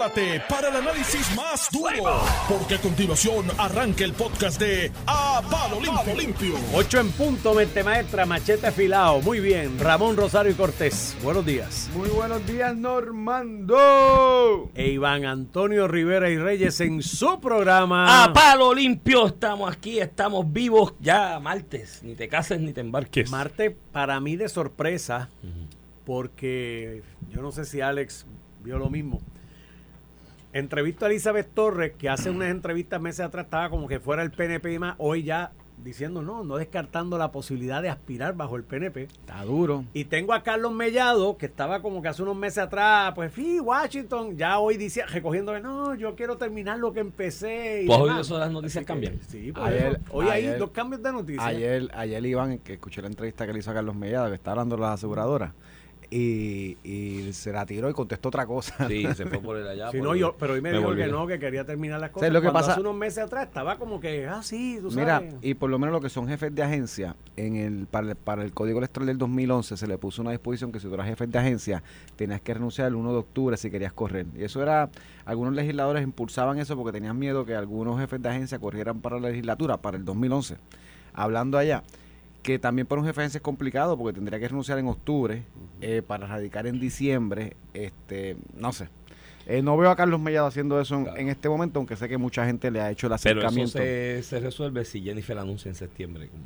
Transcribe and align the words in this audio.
prepárate 0.00 0.42
para 0.48 0.68
el 0.68 0.76
análisis 0.76 1.36
más 1.36 1.68
duro, 1.70 2.22
porque 2.48 2.76
a 2.76 2.80
continuación 2.80 3.46
arranca 3.58 4.02
el 4.04 4.14
podcast 4.14 4.58
de 4.58 4.90
A 5.06 5.42
Palo 5.50 5.78
Limpio. 5.80 6.14
Limpio. 6.16 6.54
8 6.74 7.00
en 7.00 7.10
punto, 7.12 7.52
mente 7.54 7.84
maestra, 7.84 8.24
machete 8.24 8.66
afilado. 8.66 9.20
Muy 9.20 9.40
bien, 9.40 9.78
Ramón 9.78 10.16
Rosario 10.16 10.52
y 10.52 10.54
Cortés. 10.54 11.14
Buenos 11.22 11.44
días. 11.44 11.90
Muy 11.94 12.08
buenos 12.08 12.46
días, 12.46 12.74
Normando. 12.74 13.76
E 14.74 14.88
Iván 14.88 15.26
Antonio 15.26 15.86
Rivera 15.86 16.30
y 16.30 16.38
Reyes 16.38 16.80
en 16.80 17.02
su 17.02 17.38
programa. 17.38 18.24
A 18.24 18.32
palo 18.32 18.72
limpio 18.72 19.26
estamos 19.26 19.70
aquí, 19.70 20.00
estamos 20.00 20.50
vivos 20.50 20.94
ya 21.00 21.38
martes. 21.40 22.02
Ni 22.02 22.14
te 22.14 22.26
cases 22.28 22.58
ni 22.58 22.72
te 22.72 22.80
embarques. 22.80 23.30
Marte 23.30 23.76
para 23.92 24.18
mí 24.20 24.36
de 24.36 24.48
sorpresa, 24.48 25.28
porque 26.06 27.02
yo 27.30 27.42
no 27.42 27.52
sé 27.52 27.66
si 27.66 27.82
Alex 27.82 28.24
vio 28.62 28.78
lo 28.78 28.88
mismo. 28.88 29.20
Entrevisto 30.52 31.04
a 31.04 31.08
Elizabeth 31.08 31.48
Torres, 31.54 31.92
que 31.96 32.08
hace 32.08 32.28
unas 32.30 32.50
entrevistas 32.50 33.00
meses 33.00 33.20
atrás 33.20 33.44
estaba 33.44 33.70
como 33.70 33.86
que 33.86 34.00
fuera 34.00 34.22
el 34.22 34.32
PNP 34.32 34.72
y 34.72 34.78
más. 34.80 34.96
Hoy 34.98 35.22
ya 35.22 35.52
diciendo 35.84 36.20
no, 36.20 36.44
no 36.44 36.56
descartando 36.56 37.16
la 37.16 37.32
posibilidad 37.32 37.80
de 37.80 37.88
aspirar 37.88 38.34
bajo 38.34 38.56
el 38.56 38.64
PNP. 38.64 39.04
Está 39.04 39.44
duro. 39.44 39.84
Y 39.94 40.04
tengo 40.04 40.34
a 40.34 40.42
Carlos 40.42 40.72
Mellado, 40.72 41.38
que 41.38 41.46
estaba 41.46 41.80
como 41.80 42.02
que 42.02 42.08
hace 42.08 42.22
unos 42.22 42.36
meses 42.36 42.58
atrás, 42.58 43.12
pues 43.14 43.32
sí, 43.32 43.60
Washington, 43.60 44.36
ya 44.36 44.58
hoy 44.58 44.76
dice, 44.76 45.06
recogiendo, 45.06 45.58
no, 45.60 45.94
yo 45.94 46.14
quiero 46.16 46.36
terminar 46.36 46.78
lo 46.80 46.92
que 46.92 47.00
empecé. 47.00 47.84
Y 47.84 47.86
¿Tú 47.86 47.92
has 47.94 47.98
demás. 48.00 48.10
oído 48.10 48.20
eso 48.22 48.34
de 48.34 48.40
las 48.40 48.50
noticias 48.52 48.76
Así 48.76 48.84
que, 48.84 48.92
cambian? 48.92 49.20
Sí, 49.28 49.52
por 49.52 49.62
Ayer- 49.68 49.92
eso. 50.02 50.12
Hoy 50.12 50.26
hay 50.28 50.46
dos 50.58 50.70
cambios 50.70 51.02
de 51.02 51.12
noticias. 51.12 51.46
Ayer, 51.46 51.88
ayer 51.94 52.26
Iván, 52.26 52.58
que 52.58 52.72
escuché 52.74 53.00
la 53.00 53.08
entrevista 53.08 53.46
que 53.46 53.52
le 53.54 53.60
hizo 53.60 53.70
a 53.70 53.74
Carlos 53.74 53.94
Mellado, 53.94 54.28
que 54.28 54.34
está 54.34 54.50
hablando 54.50 54.74
de 54.76 54.82
las 54.82 54.94
aseguradoras, 54.94 55.52
y, 56.12 56.76
y 56.82 57.32
se 57.32 57.52
la 57.52 57.64
tiró 57.64 57.88
y 57.88 57.92
contestó 57.92 58.28
otra 58.28 58.44
cosa. 58.46 58.88
Sí, 58.88 59.06
se 59.14 59.26
fue 59.26 59.38
por 59.42 59.56
el 59.56 59.66
allá. 59.68 59.90
Sí, 59.90 59.98
por 59.98 60.06
no, 60.08 60.12
el- 60.14 60.18
yo, 60.20 60.34
pero 60.38 60.54
hoy 60.54 60.60
me, 60.60 60.72
me 60.72 60.78
dijo 60.78 60.94
que 60.94 61.06
no, 61.06 61.26
que 61.26 61.38
quería 61.38 61.64
terminar 61.64 62.00
las 62.00 62.10
cosas. 62.10 62.26
¿Sabes 62.26 62.32
lo 62.34 62.40
que 62.40 62.46
Cuando 62.46 62.58
pasa? 62.60 62.72
Hace 62.72 62.80
unos 62.80 62.94
meses 62.96 63.18
atrás 63.24 63.46
estaba 63.46 63.78
como 63.78 64.00
que, 64.00 64.26
ah, 64.26 64.42
sí, 64.42 64.78
tú 64.82 64.90
Mira, 64.90 65.18
sabes. 65.20 65.34
y 65.42 65.54
por 65.54 65.70
lo 65.70 65.78
menos 65.78 65.92
lo 65.92 66.00
que 66.00 66.08
son 66.08 66.26
jefes 66.26 66.52
de 66.54 66.62
agencia, 66.62 67.14
en 67.36 67.56
el 67.56 67.86
para, 67.86 68.08
el 68.10 68.16
para 68.16 68.42
el 68.42 68.52
Código 68.52 68.78
Electoral 68.78 69.06
del 69.06 69.18
2011 69.18 69.76
se 69.76 69.86
le 69.86 69.98
puso 69.98 70.20
una 70.22 70.32
disposición 70.32 70.72
que 70.72 70.80
si 70.80 70.88
tú 70.88 70.94
eras 70.94 71.06
jefe 71.06 71.26
de 71.26 71.38
agencia 71.38 71.82
tenías 72.16 72.40
que 72.40 72.54
renunciar 72.54 72.88
el 72.88 72.96
1 72.96 73.12
de 73.12 73.18
octubre 73.18 73.56
si 73.56 73.70
querías 73.70 73.92
correr. 73.92 74.26
Y 74.36 74.42
eso 74.42 74.60
era, 74.62 74.90
algunos 75.24 75.54
legisladores 75.54 76.02
impulsaban 76.02 76.58
eso 76.58 76.76
porque 76.76 76.92
tenían 76.92 77.18
miedo 77.18 77.44
que 77.44 77.54
algunos 77.54 78.00
jefes 78.00 78.20
de 78.20 78.28
agencia 78.28 78.58
corrieran 78.58 79.00
para 79.00 79.20
la 79.20 79.28
legislatura, 79.28 79.76
para 79.76 79.96
el 79.96 80.04
2011. 80.04 80.56
Hablando 81.12 81.56
allá, 81.58 81.82
que 82.42 82.58
también 82.58 82.86
para 82.86 83.00
un 83.00 83.06
jefe 83.06 83.20
de 83.20 83.24
agencia 83.24 83.38
es 83.38 83.42
complicado 83.42 83.96
porque 83.98 84.14
tendría 84.14 84.38
que 84.38 84.48
renunciar 84.48 84.78
en 84.78 84.88
octubre 84.88 85.42
eh, 85.80 86.02
para 86.06 86.26
radicar 86.26 86.66
en 86.66 86.80
diciembre, 86.80 87.56
este, 87.74 88.36
no 88.56 88.72
sé. 88.72 88.88
Eh, 89.46 89.62
no 89.62 89.76
veo 89.76 89.90
a 89.90 89.96
Carlos 89.96 90.20
Mellado 90.20 90.46
haciendo 90.46 90.80
eso 90.80 90.94
en, 90.96 91.04
Claro. 91.04 91.18
en 91.18 91.28
este 91.28 91.48
momento, 91.48 91.78
aunque 91.80 91.96
sé 91.96 92.08
que 92.08 92.18
mucha 92.18 92.44
gente 92.46 92.70
le 92.70 92.80
ha 92.80 92.90
hecho 92.90 93.06
el 93.08 93.10
Pero 93.22 93.40
eso 93.40 93.48
acercamiento. 93.48 93.78
se, 93.78 94.22
se 94.22 94.38
resuelve 94.40 94.84
si 94.84 95.02
Jennifer 95.02 95.36
anuncia 95.38 95.68
en 95.68 95.74
septiembre. 95.74 96.28
Como, 96.28 96.44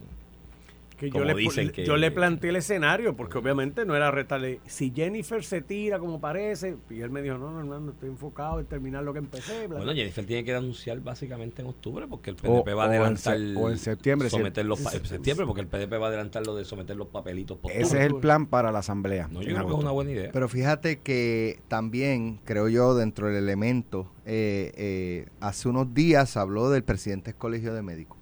que 0.97 1.11
yo 1.11 1.25
le, 1.25 1.35
dicen 1.35 1.71
que- 1.71 1.85
yo 1.85 1.97
le 1.97 2.11
planteé 2.11 2.51
el 2.51 2.57
escenario, 2.57 3.17
porque 3.17 3.39
obviamente 3.39 3.85
no 3.85 3.97
era 3.97 4.11
retarle. 4.11 4.61
Si 4.67 4.93
Jennifer 4.95 5.43
se 5.45 5.61
tira 5.61 5.99
como 5.99 6.21
parece, 6.21 6.77
y 6.89 7.01
él 7.01 7.11
me 7.11 7.21
dijo, 7.21 7.37
no, 7.37 7.51
no, 7.51 7.59
hermano, 7.61 7.91
estoy 7.93 8.11
enfocado 8.11 8.61
en 8.61 8.67
terminar 8.67 9.03
lo 9.03 9.13
que 9.13 9.19
empecé. 9.19 9.67
bla, 9.67 9.77
bueno, 9.79 9.85
bla". 9.85 9.95
Jennifer 9.95 10.25
tiene 10.25 10.45
que 10.45 10.55
anunciar 10.55 11.01
básicamente 11.01 11.63
en 11.63 11.69
octubre 11.69 12.07
porque 12.09 12.31
el 12.31 12.37
O- 12.45 12.63
PDP 12.65 12.75
va 12.77 12.85
a 12.85 12.87
adelantar. 12.87 13.37
o 13.57 13.71
en 13.71 13.79
septiembre, 13.79 14.31
Someter 14.31 14.65
los 14.65 14.81
en 14.95 15.05
septiembre 15.05 15.47
porque 15.47 15.61
el 15.63 15.67
PDP 15.67 15.99
va 16.01 16.07
a 16.07 16.09
adelantar 16.11 16.47
lo 16.47 16.55
de 16.55 16.65
someter 16.65 16.97
los 16.97 17.09
papelitos. 17.09 17.59
por 17.59 17.73
Ese 17.73 17.99
es 17.99 18.07
el 18.07 18.15
plan 18.17 18.47
para 18.47 18.71
la 18.71 18.79
asamblea. 18.79 19.29
No, 19.33 19.43
yo 19.43 19.55
creo 19.55 19.67
que 19.67 19.73
es 19.73 19.79
una 19.79 19.91
buena 19.91 20.11
idea. 20.13 20.31
Pero 20.33 20.49
fíjate 20.49 21.01
que 21.01 21.61
también, 21.69 22.39
creo 22.45 22.69
yo, 22.69 22.95
dentro 22.95 23.27
del 23.27 23.37
elemento, 23.37 24.11
eh, 24.27 24.73
eh, 24.77 25.27
hace 25.41 25.69
unos 25.69 25.93
días 25.93 26.37
habló 26.37 26.71
del 26.71 26.85
presidente 26.85 27.33
del 27.33 27.39
Colegio 27.39 27.75
de 27.75 27.83
Médicos. 27.83 28.19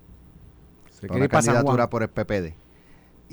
Se 0.91 1.09
quiere 1.09 1.29
candidatura 1.29 1.91
por 1.91 2.03
el 2.03 2.09
PPD. 2.09 2.55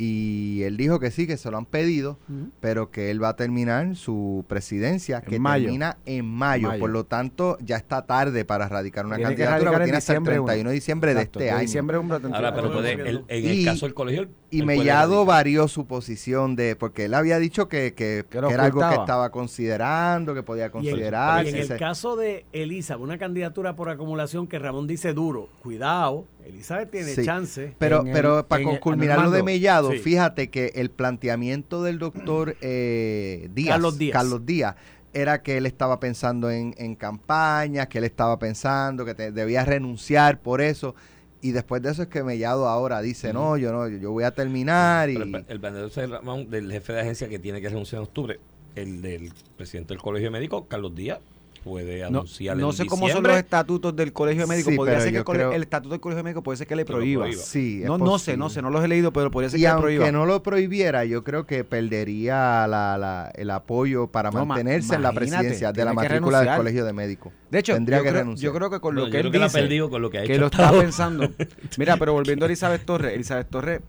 Y 0.02 0.64
él 0.64 0.78
dijo 0.78 0.98
que 1.02 1.12
sí, 1.12 1.28
que 1.28 1.36
se 1.36 1.52
lo 1.52 1.58
han 1.58 1.66
pedido, 1.66 2.18
pero 2.62 2.90
que 2.90 3.12
él 3.12 3.22
va 3.22 3.30
a 3.30 3.36
terminar 3.36 3.98
su 3.98 4.46
presidencia, 4.48 5.18
En 5.18 5.26
que 5.26 5.40
mayo. 5.40 5.66
termina 5.66 5.98
en 6.06 6.26
mayo. 6.26 6.70
Mayo. 6.70 6.80
Por 6.80 6.90
lo 6.90 7.04
tanto, 7.04 7.58
ya 7.60 7.76
está 7.76 8.06
tarde 8.06 8.46
para 8.46 8.70
radicar 8.70 9.06
una 9.06 9.18
Tiene 9.18 9.36
que 9.36 9.44
candidatura 9.44 9.72
que 9.72 9.76
en 9.78 9.84
tiene 9.84 9.98
hasta 9.98 10.14
el 10.14 10.20
diciembre 10.20 10.34
31 10.36 10.70
de 10.70 10.74
diciembre 10.74 11.12
Exacto, 11.12 11.40
de 11.40 11.46
este 11.46 11.52
año. 11.54 11.62
diciembre 11.62 11.98
es 11.98 12.04
un 12.06 12.34
Ahora, 12.34 12.56
pero 12.56 12.72
puede, 12.72 12.94
el- 12.94 13.26
en 13.28 13.46
el 13.46 13.60
Y- 13.60 13.66
caso 13.66 13.86
del 13.88 13.94
colegio. 13.94 14.30
Y 14.52 14.64
Mellado 14.64 15.26
varió 15.26 15.68
su 15.68 15.86
posición 15.86 16.56
de, 16.56 16.76
porque 16.78 17.06
él 17.06 17.14
había 17.14 17.38
dicho 17.38 17.68
que, 17.68 17.94
que- 17.94 18.24
Que 18.30 18.40
que 18.40 18.54
era 18.54 18.64
algo 18.66 18.80
que 18.80 18.96
estaba 18.96 19.30
considerando, 19.32 20.34
que 20.34 20.44
podía 20.44 20.64
Y 20.64 20.66
en, 20.68 20.72
considerar. 20.72 21.46
y 21.46 21.50
en 21.50 21.56
que 21.56 21.62
el 21.62 21.78
caso 21.78 22.16
de 22.16 22.46
Elizabeth, 22.54 23.04
una 23.04 23.18
candidatura 23.18 23.76
por 23.76 23.90
acumulación 23.90 24.48
que 24.48 24.58
Ramón 24.60 24.88
dice 24.88 25.14
duro, 25.14 25.50
cuidado, 25.62 26.26
Elizabeth 26.46 26.90
tiene 26.90 27.10
Sí. 27.14 27.24
chance. 27.26 27.76
Pero, 27.78 28.04
el- 28.04 28.12
pero 28.12 28.48
para 28.48 28.64
culminar 28.80 29.18
lo 29.18 29.30
de 29.30 29.40
Armando, 29.40 29.46
Sí. 29.94 30.00
fíjate 30.00 30.50
que 30.50 30.72
el 30.76 30.90
planteamiento 30.90 31.84
del 31.84 32.00
doctor 32.00 32.56
eh, 32.62 33.50
Díaz, 33.54 33.76
Carlos 33.76 33.98
Díaz. 33.98 34.14
Carlos 34.14 34.46
Díaz, 34.46 34.76
era 35.14 35.42
que 35.42 35.58
él 35.58 35.66
estaba 35.66 36.00
pensando 36.00 36.52
en, 36.52 36.76
en 36.78 36.96
campañas, 36.96 37.88
que 37.88 37.98
él 37.98 38.04
estaba 38.04 38.38
pensando 38.40 39.06
que 39.06 39.16
te- 39.16 39.32
debía 39.32 39.66
renunciar 39.66 40.40
por 40.40 40.62
eso. 40.62 40.96
Y 41.42 41.52
después 41.52 41.82
de 41.82 41.92
eso 41.92 42.04
es 42.04 42.10
que 42.10 42.22
Mellado 42.22 42.68
ahora 42.68 43.02
dice, 43.02 43.32
no, 43.34 43.56
yo 43.58 43.72
no, 43.72 43.88
yo 43.88 44.12
voy 44.12 44.26
a 44.26 44.32
terminar. 44.32 45.10
Y, 45.10 45.14
Pero 45.14 45.26
el, 45.48 45.60
planteamiento 45.60 46.50
del 46.52 46.72
jefe 46.72 46.94
de 46.94 47.00
agencia 47.02 47.30
que 47.30 47.40
tiene 47.40 47.62
que 47.62 47.70
renunciar 47.70 48.02
en 48.02 48.08
octubre, 48.08 48.40
el 48.76 49.02
del 49.02 49.32
presidente 49.58 49.94
del 49.94 50.02
Colegio 50.02 50.30
Médico, 50.32 50.68
Carlos 50.68 50.94
Díaz, 50.96 51.20
puede 51.64 52.00
No, 52.02 52.08
anunciar 52.08 52.58
no 52.58 52.70
en 52.70 52.74
sé 52.76 52.86
cómo 52.86 53.02
son 53.02 53.08
diciembre. 53.08 53.32
los 53.34 53.40
estatutos 53.40 53.96
del 53.96 54.14
Colegio 54.14 54.44
de 54.44 54.48
Médicos. 54.48 54.72
Sí, 54.72 54.78
podría 54.78 55.00
ser 55.00 55.12
que 55.12 55.18
el, 55.20 55.24
creo- 55.24 55.52
el 55.52 55.64
estatuto 55.64 55.90
del 55.92 56.00
Colegio 56.00 56.18
de 56.18 56.24
Médicos 56.24 56.44
puede 56.44 56.58
ser 56.58 56.68
que 56.68 56.76
le 56.76 56.86
Que 56.86 56.92
lo 56.92 56.98
prohíba. 56.98 57.24
prohíba. 57.26 57.42
sí, 57.42 57.82
No, 57.86 57.98
no 57.98 58.18
sé, 58.20 58.38
no 58.38 58.50
sé, 58.50 58.62
no 58.62 58.70
los 58.70 58.84
he 58.84 58.88
leído, 58.88 59.12
pero 59.14 59.30
podría 59.32 59.50
ser 59.50 59.60
Y 59.60 59.62
que 59.64 59.68
le 59.68 59.72
aunque 59.72 59.82
prohíba. 59.84 60.12
no 60.12 60.26
lo 60.26 60.42
prohibiera, 60.44 61.06
yo 61.06 61.24
creo 61.24 61.46
que 61.46 61.64
perdería 61.64 62.68
la- 62.68 62.98
la- 62.98 63.32
el 63.36 63.50
apoyo 63.52 64.08
para 64.08 64.32
No, 64.32 64.40
ma- 64.40 64.56
mantenerse 64.56 64.96
en 64.96 65.02
la 65.04 65.12
presidencia 65.12 65.72
de 65.72 65.86
la 65.86 65.92
que 65.92 65.96
matrícula 65.96 66.42
del. 66.42 66.56
Colegio 66.58 66.86
de 66.86 66.94
Médicos. 66.94 67.32
De 67.52 67.60
hecho, 67.60 67.74
tendría 67.74 67.98
yo, 68.00 68.04
que 68.04 68.10
creo, 68.10 68.22
renunciar. 68.22 68.52
yo 68.52 68.58
creo 68.58 68.70
que 68.70 68.80
con 68.80 68.96
No, 68.96 69.02
lo 69.02 69.08
yo 69.08 69.12
que 69.12 69.18
creo 69.20 69.28
él 69.28 69.38
que 69.38 69.44
dice, 69.44 69.60
perdido 69.60 69.90
con 69.90 70.02
lo 70.02 70.10
que 70.10 70.20
ha 70.20 70.24
que 70.24 70.32
hecho 70.34 70.42
lo 70.42 70.46
hasta 70.48 70.66
está 70.66 70.80
pensando. 70.80 71.30
Mira, 71.78 71.98
pero 71.98 72.14
volviendo 72.14 72.46
a 72.46 72.48
Elizabeth 72.48 72.84
Torres, 72.86 73.14
Elizabeth 73.14 73.50
Torres, 73.50 73.82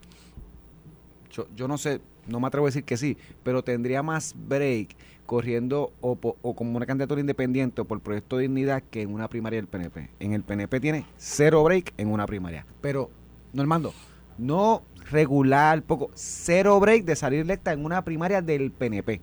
yo, 1.31 1.47
yo 1.55 1.67
no 1.67 1.77
sé, 1.77 2.01
no 2.27 2.39
me 2.39 2.47
atrevo 2.47 2.65
a 2.67 2.69
decir 2.69 2.83
que 2.83 2.97
sí, 2.97 3.17
pero 3.43 3.63
tendría 3.63 4.03
más 4.03 4.33
break 4.35 4.89
corriendo 5.35 5.93
o, 6.01 6.17
o 6.41 6.53
como 6.55 6.75
una 6.75 6.85
candidatura 6.85 7.21
independiente 7.21 7.79
o 7.79 7.85
por 7.85 8.01
Proyecto 8.01 8.37
Dignidad 8.37 8.83
que 8.91 9.01
en 9.01 9.13
una 9.13 9.29
primaria 9.29 9.59
del 9.59 9.67
PNP. 9.67 10.09
En 10.19 10.33
el 10.33 10.43
PNP 10.43 10.81
tiene 10.81 11.05
cero 11.15 11.63
break 11.63 11.93
en 11.97 12.09
una 12.11 12.25
primaria. 12.27 12.65
Pero, 12.81 13.09
Normando, 13.53 13.93
no 14.37 14.83
regular, 15.09 15.83
poco, 15.83 16.11
cero 16.15 16.77
break 16.81 17.05
de 17.05 17.15
salir 17.15 17.39
electa 17.39 17.71
en 17.71 17.85
una 17.85 18.03
primaria 18.03 18.41
del 18.41 18.71
PNP. 18.71 19.21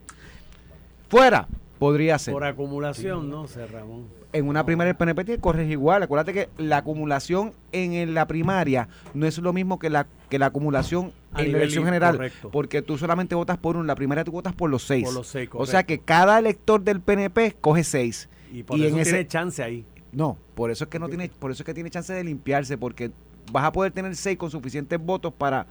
Fuera, 1.10 1.46
podría 1.78 2.18
ser 2.18 2.32
Por 2.32 2.44
acumulación, 2.44 3.28
no 3.28 3.46
sé, 3.46 3.66
Ramón. 3.66 4.06
en 4.32 4.48
una 4.48 4.64
primaria 4.64 4.94
del 4.94 4.96
PNP 4.96 5.24
tiene 5.26 5.40
corres 5.42 5.70
igual. 5.70 6.02
Acuérdate 6.02 6.32
que 6.32 6.48
la 6.56 6.78
acumulación 6.78 7.52
en 7.72 7.92
el- 7.92 8.14
la 8.14 8.26
primaria 8.26 8.88
no 9.12 9.26
es 9.26 9.36
lo 9.36 9.52
mismo 9.52 9.78
que 9.78 9.90
la 9.90 10.06
que 10.28 10.38
la 10.38 10.46
acumulación 10.46 11.12
A 11.32 11.42
en 11.42 11.52
la 11.52 11.58
elección 11.58 11.84
general. 11.84 12.16
correcto. 12.16 12.50
Porque 12.50 12.82
tú 12.82 12.98
solamente 12.98 13.34
votas 13.34 13.58
por 13.58 13.76
uno. 13.76 13.84
La 13.84 13.94
primaria 13.94 14.24
tú 14.24 14.32
votas 14.32 14.54
por 14.54 14.70
los 14.70 14.82
seis. 14.82 15.04
Por 15.04 15.14
los 15.14 15.26
seis, 15.26 15.48
o 15.52 15.66
sea 15.66 15.82
que 15.84 15.98
cada 15.98 16.38
elector 16.38 16.80
del 16.82 17.00
PNP 17.00 17.56
coge 17.60 17.84
seis. 17.84 18.28
Y 18.52 18.62
por 18.62 18.78
y 18.78 18.84
eso 18.86 18.94
en 18.94 19.00
ese- 19.02 19.10
tiene 19.12 19.26
chance 19.28 19.62
ahí. 19.62 19.84
No, 20.12 20.38
por 20.54 20.70
eso 20.70 20.84
es 20.84 20.90
que 20.90 20.98
no 20.98 21.08
tiene, 21.08 21.28
por 21.28 21.50
eso 21.50 21.62
es 21.62 21.66
que 21.66 21.74
tiene 21.74 21.90
chance 21.90 22.12
de 22.12 22.24
limpiarse, 22.24 22.78
porque 22.78 23.10
vas 23.52 23.64
a 23.64 23.72
poder 23.72 23.92
tener 23.92 24.14
seis 24.16 24.38
con 24.38 24.50
suficientes 24.50 24.98
votos 24.98 25.32
para 25.36 25.66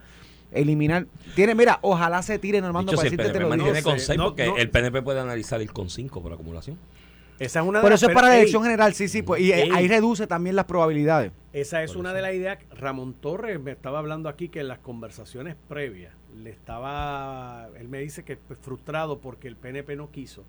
eliminar. 0.52 1.06
Tiene, 1.34 1.54
mira, 1.54 1.78
ojalá 1.82 2.22
se 2.22 2.38
tire 2.38 2.60
Normando 2.60 2.92
Dicho, 2.92 2.98
para 3.02 3.08
si 3.10 3.14
el 3.14 3.18
PNP 3.18 3.34
lo 3.40 3.46
digo. 3.46 3.48
mantiene 3.50 3.80
No 3.80 3.84
con 3.84 3.98
sé, 3.98 4.06
6 4.06 4.18
no, 4.18 4.24
porque 4.26 4.46
no. 4.46 4.56
el 4.56 4.70
PNP 4.70 5.02
puede 5.02 5.20
analizar 5.20 5.60
ir 5.60 5.72
con 5.72 5.90
5 5.90 6.22
por 6.22 6.32
acumulación. 6.32 6.78
Esa 7.38 7.60
es 7.60 7.66
una 7.66 7.78
de 7.78 7.82
Por 7.82 7.90
las- 7.92 8.00
eso 8.00 8.06
es 8.06 8.08
pero, 8.08 8.14
para 8.16 8.28
la 8.28 8.34
ey, 8.34 8.40
elección 8.40 8.62
general, 8.64 8.94
sí, 8.94 9.08
sí, 9.08 9.22
pues, 9.22 9.40
y 9.40 9.52
eh, 9.52 9.62
Ey. 9.62 9.70
ahí 9.72 9.86
reduce 9.88 10.26
también 10.26 10.56
las 10.56 10.64
probabilidades. 10.64 11.32
Esa 11.52 11.82
es 11.82 11.92
Por 11.92 12.00
una 12.00 12.10
eso. 12.10 12.16
de 12.16 12.22
las 12.22 12.34
ideas. 12.34 12.58
Ramón 12.76 13.14
Torres 13.14 13.60
me 13.60 13.70
estaba 13.72 13.98
hablando 14.00 14.28
aquí 14.28 14.48
que 14.48 14.60
en 14.60 14.68
las 14.68 14.78
conversaciones 14.80 15.54
previas 15.68 16.12
le 16.36 16.50
estaba. 16.50 17.68
Él 17.78 17.88
me 17.88 18.00
dice 18.00 18.24
que 18.24 18.36
pues, 18.36 18.58
frustrado 18.58 19.18
porque 19.20 19.48
el 19.48 19.56
PNP 19.56 19.96
no 19.96 20.10
quiso. 20.10 20.44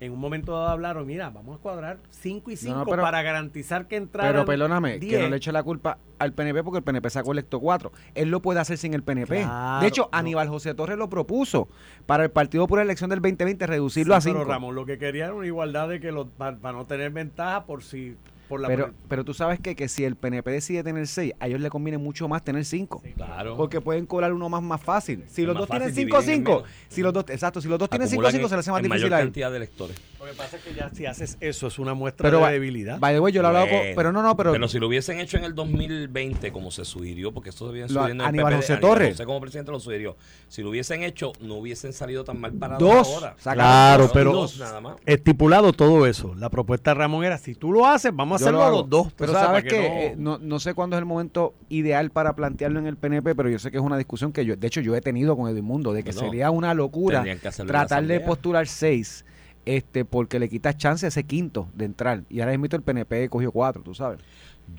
En 0.00 0.12
un 0.12 0.18
momento 0.18 0.52
dado 0.52 0.68
hablaron, 0.68 1.06
mira, 1.06 1.28
vamos 1.28 1.58
a 1.58 1.62
cuadrar 1.62 1.98
5 2.08 2.50
y 2.50 2.56
5 2.56 2.72
No, 2.72 2.78
no, 2.80 2.90
pero- 2.90 3.02
para 3.02 3.20
garantizar 3.20 3.86
que 3.86 3.96
entraran. 3.96 4.32
Pero 4.32 4.44
perdóname, 4.46 4.94
que 4.94 4.98
10. 5.06 5.20
no 5.22 5.28
le 5.28 5.36
eche 5.36 5.52
la 5.52 5.62
culpa 5.62 5.98
al 6.18 6.32
PNP 6.32 6.64
porque 6.64 6.78
el 6.78 6.84
PNP 6.84 7.10
sacó 7.10 7.32
electo 7.32 7.60
4. 7.60 7.92
Él 8.14 8.30
lo 8.30 8.40
puede 8.40 8.60
hacer 8.60 8.78
sin 8.78 8.94
el 8.94 9.02
PNP. 9.02 9.42
Claro, 9.42 9.80
de 9.82 9.86
hecho, 9.86 10.08
no. 10.10 10.18
Aníbal 10.18 10.48
José 10.48 10.72
Torres 10.74 10.96
lo 10.96 11.10
propuso 11.10 11.68
para 12.06 12.24
el 12.24 12.30
Partido 12.30 12.66
por 12.66 12.78
la 12.78 12.84
elección 12.84 13.10
del 13.10 13.20
2020 13.20 13.66
reducirlo 13.66 14.14
a 14.14 14.22
Sí, 14.22 14.30
5. 14.30 14.38
pero 14.40 14.50
Ramón 14.50 14.74
lo 14.74 14.86
que 14.86 14.96
quería 14.96 15.26
era 15.26 15.34
una 15.34 15.46
igualdad 15.46 15.88
de 15.90 16.00
que 16.00 16.12
los 16.12 16.28
para, 16.28 16.56
no 16.72 16.86
tener 16.86 17.10
ventaja 17.10 17.66
por 17.66 17.82
si 17.84 18.16
por 18.50 18.60
la 18.60 18.66
Pero, 18.68 18.92
pero 19.08 19.24
tú 19.24 19.32
sabes 19.32 19.60
que, 19.60 19.76
que 19.76 19.88
si 19.88 20.04
el 20.04 20.16
PNP 20.16 20.50
decide 20.50 20.82
tener 20.82 21.06
6, 21.06 21.34
a 21.38 21.46
ellos 21.46 21.60
les 21.60 21.70
conviene 21.70 21.98
mucho 21.98 22.26
más 22.28 22.42
tener 22.42 22.64
5. 22.64 23.02
Claro. 23.14 23.56
Porque 23.56 23.80
pueden 23.80 24.06
cobrar 24.06 24.32
uno 24.32 24.48
más 24.48 24.60
más 24.60 24.82
fácil. 24.82 25.24
Si 25.28 25.42
Es 25.42 25.46
los 25.46 25.54
más 25.54 25.62
dos 25.62 25.70
tienen 25.70 25.88
fácil, 25.88 26.04
5 26.06 26.18
dividen 26.18 26.34
en 26.34 26.46
5, 26.46 26.50
menos. 26.56 26.70
si 26.88 27.00
los 27.00 27.12
dos, 27.12 27.24
exacto, 27.28 27.60
si 27.60 27.68
los 27.68 27.78
dos 27.78 27.88
tienen 27.88 28.08
5 28.08 28.20
Acumulan 28.20 28.32
5 28.32 28.48
se 28.48 28.56
les 28.56 28.60
hace 28.60 28.70
más 28.72 28.78
en 28.80 28.84
difícil 28.84 29.04
mayor 29.04 29.14
a 29.14 29.20
él. 29.20 29.26
cantidad 29.28 29.50
de 29.50 29.56
electores. 29.56 29.96
Ok, 30.20 30.28
que 30.28 30.34
pasa 30.34 30.56
es 30.58 30.62
que 30.62 30.74
ya 30.74 30.90
si 30.90 31.06
haces 31.06 31.38
eso 31.40 31.66
es 31.66 31.78
una 31.78 31.94
muestra 31.94 32.28
Pero 32.28 32.44
de 32.44 32.52
debilidad. 32.52 32.98
By 32.98 33.14
the 33.14 33.20
way, 33.20 33.32
yo 33.32 33.40
lo 33.40 33.48
con- 33.52 33.68
pero 33.96 34.12
no, 34.12 34.22
no, 34.22 34.36
pero, 34.36 34.68
si 34.68 34.78
lo 34.78 34.86
hubiesen 34.86 35.18
hecho 35.18 35.38
en 35.38 35.44
el 35.44 35.54
2020, 35.54 36.52
como 36.52 36.70
se 36.70 36.84
sugirió, 36.84 37.32
porque 37.32 37.48
esto 37.48 37.66
se 37.68 37.72
viene 37.72 37.88
Lo- 37.90 38.06
en 38.06 38.20
el 38.20 38.26
Aníbal 38.26 38.52
PPD, 38.52 38.56
José 38.60 38.72
Aníbal 38.74 38.90
Torres. 38.90 39.10
José 39.12 39.24
como 39.24 39.40
presidente 39.40 39.72
lo 39.72 39.80
sugirió. 39.80 40.16
Si 40.48 40.62
lo 40.62 40.68
hubiesen 40.70 41.02
hecho, 41.02 41.32
no 41.40 41.54
hubiesen 41.54 41.94
salido 41.94 42.22
tan 42.24 42.38
mal 42.38 42.52
parados 42.52 42.80
Dos. 42.86 43.14
ahora. 43.14 43.34
Claro, 43.42 44.02
dos. 44.04 44.12
pero 44.12 44.32
Dos 44.32 44.58
nada 44.58 44.80
más. 44.82 44.96
estipulado 45.06 45.72
todo 45.72 46.06
eso. 46.06 46.34
La 46.34 46.50
propuesta 46.50 46.90
de 46.90 46.94
Ramón 46.96 47.24
era, 47.24 47.38
si 47.38 47.54
tú 47.54 47.72
lo 47.72 47.86
haces, 47.86 48.14
vamos 48.14 48.40
a 48.40 48.44
Yo 48.44 48.46
hacerlo 48.48 48.58
lo 48.60 48.66
a 48.66 48.70
los 48.82 48.90
dos. 48.90 49.12
Pero 49.16 49.32
sabes, 49.32 49.64
que 49.64 50.14
no- 50.18 50.36
no... 50.36 50.44
no, 50.44 50.60
sé 50.60 50.74
cuándo 50.74 50.96
es 50.96 51.00
el 51.00 51.06
momento 51.06 51.54
ideal 51.70 52.10
para 52.10 52.34
plantearlo 52.34 52.78
en 52.78 52.86
el 52.86 52.96
PNP, 52.96 53.34
pero 53.34 53.48
yo 53.48 53.58
sé 53.58 53.70
que 53.70 53.78
es 53.78 53.82
una 53.82 53.96
discusión 53.96 54.32
que 54.32 54.44
yo, 54.44 54.54
de 54.54 54.66
hecho, 54.66 54.82
yo 54.82 54.94
he 54.94 55.00
tenido 55.00 55.34
con 55.34 55.48
Edmundo, 55.48 55.94
de 55.94 56.02
que 56.04 56.12
sería 56.12 56.50
una 56.50 56.74
locura 56.74 57.24
tratar 57.66 58.06
de 58.06 58.20
postular 58.20 58.66
seis, 58.66 59.24
este, 59.66 60.04
porque 60.04 60.38
le 60.38 60.48
quitas 60.48 60.76
chance 60.76 61.06
a 61.06 61.08
ese 61.08 61.24
quinto 61.24 61.68
de 61.74 61.84
entrar. 61.84 62.24
Y 62.28 62.40
ahora 62.40 62.52
mismo 62.56 62.66
el 62.76 62.82
PNP 62.82 63.28
cogió 63.28 63.52
cuatro, 63.52 63.82
tú 63.82 63.94
sabes. 63.94 64.20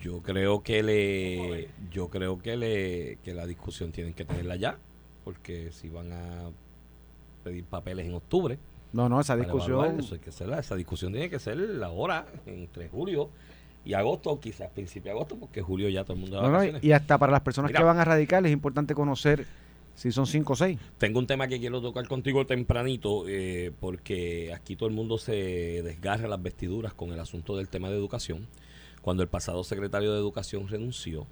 Yo 0.01 0.22
creo 0.22 0.63
que 0.63 0.83
le, 0.83 1.69
yo 1.92 2.07
creo 2.10 2.39
que 2.39 2.56
le, 2.56 3.18
que 3.24 3.33
la 3.33 3.45
discusión 3.45 3.92
tienen 3.92 4.13
que 4.13 4.24
tenerla 4.25 4.56
ya, 4.56 4.78
porque 5.25 5.72
si 5.72 5.89
van 5.89 6.13
a 6.13 6.50
pedir 7.44 7.66
papeles 7.66 8.06
en 8.06 8.13
octubre, 8.13 8.57
No, 8.94 9.10
no, 9.10 9.19
esa 9.19 9.36
discusión. 9.36 10.00
eso 10.00 10.16
hay 10.16 10.22
que 10.22 10.30
hacerla. 10.30 10.60
esa 10.60 10.75
discusión 10.75 11.12
tiene 11.12 11.30
que 11.30 11.39
ser 11.39 11.57
ahora, 11.83 12.25
entre 12.45 12.88
julio 12.89 13.30
y 13.83 13.94
agosto, 13.95 14.39
quizás 14.39 14.69
principio 14.69 15.12
de 15.12 15.18
agosto, 15.18 15.36
porque 15.36 15.62
julio 15.62 15.89
ya 15.89 16.04
todo 16.04 16.13
el 16.13 16.19
mundo 16.22 16.42
de 16.42 16.72
No, 16.72 16.80
y 16.81 16.92
hasta 16.92 17.18
para 17.18 17.31
las 17.31 17.42
personas 17.42 17.69
Mira. 17.72 17.80
que 17.80 17.83
van 17.86 17.98
a 18.00 18.06
radicar 18.06 18.45
es 18.45 18.51
importante 18.51 18.94
conocer 18.94 19.45
si 19.96 20.12
son 20.12 20.28
cinco 20.28 20.54
o 20.54 20.56
seis. 20.56 20.80
Tengo 20.98 21.20
un 21.20 21.28
tema 21.28 21.48
que 21.48 21.60
quiero 21.60 21.82
tocar 21.82 22.08
contigo 22.08 22.46
tempranito, 22.46 23.28
eh, 23.28 23.72
porque 23.80 24.54
aquí 24.54 24.76
todo 24.76 24.90
el 24.90 24.96
mundo 24.96 25.18
se 25.18 25.82
desgarra 25.84 26.28
las 26.28 26.42
vestiduras 26.42 26.94
con 26.94 27.12
el 27.12 27.20
asunto 27.20 27.56
del 27.58 27.70
tema 27.70 27.90
de 27.90 27.98
educación. 27.98 28.48
Cuando 29.02 29.24
el 29.24 29.30
pasado 29.30 29.64
secretario 29.64 30.14
de 30.14 30.20
Educación 30.20 30.68
renunció, 30.68 31.26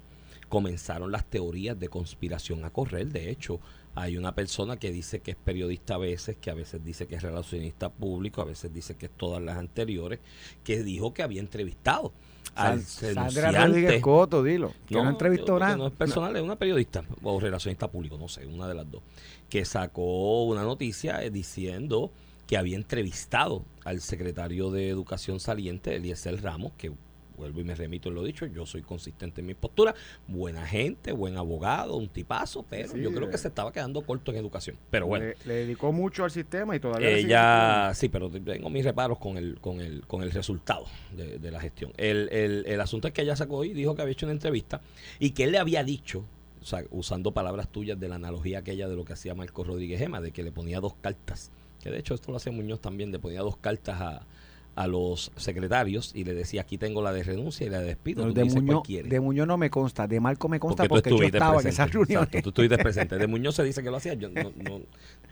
comenzaron 0.48 1.12
las 1.12 1.24
teorías 1.24 1.78
de 1.78 1.88
conspiración 1.88 2.64
a 2.64 2.70
correr. 2.70 3.06
De 3.06 3.30
hecho, 3.30 3.60
hay 3.94 4.16
una 4.16 4.34
persona 4.34 4.76
que 4.76 4.90
dice 4.90 5.20
que 5.20 5.30
es 5.30 5.36
periodista 5.36 5.94
a 5.94 5.98
veces, 5.98 6.36
que 6.36 6.50
a 6.50 6.54
veces 6.54 6.84
dice 6.84 7.06
que 7.06 7.14
es 7.14 7.22
relacionista 7.22 7.88
público, 7.88 8.42
a 8.42 8.44
veces 8.44 8.74
dice 8.74 8.96
que 8.96 9.06
es 9.06 9.12
todas 9.16 9.42
las 9.42 9.56
anteriores, 9.56 10.18
que 10.64 10.82
dijo 10.82 11.14
que 11.14 11.22
había 11.22 11.40
entrevistado 11.40 12.12
al 12.54 12.82
San- 12.82 13.14
Sandra. 13.14 13.66
Rodríguez 13.66 14.00
Coto, 14.00 14.42
dilo. 14.42 14.72
Que 14.86 14.94
no, 14.94 15.08
entrevistó 15.08 15.58
nada. 15.58 15.76
No 15.76 15.86
es 15.86 15.92
personal, 15.92 16.34
es 16.36 16.42
una 16.42 16.56
periodista 16.56 17.04
o 17.22 17.38
relacionista 17.40 17.88
público, 17.88 18.18
no 18.18 18.28
sé, 18.28 18.46
una 18.46 18.66
de 18.68 18.74
las 18.74 18.90
dos, 18.90 19.02
que 19.48 19.64
sacó 19.64 20.44
una 20.44 20.62
noticia 20.62 21.22
eh, 21.22 21.30
diciendo 21.30 22.10
que 22.46 22.56
había 22.56 22.76
entrevistado 22.76 23.64
al 23.84 24.00
secretario 24.00 24.70
de 24.70 24.88
Educación 24.88 25.38
saliente, 25.40 25.94
Eliezer 25.94 26.42
Ramos, 26.42 26.72
que 26.76 26.92
vuelvo 27.40 27.60
y 27.60 27.64
me 27.64 27.74
remito 27.74 28.08
en 28.08 28.14
lo 28.14 28.22
dicho, 28.22 28.46
yo 28.46 28.66
soy 28.66 28.82
consistente 28.82 29.40
en 29.40 29.46
mi 29.46 29.54
postura, 29.54 29.94
buena 30.28 30.66
gente, 30.66 31.12
buen 31.12 31.36
abogado, 31.36 31.96
un 31.96 32.08
tipazo, 32.08 32.64
pero 32.68 32.88
Sí, 32.88 33.00
yo 33.00 33.12
creo 33.12 33.28
eh. 33.28 33.30
que 33.30 33.38
se 33.38 33.48
estaba 33.48 33.72
quedando 33.72 34.02
corto 34.02 34.30
en 34.30 34.38
educación. 34.38 34.76
Pero 34.90 35.06
bueno. 35.06 35.26
Le, 35.26 35.36
le 35.46 35.54
dedicó 35.54 35.92
mucho 35.92 36.24
al 36.24 36.30
sistema 36.30 36.76
y 36.76 36.80
todavía. 36.80 37.10
Ella, 37.10 37.92
sí, 37.94 38.08
pero 38.08 38.30
tengo 38.30 38.70
mis 38.70 38.84
reparos 38.84 39.18
con 39.18 39.36
el, 39.36 39.58
con 39.60 39.80
el, 39.80 40.06
con 40.06 40.22
el 40.22 40.30
resultado 40.30 40.84
de, 41.16 41.38
de 41.38 41.50
la 41.50 41.60
gestión. 41.60 41.92
El, 41.96 42.28
el, 42.30 42.64
el 42.66 42.80
asunto 42.80 43.08
es 43.08 43.14
que 43.14 43.22
ella 43.22 43.36
sacó 43.36 43.64
y 43.64 43.72
dijo 43.72 43.94
que 43.94 44.02
había 44.02 44.12
hecho 44.12 44.26
una 44.26 44.32
entrevista 44.32 44.80
y 45.18 45.30
que 45.30 45.44
él 45.44 45.52
le 45.52 45.58
había 45.58 45.82
dicho, 45.82 46.24
o 46.60 46.64
sea, 46.64 46.84
usando 46.90 47.32
palabras 47.32 47.68
tuyas 47.68 47.98
de 47.98 48.08
la 48.08 48.16
analogía 48.16 48.58
aquella 48.58 48.88
de 48.88 48.96
lo 48.96 49.04
que 49.04 49.14
hacía 49.14 49.34
Marco 49.34 49.64
Rodríguez 49.64 49.98
Gema, 49.98 50.20
de 50.20 50.32
que 50.32 50.42
le 50.42 50.52
ponía 50.52 50.80
dos 50.80 50.94
cartas, 51.00 51.50
que 51.82 51.90
de 51.90 51.98
hecho 51.98 52.14
esto 52.14 52.30
lo 52.30 52.36
hacía 52.36 52.52
Muñoz 52.52 52.80
también, 52.80 53.10
le 53.10 53.18
ponía 53.18 53.40
dos 53.40 53.56
cartas 53.56 54.00
a, 54.00 54.26
a 54.74 54.86
los 54.86 55.32
secretarios 55.36 56.12
y 56.14 56.24
le 56.24 56.34
decía, 56.34 56.62
aquí 56.62 56.78
tengo 56.78 57.02
la 57.02 57.12
de 57.12 57.22
renuncia 57.22 57.66
y 57.66 57.70
la 57.70 57.80
de 57.80 57.86
despido, 57.86 58.24
tú 58.26 58.32
de, 58.32 58.42
dices 58.42 58.62
Muñoz, 58.62 58.82
de 58.86 59.20
Muñoz 59.20 59.46
no 59.46 59.56
me 59.56 59.68
consta, 59.70 60.06
de 60.06 60.20
Marco 60.20 60.48
me 60.48 60.60
consta 60.60 60.84
Porque 60.84 61.10
porque, 61.10 61.10
tú 61.10 61.18
yo 61.18 61.24
estaba 61.24 61.60
en 61.60 61.90
reuniones. 61.90 62.28
Exacto, 62.28 62.42
tú 62.42 62.48
estuviste 62.50 62.78
presente. 62.82 63.18
De 63.18 63.26
Muñoz 63.26 63.56
se 63.56 63.64
dice 63.64 63.82
que 63.82 63.90
lo 63.90 63.96
hacía. 63.96 64.14
Yo 64.14 64.28
no, 64.28 64.52
no, 64.56 64.80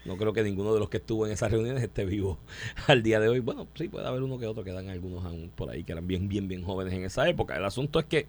no 0.05 0.17
creo 0.17 0.33
que 0.33 0.43
ninguno 0.43 0.75
de 0.75 0.81
los 0.81 0.89
que 0.89 0.99
estuvo 0.99 1.27
en 1.27 1.33
esas 1.33 1.51
reuniones 1.51 1.83
esté 1.83 2.05
vivo 2.05 2.39
al 2.87 3.03
día 3.03 3.21
de 3.21 3.29
hoy. 3.29 3.41
Bueno, 3.41 3.67
sí, 3.75 3.89
puede 3.89 4.07
haber 4.07 4.23
uno 4.23 4.39
que 4.39 4.47
otro, 4.47 4.65
quedan 4.65 4.89
algunos 4.89 5.25
aún 5.25 5.51
por 5.55 5.71
ahí 5.71 5.85
que 5.85 5.93
eran 5.93 6.07
bien, 6.07 6.29
bien, 6.29 6.49
bien 6.49 6.63
jóvenes 6.63 6.95
en 6.95 7.05
esa 7.05 7.29
época. 7.29 7.57
El 7.57 7.65
asunto 7.65 7.99
es 8.01 8.07
que 8.07 8.27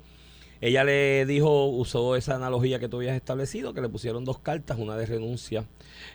ella 0.61 0.83
le 0.83 1.25
dijo, 1.25 1.67
usó 1.67 2.15
esa 2.15 2.35
analogía 2.35 2.79
que 2.79 2.89
tú 2.89 2.97
habías 2.97 3.15
establecido, 3.15 3.73
que 3.73 3.81
le 3.81 3.89
pusieron 3.89 4.25
dos 4.25 4.39
cartas, 4.39 4.77
una 4.77 4.97
de 4.97 5.05
renuncia 5.05 5.65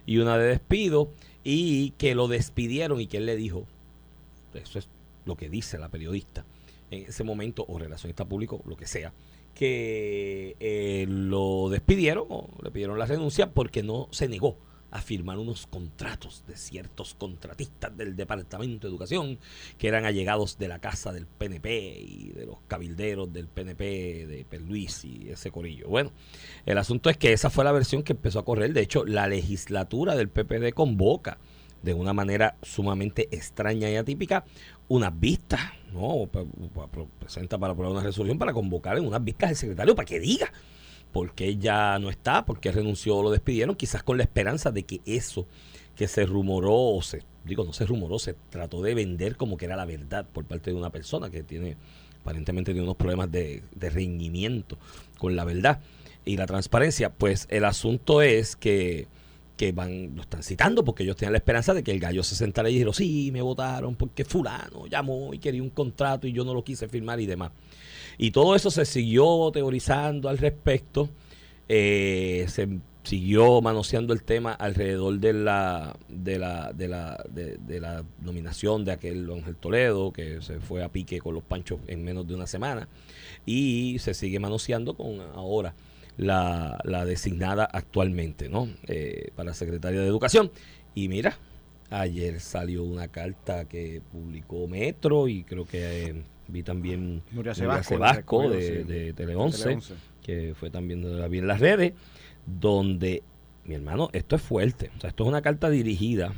y 0.05 0.19
una 0.19 0.37
de 0.37 0.49
despido, 0.49 1.11
y 1.44 1.90
que 1.93 2.14
lo 2.14 2.29
despidieron 2.29 3.00
y 3.00 3.06
que 3.06 3.19
él 3.19 3.26
le 3.26 3.37
dijo, 3.37 3.67
eso 4.61 4.79
es 4.79 4.89
lo 5.25 5.37
que 5.37 5.49
dice 5.49 5.79
la 5.79 5.89
periodista 5.89 6.45
en 6.91 7.06
ese 7.06 7.25
momento, 7.25 7.65
o 7.69 7.79
relacionista 7.79 8.25
público, 8.25 8.62
lo 8.67 8.77
que 8.77 8.87
sea, 8.87 9.12
que 9.55 10.56
eh, 10.61 11.06
lo 11.09 11.69
despidieron 11.71 12.27
o 12.29 12.49
le 12.62 12.71
pidieron 12.71 12.99
la 12.99 13.06
renuncia 13.06 13.51
porque 13.53 13.83
no 13.83 14.09
se 14.11 14.29
negó 14.29 14.59
a 14.91 15.01
firmar 15.01 15.39
unos 15.39 15.67
contratos 15.67 16.45
de 16.47 16.56
ciertos 16.56 17.15
contratistas 17.15 17.97
del 17.97 18.15
Departamento 18.15 18.87
de 18.87 18.93
Educación 18.93 19.41
que 19.77 19.89
eran 19.89 20.05
allegados 20.05 20.57
de 20.57 20.69
la 20.69 20.79
casa 20.79 21.12
del 21.12 21.27
PNP 21.27 21.99
y 21.99 22.29
de 22.33 22.47
los 22.47 22.59
cabilderos 22.69 23.33
del 23.33 23.49
PNP 23.49 24.27
de 24.27 24.47
Perluis 24.49 25.05
y 25.05 25.31
ese 25.31 25.50
corillo. 25.50 25.89
Bueno, 25.89 26.12
el 26.65 26.79
asunto 26.79 27.11
es 27.11 27.17
que 27.17 27.33
esa 27.33 27.50
fue 27.50 27.65
la 27.65 27.73
versión 27.73 28.05
que 28.05 28.12
empezó 28.12 28.39
a 28.39 28.45
correr. 28.45 28.73
De 28.73 28.83
hecho, 28.83 29.05
la 29.05 29.27
legislatura 29.27 30.15
del 30.15 30.29
PPD 30.29 30.73
convoca 30.73 31.39
de 31.85 31.95
una 31.95 32.13
manera 32.13 32.57
sumamente 32.63 33.29
extraña 33.31 33.91
y 33.91 33.97
atípica 33.97 34.45
unas 34.89 35.19
vistas, 35.19 35.61
¿no? 35.93 36.29
Presenta 37.19 37.59
para 37.59 37.73
aprobar 37.73 37.93
una 37.93 38.03
resolución 38.03 38.39
para 38.39 38.53
convocar 38.53 38.97
en 38.97 39.07
unas 39.07 39.23
vistas 39.23 39.51
al 39.51 39.57
secretario 39.57 39.95
para 39.95 40.07
que 40.07 40.19
diga 40.19 40.53
por 41.13 41.35
qué 41.35 41.57
ya 41.57 41.99
no 41.99 42.11
está, 42.11 42.45
por 42.45 42.59
qué 42.59 42.73
renunció 42.73 43.17
o 43.17 43.23
lo 43.23 43.31
despidieron, 43.31 43.77
quizás 43.77 44.03
con 44.03 44.17
la 44.17 44.25
esperanza 44.25 44.73
de 44.73 44.83
que 44.83 45.01
eso 45.07 45.47
que 45.95 46.09
se 46.09 46.27
rumoró, 46.27 46.75
o 46.75 47.03
se, 47.03 47.23
digo, 47.45 47.65
no 47.65 47.73
se 47.73 47.87
rumoró, 47.87 48.19
se 48.19 48.35
trató 48.51 48.83
de 48.83 48.95
vender 48.95 49.37
como 49.37 49.57
que 49.57 49.67
era 49.67 49.77
la 49.77 49.85
verdad 49.85 50.27
por 50.33 50.45
parte 50.45 50.73
de 50.73 50.77
una 50.77 50.91
persona 50.91 51.31
que 51.31 51.45
tiene, 51.45 51.77
aparentemente 52.23 52.73
tiene 52.73 52.85
unos 52.85 52.97
problemas 52.97 53.31
de, 53.31 53.63
de 53.75 53.91
reñimiento 53.91 54.77
con 55.19 55.37
la 55.37 55.45
verdad 55.45 55.81
y 56.25 56.37
la 56.37 56.47
transparencia, 56.47 57.11
pues 57.11 57.47
el 57.51 57.65
asunto 57.65 58.23
es 58.23 58.57
que 58.57 59.07
que 59.56 59.73
van, 59.73 60.17
lo 60.17 60.23
están 60.23 60.43
citando 60.43 60.85
porque 60.85 61.05
ellos 61.05 61.17
tenían 61.17 61.33
la 61.33 61.39
esperanza 61.39 61.75
de 61.75 61.83
que 61.83 61.93
el 61.93 62.01
gallo 62.01 62.23
se 62.23 62.35
sentara 62.35 62.69
y 62.69 62.75
dijera, 62.75 62.93
sí, 62.93 63.31
me 63.33 63.41
votaron 63.41 63.95
porque 63.95 64.25
fulano 64.25 64.87
llamó 64.87 65.33
y 65.33 65.39
quería 65.39 65.62
un 65.62 65.71
contrato 65.71 66.27
y 66.27 66.33
yo 66.33 66.45
no 66.45 66.55
lo 66.55 66.65
quise 66.65 66.89
firmar 66.89 67.21
y 67.21 67.26
demás. 67.26 67.52
Y 68.19 68.31
todo 68.31 68.55
eso 68.55 68.71
se 68.71 68.85
siguió 68.85 69.50
teorizando 69.52 70.28
al 70.28 70.38
respecto, 70.38 71.09
eh, 71.69 72.47
se 72.49 72.69
siguió 73.05 73.61
manoseando 73.61 74.12
el 74.14 74.23
tema 74.23 74.52
alrededor 74.52 75.19
de 75.19 75.33
la 75.35 75.97
de 76.09 76.38
la 76.38 76.73
de 76.73 76.88
la 76.88 77.25
de, 77.28 77.59
de 77.59 77.81
la 77.81 78.02
nominación 78.23 78.85
de 78.85 78.93
aquel 78.93 79.31
Ángel 79.31 79.57
Toledo 79.57 80.11
que 80.11 80.40
se 80.40 80.59
fue 80.59 80.83
a 80.83 80.88
pique 80.88 81.21
con 81.21 81.35
los 81.35 81.43
panchos 81.43 81.81
en 81.87 82.02
menos 82.02 82.26
de 82.26 82.35
una 82.35 82.47
semana 82.47 82.88
y 83.45 83.99
se 83.99 84.14
sigue 84.14 84.40
manoseando 84.40 84.95
con 84.95 85.21
ahora 85.35 85.75
la, 86.16 86.78
la 86.85 87.04
designada 87.04 87.64
actualmente, 87.64 88.49
¿no? 88.49 88.68
Eh, 88.87 89.30
para 89.35 89.54
secretaria 89.54 90.00
de 90.00 90.06
Educación. 90.06 90.50
Y 90.94 91.09
mira, 91.09 91.37
ayer 91.90 92.40
salió 92.40 92.85
una 92.85 93.09
carta 93.09 93.66
que 93.66 94.00
publicó 94.12 94.68
Metro 94.68 95.28
y 95.28 95.44
creo 95.44 95.66
que 95.66 96.06
eh, 96.06 96.23
vi 96.49 96.62
también 96.62 97.23
Nuria 97.33 97.54
Sebasco, 97.54 98.49
de, 98.49 98.62
sí. 98.62 98.73
de 98.85 98.85
Tele 98.85 99.14
Tele 99.14 99.35
11, 99.37 99.75
11. 99.75 99.94
que 100.23 100.54
fue 100.54 100.71
también 100.71 101.21
la 101.21 101.28
vi 101.28 101.38
en 101.38 101.47
las 101.47 101.61
redes, 101.61 101.92
donde, 102.47 103.23
mi 103.64 103.75
hermano, 103.75 104.11
esto 104.12 104.37
es 104.37 104.42
fuerte. 104.42 104.90
O 104.97 105.00
sea, 105.00 105.11
esto 105.11 105.25
es 105.25 105.28
una 105.28 105.42
carta 105.42 105.71
dirigida 105.71 106.33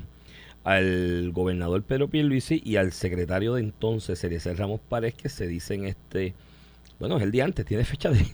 al 0.64 1.30
gobernador 1.32 1.84
Pedro 1.84 2.08
Pierluisi 2.08 2.60
y 2.64 2.76
al 2.76 2.92
secretario 2.92 3.54
de 3.54 3.60
entonces, 3.60 4.22
Eliezer 4.24 4.58
Ramos 4.58 4.80
Párez, 4.80 5.14
que 5.14 5.28
se 5.28 5.46
dice 5.46 5.74
en 5.74 5.84
este, 5.84 6.34
bueno, 6.98 7.18
es 7.18 7.22
el 7.22 7.30
día 7.30 7.44
antes, 7.44 7.64
tiene 7.66 7.84
fecha 7.84 8.10
de 8.10 8.24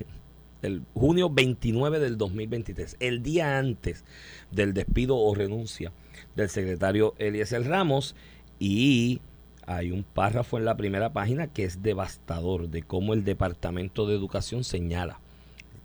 el 0.62 0.82
junio 0.94 1.28
29 1.30 1.98
del 1.98 2.16
2023, 2.16 2.96
el 3.00 3.22
día 3.22 3.58
antes 3.58 4.04
del 4.50 4.74
despido 4.74 5.16
o 5.16 5.34
renuncia 5.34 5.92
del 6.36 6.48
secretario 6.48 7.14
Eliezer 7.18 7.66
Ramos 7.66 8.14
y 8.58 9.20
hay 9.66 9.90
un 9.90 10.02
párrafo 10.02 10.58
en 10.58 10.64
la 10.64 10.76
primera 10.76 11.12
página 11.12 11.46
que 11.48 11.64
es 11.64 11.82
devastador 11.82 12.68
de 12.68 12.82
cómo 12.82 13.14
el 13.14 13.24
Departamento 13.24 14.06
de 14.06 14.14
Educación 14.14 14.64
señala 14.64 15.20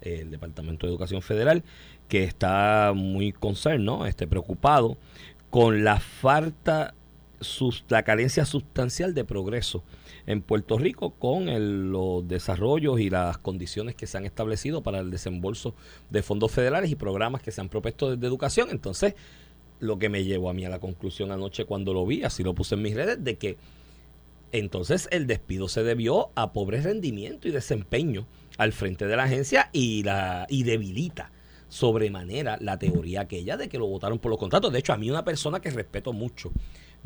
el 0.01 0.31
Departamento 0.31 0.86
de 0.86 0.91
Educación 0.91 1.22
Federal 1.22 1.63
que 2.07 2.24
está 2.24 2.93
muy 2.96 3.31
concern, 3.34 3.84
¿no? 3.84 4.05
Este, 4.05 4.27
preocupado 4.27 4.98
con 5.50 5.84
la 5.84 6.00
falta, 6.00 6.93
la 7.89 8.03
carencia 8.03 8.46
sustancial 8.46 9.13
de 9.13 9.24
progreso 9.24 9.84
en 10.25 10.41
Puerto 10.41 10.77
Rico 10.77 11.12
con 11.12 11.50
el- 11.50 11.91
los 11.91 12.27
desarrollos 12.27 13.00
y 13.00 13.10
las 13.10 13.38
condiciones 13.38 13.96
que 13.96 14.08
se 14.08 14.17
han 14.17 14.25
establecido 14.25 14.82
para 14.82 15.00
el 15.00 15.12
desembolso 15.12 15.75
de 16.10 16.24
fondos 16.24 16.51
federales 16.51 16.91
y 16.91 16.96
programas 16.96 17.41
que 17.41 17.51
se 17.51 17.62
han 17.62 17.70
propuesto 17.70 18.12
desde 18.12 18.27
educación. 18.27 18.70
Entonces, 18.72 19.15
lo 19.79 20.00
que 20.00 20.10
me 20.10 20.24
llevó 20.24 20.50
a 20.50 20.53
mí 20.53 20.65
a 20.65 20.70
la 20.70 20.79
conclusión 20.79 21.32
anoche 21.32 21.65
cuando 21.65 21.94
lo 21.94 22.06
vi, 22.06 22.24
así 22.24 22.44
lo 22.44 22.56
puse 22.56 22.75
en 22.75 22.82
mis 22.82 22.96
redes, 22.96 23.24
de 23.24 23.38
que 23.38 23.58
entonces 24.51 25.08
el 25.12 25.27
despido 25.27 25.67
se 25.67 25.84
debió 25.84 26.29
a 26.36 26.53
pobre 26.53 26.82
rendimiento 26.82 27.48
y 27.48 27.51
desempeño 27.51 28.25
al 28.58 28.74
frente 28.74 29.06
de 29.06 29.15
la 29.15 29.24
agencia 29.25 29.70
y, 29.74 30.03
la, 30.03 30.48
y 30.50 30.63
debilita 30.63 31.32
sobremanera 31.70 32.58
la 32.62 32.79
teoría 32.79 33.22
aquella 33.22 33.58
de 33.58 33.67
que 33.67 33.77
lo 33.77 33.88
votaron 33.88 34.20
por 34.20 34.32
los 34.32 34.39
contratos. 34.39 34.72
De 34.72 34.79
hecho, 34.79 34.94
a 34.94 34.98
mí 34.98 35.10
una 35.12 35.25
persona 35.25 35.60
que 35.60 35.70
respeto 35.70 36.13
mucho 36.13 36.51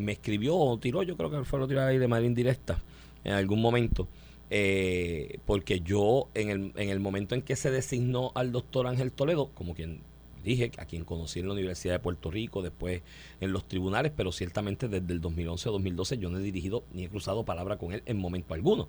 me 0.02 0.14
escribió 0.14 0.56
o 0.56 0.78
tiró, 0.78 1.04
yo 1.04 1.16
creo 1.16 1.30
que 1.30 1.44
fue 1.44 1.60
lo 1.60 1.68
tiró 1.68 1.82
ahí 1.82 1.98
de 1.98 2.08
manera 2.08 2.28
indirecta 2.28 2.82
en 3.24 3.34
algún 3.34 3.62
momento, 3.62 4.08
eh, 4.50 5.40
porque 5.46 5.82
yo 5.82 6.30
en 6.34 6.50
el, 6.50 6.74
en 6.76 6.90
el 6.90 7.00
momento 7.00 7.36
en 7.36 7.42
que 7.42 7.56
se 7.56 7.72
designó 7.72 8.32
al 8.36 8.52
doctor 8.52 8.88
Ángel 8.88 9.12
Toledo, 9.12 9.50
como 9.54 9.74
quien 9.76 10.02
dije, 10.44 10.72
a 10.78 10.86
quien 10.86 11.06
conocí 11.06 11.40
en 11.40 11.48
la 11.48 11.54
Universidad 11.54 11.96
de 11.96 12.00
Puerto 12.00 12.32
Rico, 12.32 12.62
después 12.62 13.02
en 13.40 13.52
los 13.52 13.68
tribunales, 13.68 14.12
pero 14.16 14.32
ciertamente 14.32 14.88
desde 14.88 15.14
el 15.14 15.22
2011 15.22 15.70
o 15.70 15.72
2012 15.74 16.18
yo 16.18 16.30
no 16.30 16.40
he 16.40 16.42
dirigido 16.42 16.84
ni 16.94 17.06
he 17.06 17.10
cruzado 17.10 17.44
palabra 17.44 17.78
con 17.78 17.94
él 17.94 18.04
en 18.06 18.18
momento 18.18 18.54
alguno. 18.54 18.88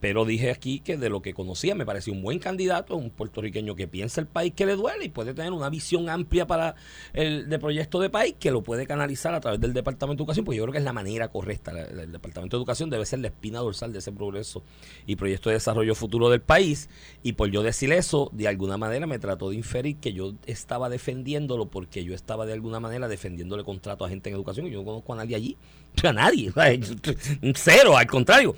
Pero 0.00 0.24
dije 0.24 0.50
aquí 0.50 0.80
que 0.80 0.96
de 0.96 1.10
lo 1.10 1.22
que 1.22 1.34
conocía 1.34 1.74
me 1.74 1.84
parecía 1.84 2.12
un 2.12 2.22
buen 2.22 2.38
candidato, 2.38 2.96
un 2.96 3.10
puertorriqueño 3.10 3.74
que 3.74 3.86
piensa 3.86 4.20
el 4.20 4.26
país 4.26 4.52
que 4.54 4.66
le 4.66 4.74
duele 4.74 5.04
y 5.04 5.08
puede 5.10 5.34
tener 5.34 5.52
una 5.52 5.68
visión 5.68 6.08
amplia 6.08 6.46
para 6.46 6.74
el 7.12 7.48
de 7.48 7.58
proyecto 7.58 8.00
de 8.00 8.08
país 8.10 8.34
que 8.38 8.50
lo 8.50 8.62
puede 8.62 8.86
canalizar 8.86 9.34
a 9.34 9.40
través 9.40 9.60
del 9.60 9.74
Departamento 9.74 10.22
de 10.22 10.24
Educación, 10.24 10.44
pues 10.44 10.56
yo 10.56 10.64
creo 10.64 10.72
que 10.72 10.78
es 10.78 10.84
la 10.84 10.92
manera 10.92 11.28
correcta. 11.28 11.72
El 11.72 12.12
Departamento 12.12 12.56
de 12.56 12.60
Educación 12.60 12.90
debe 12.90 13.04
ser 13.04 13.18
la 13.18 13.28
espina 13.28 13.58
dorsal 13.58 13.92
de 13.92 13.98
ese 13.98 14.12
progreso 14.12 14.62
y 15.06 15.16
proyecto 15.16 15.50
de 15.50 15.56
desarrollo 15.56 15.94
futuro 15.94 16.30
del 16.30 16.40
país. 16.40 16.88
Y 17.22 17.32
por 17.32 17.50
yo 17.50 17.62
decir 17.62 17.92
eso, 17.92 18.30
de 18.32 18.48
alguna 18.48 18.78
manera 18.78 19.06
me 19.06 19.18
trató 19.18 19.50
de 19.50 19.56
inferir 19.56 19.96
que 19.96 20.12
yo 20.12 20.34
estaba 20.46 20.88
defendiéndolo 20.88 21.66
porque 21.66 22.04
yo 22.04 22.14
estaba 22.14 22.46
de 22.46 22.54
alguna 22.54 22.80
manera 22.80 23.08
defendiéndole 23.08 23.64
contrato 23.64 24.04
a 24.04 24.08
gente 24.08 24.30
en 24.30 24.36
educación 24.36 24.66
y 24.66 24.70
yo 24.70 24.78
no 24.78 24.84
conozco 24.84 25.12
a 25.12 25.16
nadie 25.16 25.36
allí. 25.36 25.56
A 26.04 26.12
nadie. 26.12 26.52
Cero, 27.54 27.96
al 27.96 28.06
contrario 28.06 28.54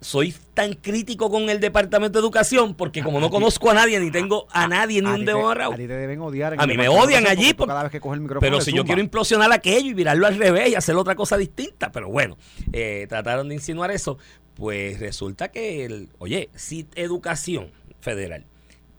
soy 0.00 0.34
tan 0.54 0.72
crítico 0.74 1.30
con 1.30 1.50
el 1.50 1.60
Departamento 1.60 2.18
de 2.18 2.22
Educación 2.22 2.74
porque 2.74 3.02
como 3.02 3.20
no 3.20 3.30
conozco 3.30 3.70
a 3.70 3.74
nadie 3.74 4.00
ni 4.00 4.10
tengo 4.10 4.46
a 4.50 4.66
nadie 4.66 5.02
ni 5.02 5.10
un 5.10 5.24
dedo 5.24 5.44
agarrado. 5.44 5.72
A 5.72 5.76
ti 5.76 5.86
te 5.86 5.94
deben 5.94 6.20
odiar. 6.20 6.54
A 6.58 6.66
mí 6.66 6.76
me 6.76 6.88
odian 6.88 7.26
allí 7.26 7.54
pero 8.40 8.60
si 8.60 8.72
yo 8.72 8.84
quiero 8.84 9.00
implosionar 9.00 9.52
aquello 9.52 9.90
y 9.90 9.94
virarlo 9.94 10.26
al 10.26 10.36
revés 10.36 10.70
y 10.70 10.74
hacer 10.74 10.96
otra 10.96 11.14
cosa 11.14 11.36
distinta, 11.36 11.92
pero 11.92 12.08
bueno, 12.08 12.36
eh, 12.72 13.06
trataron 13.08 13.48
de 13.48 13.54
insinuar 13.54 13.90
eso, 13.90 14.18
pues 14.54 15.00
resulta 15.00 15.50
que, 15.50 15.84
el, 15.84 16.08
oye, 16.18 16.50
si 16.54 16.86
educación 16.94 17.70
federal 18.00 18.46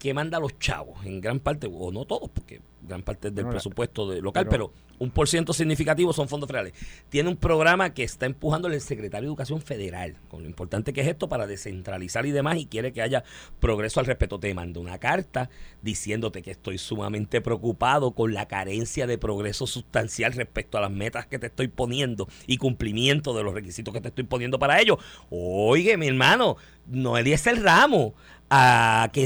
que 0.01 0.15
manda 0.15 0.39
los 0.39 0.57
chavos 0.57 1.05
en 1.05 1.21
gran 1.21 1.39
parte, 1.39 1.69
o 1.71 1.91
no 1.91 2.05
todos, 2.05 2.27
porque 2.31 2.59
gran 2.81 3.03
parte 3.03 3.29
del 3.29 3.47
presupuesto 3.47 4.09
de 4.09 4.19
local, 4.19 4.47
pero, 4.49 4.73
un 4.97 5.11
por 5.11 5.27
ciento 5.27 5.53
significativo 5.53 6.11
son 6.11 6.27
fondos 6.27 6.47
federales. 6.47 6.73
Tiene 7.09 7.29
un 7.29 7.37
programa 7.37 7.93
que 7.93 8.01
está 8.01 8.25
empujando 8.25 8.67
el 8.67 8.81
secretario 8.81 9.27
de 9.27 9.27
Educación 9.27 9.61
Federal, 9.61 10.17
con 10.27 10.41
lo 10.41 10.49
importante 10.49 10.91
que 10.91 11.01
es 11.01 11.07
esto 11.07 11.29
para 11.29 11.45
descentralizar 11.45 12.25
y 12.25 12.31
demás, 12.31 12.57
y 12.57 12.65
quiere 12.65 12.93
que 12.93 13.03
haya 13.03 13.23
progreso 13.59 13.99
al 13.99 14.07
respecto. 14.07 14.39
Te 14.39 14.51
mando 14.55 14.81
una 14.81 14.97
carta 14.97 15.51
diciéndote 15.83 16.41
que 16.41 16.49
estoy 16.49 16.79
sumamente 16.79 17.39
preocupado 17.39 18.13
con 18.13 18.33
la 18.33 18.47
carencia 18.47 19.05
de 19.05 19.19
progreso 19.19 19.67
sustancial 19.67 20.33
respecto 20.33 20.79
a 20.79 20.81
las 20.81 20.91
metas 20.91 21.27
que 21.27 21.37
te 21.37 21.45
estoy 21.45 21.67
poniendo 21.67 22.27
y 22.47 22.57
cumplimiento 22.57 23.35
de 23.35 23.43
los 23.43 23.53
requisitos 23.53 23.93
que 23.93 24.01
te 24.01 24.07
estoy 24.07 24.23
poniendo 24.23 24.57
para 24.57 24.81
ello. 24.81 24.97
Oye, 25.29 25.95
mi 25.97 26.07
hermano, 26.07 26.57
no 26.87 27.17
es 27.17 27.47
el 27.47 27.63
ramo 27.63 28.15
a, 28.53 29.09
que, 29.13 29.25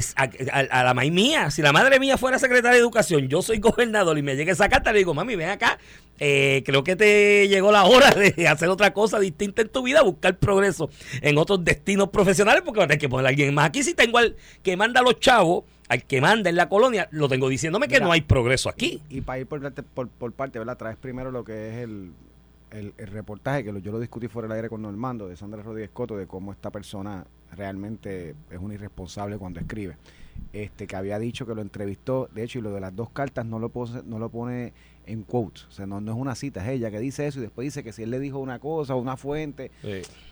a, 0.52 0.84
la 0.84 0.94
maíz 0.94 1.12
mía. 1.12 1.50
Si 1.50 1.64
la 1.64 1.74
madre 1.74 2.00
mía 2.00 2.16
fuera 2.18 2.38
secretaria 2.38 2.76
de 2.76 2.82
Educación, 2.82 3.28
yo 3.28 3.42
soy 3.42 3.58
gobernador 3.60 4.18
y 4.18 4.22
me 4.22 4.36
llega 4.36 4.54
esa 4.54 4.70
carta, 4.70 4.94
le 4.94 5.00
digo, 5.00 5.16
mami, 5.16 5.36
ven 5.36 5.50
acá, 5.50 5.80
eh, 6.20 6.62
creo 6.64 6.84
que 6.84 6.96
te 6.96 7.48
llegó 7.48 7.72
la 7.72 7.86
hora 7.86 8.12
de 8.12 8.48
hacer 8.48 8.70
otra 8.70 8.94
cosa 8.94 9.20
distinta 9.20 9.64
en 9.64 9.70
tu 9.70 9.82
vida, 9.82 10.04
buscar 10.04 10.38
progreso 10.38 10.92
en 11.22 11.40
otros 11.40 11.66
destinos 11.66 12.10
profesionales, 12.10 12.62
porque 12.64 12.78
va 12.78 12.86
a 12.86 12.88
tener 12.88 13.00
que 13.00 13.10
poner 13.10 13.26
a 13.26 13.30
alguien 13.30 13.54
más. 13.54 13.66
Aquí 13.66 13.82
si 13.82 13.96
tengo 13.96 14.20
al 14.20 14.36
que 14.62 14.78
manda 14.78 15.00
a 15.00 15.04
los 15.04 15.20
chavos, 15.20 15.64
al 15.90 16.04
que 16.04 16.22
manda 16.22 16.52
en 16.52 16.56
la 16.56 16.70
colonia, 16.70 17.08
lo 17.10 17.28
tengo 17.28 17.50
diciéndome 17.50 17.88
que 17.88 18.00
no 18.00 18.12
hay 18.12 18.22
progreso 18.22 18.70
aquí. 18.70 19.02
Y, 19.10 19.22
para 19.22 19.40
ir 19.40 19.48
por, 19.48 19.72
por, 19.72 20.08
por, 20.08 20.34
parte, 20.34 20.60
¿verdad? 20.60 20.78
Traes 20.78 20.98
primero 20.98 21.32
lo 21.32 21.44
que 21.44 21.70
es 21.70 21.76
el, 21.84 22.12
el, 22.76 22.94
reportaje, 22.98 23.64
que 23.64 23.82
yo 23.82 23.92
lo 23.92 24.00
discutí 24.00 24.28
fuera 24.28 24.48
del 24.48 24.56
aire 24.58 24.70
con 24.70 24.82
Normando, 24.82 25.28
de 25.28 25.36
Sandra 25.36 25.62
Rodríguez 25.64 25.90
Coto, 25.92 26.18
de 26.18 26.28
cómo 26.28 26.52
esta 26.52 26.72
persona 26.72 27.26
realmente 27.52 28.36
es 28.50 28.60
un 28.60 28.72
irresponsable 28.72 29.38
cuando 29.38 29.60
escribe. 29.60 29.98
Este, 30.52 30.86
que 30.86 30.96
había 30.98 31.18
dicho 31.18 31.46
que 31.46 31.56
lo 31.56 31.62
entrevistó, 31.62 32.30
de 32.34 32.44
hecho, 32.44 32.60
y 32.60 32.62
lo 32.62 32.74
de 32.74 32.82
las 32.82 32.94
dos 32.94 33.10
cartas 33.10 33.46
no 33.46 33.58
lo, 33.58 33.70
pone, 33.70 34.02
no 34.06 34.20
lo 34.20 34.30
pone 34.30 34.74
en 35.06 35.24
quotes, 35.24 35.66
o 35.66 35.72
sea, 35.72 35.86
no, 35.86 36.02
no 36.02 36.12
es 36.12 36.18
una 36.18 36.36
cita, 36.36 36.62
es 36.62 36.70
ella 36.70 36.92
que 36.92 37.00
dice 37.00 37.28
eso 37.28 37.40
y 37.40 37.44
después 37.44 37.66
dice 37.66 37.84
que 37.84 37.94
si 37.94 38.04
él 38.04 38.10
le 38.10 38.20
dijo 38.20 38.40
una 38.40 38.60
cosa, 38.60 38.96
una 38.96 39.16
fuente. 39.16 39.72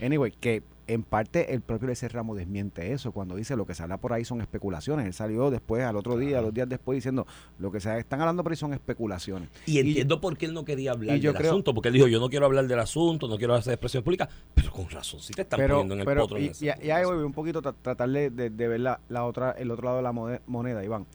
Anyway, 0.01 0.31
que 0.31 0.63
en 0.87 1.03
parte 1.03 1.53
el 1.53 1.61
propio 1.61 1.89
ese 1.89 2.07
Ramos 2.09 2.37
desmiente 2.37 2.93
eso 2.93 3.11
cuando 3.11 3.35
dice 3.35 3.55
lo 3.55 3.65
que 3.65 3.73
se 3.73 3.83
habla 3.83 3.97
por 3.97 4.13
ahí 4.13 4.25
son 4.25 4.41
especulaciones. 4.41 5.05
Él 5.05 5.13
salió 5.13 5.49
después, 5.51 5.83
al 5.83 5.95
otro 5.95 6.17
día, 6.17 6.41
dos 6.41 6.53
días 6.53 6.67
después, 6.67 6.97
diciendo 6.97 7.25
lo 7.59 7.71
que 7.71 7.79
se 7.79 7.97
están 7.97 8.21
hablando 8.21 8.43
por 8.43 8.51
ahí 8.51 8.57
son 8.57 8.73
especulaciones. 8.73 9.49
Y 9.65 9.79
entiendo 9.79 10.19
por 10.21 10.37
qué 10.37 10.45
él 10.45 10.53
no 10.53 10.65
quería 10.65 10.91
hablar 10.91 11.19
del 11.19 11.35
asunto, 11.35 11.73
porque 11.73 11.89
él 11.89 11.93
dijo, 11.93 12.07
yo 12.07 12.19
no 12.19 12.29
quiero 12.29 12.45
hablar 12.45 12.67
del 12.67 12.79
asunto, 12.79 13.27
no 13.27 13.37
quiero 13.37 13.55
hacer 13.55 13.73
expresión 13.73 14.03
pública, 14.03 14.29
pero 14.53 14.71
con 14.71 14.89
razón, 14.89 15.19
si 15.19 15.33
te 15.33 15.43
están 15.43 15.59
poniendo 15.59 15.93
en 15.93 15.99
el 16.01 16.05
potro. 16.05 16.39
Y, 16.39 16.51
y, 16.59 16.69
ahí 16.89 17.05
voy 17.05 17.17
un 17.17 17.33
poquito 17.33 17.61
tratar 17.61 18.09
de, 18.09 18.29
de, 18.29 18.67
ver 18.67 18.79
la, 18.79 18.99
la, 19.09 19.25
otra, 19.25 19.51
el 19.51 19.71
otro 19.71 19.85
lado 19.85 19.97
de 19.97 20.03
la 20.03 20.11
moneda, 20.45 20.83
Iván. 20.83 21.05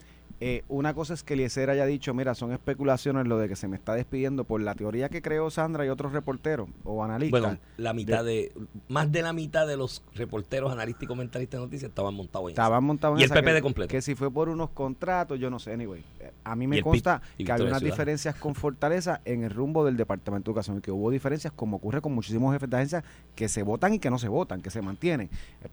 Eh, 0.40 0.62
una 0.68 0.94
cosa 0.94 1.14
es 1.14 1.24
que 1.24 1.34
Eliezer 1.34 1.68
haya 1.68 1.84
dicho, 1.84 2.14
mira, 2.14 2.34
son 2.36 2.52
especulaciones 2.52 3.26
lo 3.26 3.38
de 3.38 3.48
que 3.48 3.56
se 3.56 3.66
me 3.66 3.74
está 3.74 3.94
despidiendo 3.94 4.44
por 4.44 4.60
la 4.60 4.74
teoría 4.76 5.08
que 5.08 5.20
creó 5.20 5.50
Sandra 5.50 5.84
y 5.84 5.88
otros 5.88 6.12
reporteros 6.12 6.68
o 6.84 7.02
analistas. 7.02 7.40
Bueno, 7.40 7.58
la 7.76 7.92
mitad 7.92 8.24
de, 8.24 8.52
más 8.88 9.10
de 9.10 9.22
la 9.22 9.32
mitad 9.32 9.66
de 9.66 9.76
los 9.76 10.04
reporteros, 10.14 10.70
analistas 10.70 11.02
y 11.02 11.06
comentaristas 11.06 11.58
de 11.58 11.66
noticias 11.66 11.88
estaban 11.88 12.14
montados 12.14 12.46
en 12.46 12.50
Estaban 12.50 12.84
montados 12.84 13.16
en 13.16 13.22
Y 13.22 13.24
el 13.24 13.30
PP 13.30 13.52
de 13.52 13.62
completo. 13.62 13.90
Que 13.90 14.00
si 14.00 14.14
fue 14.14 14.30
por 14.30 14.48
unos 14.48 14.70
contratos, 14.70 15.40
yo 15.40 15.50
no 15.50 15.58
sé, 15.58 15.72
anyway. 15.72 16.04
A 16.44 16.54
mí 16.54 16.68
me 16.68 16.82
consta 16.82 17.20
que 17.36 17.50
hay 17.50 17.60
unas 17.62 17.82
diferencias 17.82 18.36
con 18.36 18.54
Fortaleza 18.58 19.20
en 19.24 19.42
el 19.42 19.50
rumbo 19.50 19.84
del 19.84 19.96
Departamento 19.96 20.44
de 20.44 20.52
Educación 20.52 20.78
y 20.78 20.80
que 20.80 20.92
hubo 20.92 21.10
diferencias 21.10 21.52
como 21.52 21.78
ocurre 21.78 22.00
con 22.00 22.14
muchísimos 22.14 22.52
jefes 22.52 22.70
de 22.70 22.76
agencia 22.76 23.04
que 23.34 23.48
se 23.48 23.64
votan 23.64 23.94
y 23.94 23.98
que 23.98 24.08
no 24.08 24.18
se 24.18 24.28
votan, 24.28 24.62
que 24.62 24.70
se 24.70 24.82
mantienen. 24.82 25.30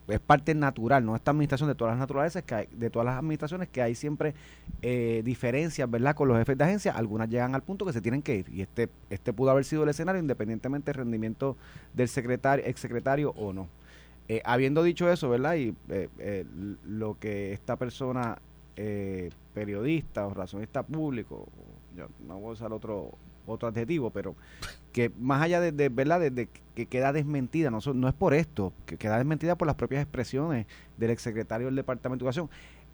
Es 0.07 0.19
parte 0.19 0.55
natural, 0.55 1.05
no 1.05 1.15
esta 1.15 1.31
administración 1.31 1.69
de 1.69 1.75
todas 1.75 1.91
las 1.93 1.99
naturalezas, 1.99 2.43
que 2.43 2.55
hay, 2.55 2.67
de 2.71 2.89
todas 2.89 3.05
las 3.05 3.17
administraciones 3.17 3.69
que 3.69 3.81
hay 3.83 3.93
siempre 3.93 4.33
eh, 4.81 5.21
diferencias, 5.23 5.89
¿verdad? 5.89 6.15
Con 6.15 6.27
los 6.27 6.37
jefes 6.37 6.57
de 6.57 6.63
agencia, 6.63 6.91
algunas 6.91 7.29
llegan 7.29 7.55
al 7.55 7.63
punto 7.63 7.85
que 7.85 7.93
se 7.93 8.01
tienen 8.01 8.21
que 8.21 8.35
ir 8.35 8.49
y 8.49 8.61
este 8.61 8.89
este 9.09 9.33
pudo 9.33 9.51
haber 9.51 9.65
sido 9.65 9.83
el 9.83 9.89
escenario 9.89 10.21
independientemente 10.21 10.91
del 10.91 10.99
rendimiento 10.99 11.57
del 11.93 12.07
secretario, 12.07 12.65
exsecretario 12.65 13.31
o 13.31 13.53
no. 13.53 13.67
Eh, 14.27 14.41
habiendo 14.43 14.83
dicho 14.83 15.09
eso, 15.11 15.29
¿verdad? 15.29 15.55
Y 15.55 15.75
eh, 15.89 16.45
lo 16.85 17.17
que 17.19 17.53
esta 17.53 17.77
persona 17.77 18.37
periodista 19.53 20.27
o 20.27 20.33
razonista 20.33 20.83
público, 20.83 21.47
yo 21.95 22.07
no 22.27 22.39
voy 22.39 22.49
a 22.49 22.53
usar 22.53 22.73
otro 22.73 23.13
otro 23.47 23.67
adjetivo, 23.67 24.09
pero 24.09 24.35
que 24.91 25.11
más 25.19 25.41
allá 25.41 25.59
de, 25.59 25.89
verdad, 25.89 26.19
de, 26.19 26.47
que 26.73 26.85
queda 26.85 27.13
desmentida, 27.13 27.69
no, 27.69 27.79
no 27.93 28.07
es 28.07 28.13
por 28.13 28.33
esto, 28.33 28.73
que 28.85 28.97
queda 28.97 29.17
desmentida 29.17 29.55
por 29.55 29.67
las 29.67 29.75
propias 29.75 30.01
expresiones 30.01 30.65
del 30.97 31.11
exsecretario 31.11 31.67
del 31.67 31.75
Departamento 31.75 32.23
de 32.23 32.29
Educación, 32.29 32.49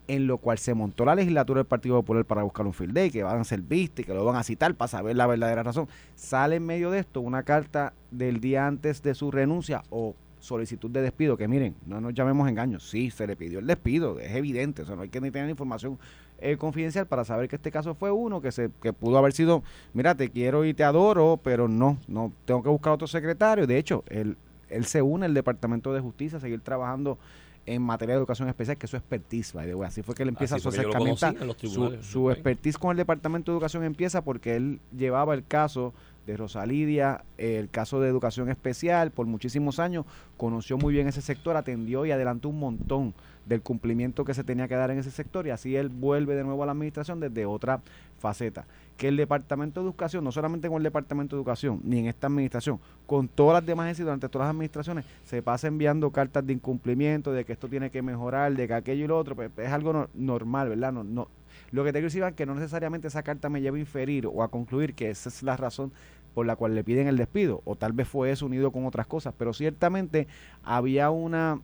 en 0.08 0.28
lo 0.28 0.38
cual 0.38 0.58
se 0.58 0.74
montó 0.74 1.06
la 1.06 1.16
legislatura 1.16 1.60
del 1.60 1.68
Partido 1.68 1.96
Popular 1.96 2.26
para 2.26 2.44
buscar 2.44 2.66
un 2.66 2.74
field 2.74 2.94
day, 2.94 3.12
que 3.12 3.24
van 3.24 3.40
a 3.40 3.44
ser 3.44 3.62
vistos 3.62 4.06
que 4.06 4.14
lo 4.14 4.26
van 4.26 4.36
a 4.36 4.44
citar 4.44 4.74
para 4.76 4.88
saber 4.88 5.16
la 5.16 5.28
verdadera 5.28 5.64
razón. 5.64 5.88
Sale 6.16 6.58
en 6.58 6.66
medio 6.66 6.92
de 6.92 7.00
esto 7.00 7.22
una 7.22 7.44
carta 7.44 7.94
del 8.10 8.40
día 8.40 8.68
antes 8.68 9.02
de 9.02 9.16
su 9.16 9.32
renuncia 9.32 9.84
o 9.90 10.16
solicitud 10.42 10.90
de 10.90 11.02
despido, 11.02 11.38
que 11.38 11.48
miren, 11.48 11.76
no 11.86 12.02
nos 12.02 12.14
llamemos 12.14 12.50
engaños, 12.50 12.90
sí, 12.90 13.12
se 13.12 13.28
le 13.28 13.36
pidió 13.36 13.60
el 13.60 13.68
despido, 13.68 14.20
es 14.20 14.34
evidente, 14.36 14.82
o 14.82 14.96
no 14.96 15.04
hay 15.04 15.10
que 15.10 15.22
ni 15.22 15.30
tener 15.32 15.50
información 15.50 16.00
eh, 16.40 16.58
confidencial 16.58 17.06
para 17.06 17.24
saber 17.24 17.48
que 17.48 17.58
este 17.58 17.72
caso 17.72 17.94
fue 17.94 18.12
uno, 18.12 18.42
que 18.42 18.52
se 18.52 18.72
que 18.82 18.92
pudo 18.92 19.20
haber 19.20 19.34
sido, 19.34 19.64
mira, 19.94 20.16
te 20.16 20.30
quiero 20.30 20.66
y 20.66 20.74
te 20.74 20.84
adoro, 20.84 21.40
pero 21.44 21.68
no, 21.68 21.98
no, 22.08 22.34
tengo 22.46 22.64
que 22.64 22.70
buscar 22.70 22.94
otro 22.94 23.08
secretario, 23.08 23.68
de 23.68 23.78
hecho, 23.78 24.04
él, 24.10 24.36
él 24.70 24.86
se 24.86 25.02
une 25.04 25.28
al 25.28 25.36
Departamento 25.36 25.94
de 25.94 26.02
Justicia 26.02 26.40
a 26.40 26.42
seguir 26.42 26.62
trabajando 26.62 27.20
en 27.66 27.82
materia 27.82 28.16
de 28.16 28.20
educación 28.20 28.50
especial, 28.50 28.78
que 28.78 28.86
es 28.86 28.90
su 28.90 28.98
expertise, 28.98 29.54
así 29.86 30.02
fue 30.02 30.16
que 30.16 30.24
él 30.24 30.30
empieza 30.30 30.60
su 30.60 30.70
acercamiento, 30.70 31.28
su, 31.58 31.98
su 32.02 32.32
expertise 32.32 32.78
con 32.78 32.92
el 32.92 32.98
Departamento 32.98 33.52
de 33.52 33.56
Educación 33.58 33.84
empieza 33.84 34.24
porque 34.24 34.56
él 34.56 34.80
llevaba 34.96 35.34
el 35.34 35.46
caso 35.46 35.94
de 36.26 36.38
Rosalidia, 36.38 37.24
el 37.38 37.70
caso 37.70 38.00
de 38.00 38.10
educación 38.10 38.50
especial, 38.50 39.12
por 39.12 39.26
muchísimos 39.26 39.80
años, 39.80 40.06
conoció 40.38 40.78
muy 40.78 40.94
bien 40.94 41.08
ese 41.08 41.22
sector, 41.22 41.56
atendió 41.56 42.06
y 42.06 42.12
adelantó 42.12 42.50
un 42.50 42.60
montón 42.60 43.14
del 43.46 43.62
cumplimiento 43.62 44.24
que 44.24 44.34
se 44.34 44.44
tenía 44.44 44.68
que 44.68 44.76
dar 44.76 44.92
en 44.92 45.00
ese 45.00 45.12
sector 45.12 45.48
y 45.48 45.50
así 45.50 45.76
él 45.76 45.90
vuelve 45.90 46.36
de 46.36 46.44
nuevo 46.44 46.62
a 46.64 46.66
la 46.68 46.74
administración 46.74 47.20
desde 47.20 47.46
otra 47.46 47.82
faceta. 48.20 48.66
Que 48.98 49.08
el 49.08 49.18
Departamento 49.18 49.80
de 49.80 49.88
Educación, 49.88 50.24
no 50.24 50.32
solamente 50.32 50.68
con 50.68 50.78
el 50.78 50.84
Departamento 50.84 51.36
de 51.36 51.40
Educación, 51.40 51.82
ni 51.84 52.00
en 52.00 52.06
esta 52.06 52.28
administración, 52.28 52.80
con 53.08 53.28
todas 53.28 53.56
las 53.56 53.66
demás 53.66 54.00
y 54.00 54.04
durante 54.04 54.30
todas 54.30 54.46
las 54.46 54.52
administraciones, 54.52 55.06
se 55.24 55.42
pasa 55.42 55.68
enviando 55.68 56.12
cartas 56.12 56.46
de 56.46 56.54
incumplimiento, 56.54 57.32
de 57.32 57.44
que 57.44 57.54
esto 57.54 57.68
tiene 57.68 57.90
que 57.90 58.04
mejorar, 58.04 58.56
de 58.56 58.68
que 58.68 58.74
aquello 58.76 59.06
y 59.06 59.08
lo 59.08 59.18
otro, 59.18 59.36
pues 59.36 59.50
es 59.58 59.72
algo 59.72 60.08
normal, 60.14 60.70
¿verdad? 60.70 60.92
No, 60.92 61.04
no, 61.04 61.28
Lo 61.72 61.84
que 61.84 61.92
te 61.92 62.00
quiero 62.00 62.08
decir 62.08 62.24
es 62.24 62.34
que 62.34 62.46
no 62.46 62.56
necesariamente 62.56 63.08
esa 63.08 63.24
carta 63.24 63.50
me 63.50 63.62
lleva 63.62 63.78
a 63.78 63.80
inferir 63.80 64.28
o 64.28 64.44
a 64.44 64.50
concluir 64.50 64.94
que 64.94 65.10
esa 65.10 65.30
es 65.30 65.42
la 65.44 65.56
razón 65.58 65.92
por 66.34 66.46
la 66.46 66.56
cual 66.56 66.76
le 66.76 66.84
piden 66.84 67.08
el 67.08 67.18
despido, 67.18 67.62
o 67.66 67.76
tal 67.76 67.94
vez 67.94 68.08
fue 68.08 68.32
eso 68.32 68.46
unido 68.46 68.72
con 68.72 68.86
otras 68.86 69.08
cosas, 69.08 69.34
pero 69.38 69.54
ciertamente 69.54 70.28
había 70.64 71.10
una 71.10 71.60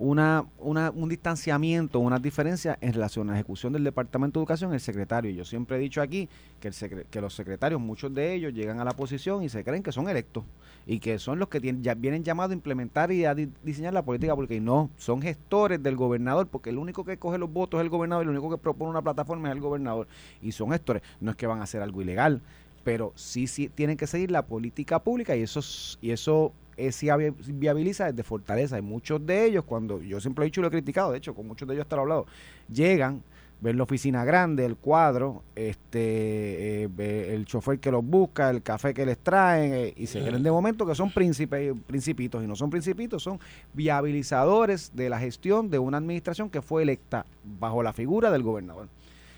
una, 0.00 0.46
una, 0.58 0.90
un 0.90 1.10
distanciamiento, 1.10 2.00
una 2.00 2.18
diferencia 2.18 2.78
en 2.80 2.94
relación 2.94 3.28
a 3.28 3.32
la 3.32 3.38
ejecución 3.38 3.74
del 3.74 3.84
Departamento 3.84 4.40
de 4.40 4.42
Educación 4.42 4.72
el 4.72 4.80
secretario. 4.80 5.30
Yo 5.30 5.44
siempre 5.44 5.76
he 5.76 5.78
dicho 5.78 6.00
aquí 6.00 6.26
que, 6.58 6.68
el 6.68 7.06
que 7.10 7.20
los 7.20 7.34
secretarios, 7.34 7.78
muchos 7.78 8.12
de 8.14 8.32
ellos, 8.32 8.54
llegan 8.54 8.80
a 8.80 8.84
la 8.84 8.92
posición 8.92 9.42
y 9.42 9.50
se 9.50 9.62
creen 9.62 9.82
que 9.82 9.92
son 9.92 10.08
electos 10.08 10.44
y 10.86 11.00
que 11.00 11.18
son 11.18 11.38
los 11.38 11.48
que 11.48 11.60
tienen, 11.60 11.82
ya 11.82 11.92
vienen 11.92 12.24
llamados 12.24 12.52
a 12.52 12.54
implementar 12.54 13.12
y 13.12 13.26
a 13.26 13.34
diseñar 13.34 13.92
la 13.92 14.02
política 14.02 14.34
porque 14.34 14.58
no, 14.58 14.88
son 14.96 15.20
gestores 15.20 15.82
del 15.82 15.96
gobernador 15.96 16.46
porque 16.46 16.70
el 16.70 16.78
único 16.78 17.04
que 17.04 17.18
coge 17.18 17.36
los 17.36 17.52
votos 17.52 17.78
es 17.78 17.84
el 17.84 17.90
gobernador 17.90 18.24
y 18.24 18.28
el 18.28 18.30
único 18.30 18.48
que 18.48 18.56
propone 18.56 18.90
una 18.90 19.02
plataforma 19.02 19.50
es 19.50 19.54
el 19.54 19.60
gobernador 19.60 20.08
y 20.40 20.52
son 20.52 20.70
gestores. 20.70 21.02
No 21.20 21.30
es 21.30 21.36
que 21.36 21.46
van 21.46 21.60
a 21.60 21.64
hacer 21.64 21.82
algo 21.82 22.00
ilegal, 22.00 22.40
pero 22.84 23.12
sí, 23.14 23.46
sí 23.46 23.68
tienen 23.68 23.96
que 23.96 24.06
seguir 24.06 24.30
la 24.30 24.46
política 24.46 25.02
pública 25.02 25.36
y 25.36 25.42
eso, 25.42 25.60
y 26.00 26.10
eso 26.10 26.52
eh, 26.76 26.92
sí 26.92 27.08
viabiliza 27.48 28.06
desde 28.06 28.22
Fortaleza. 28.22 28.78
Y 28.78 28.82
muchos 28.82 29.24
de 29.24 29.44
ellos, 29.44 29.64
cuando 29.64 30.00
yo 30.00 30.20
siempre 30.20 30.44
he 30.44 30.46
dicho 30.46 30.60
y 30.60 30.62
lo 30.62 30.68
he 30.68 30.70
criticado, 30.70 31.12
de 31.12 31.18
hecho, 31.18 31.34
con 31.34 31.46
muchos 31.46 31.68
de 31.68 31.74
ellos 31.74 31.84
hasta 31.84 31.96
lo 31.96 32.02
he 32.02 32.04
hablado, 32.04 32.26
llegan, 32.72 33.22
ven 33.60 33.76
la 33.76 33.82
oficina 33.82 34.24
grande, 34.24 34.64
el 34.64 34.76
cuadro, 34.76 35.42
este 35.54 36.84
eh, 36.84 37.34
el 37.34 37.44
chofer 37.44 37.78
que 37.78 37.90
los 37.90 38.02
busca, 38.02 38.48
el 38.48 38.62
café 38.62 38.94
que 38.94 39.04
les 39.04 39.18
traen, 39.18 39.74
eh, 39.74 39.94
y 39.94 40.06
se 40.06 40.22
creen 40.22 40.42
de 40.42 40.50
momento 40.50 40.86
que 40.86 40.94
son 40.94 41.10
príncipes, 41.10 41.74
principitos, 41.86 42.42
y 42.42 42.46
no 42.46 42.56
son 42.56 42.70
principitos, 42.70 43.22
son 43.22 43.38
viabilizadores 43.74 44.92
de 44.94 45.10
la 45.10 45.18
gestión 45.18 45.68
de 45.68 45.78
una 45.78 45.98
administración 45.98 46.48
que 46.48 46.62
fue 46.62 46.82
electa 46.82 47.26
bajo 47.44 47.82
la 47.82 47.92
figura 47.92 48.30
del 48.30 48.42
gobernador. 48.42 48.88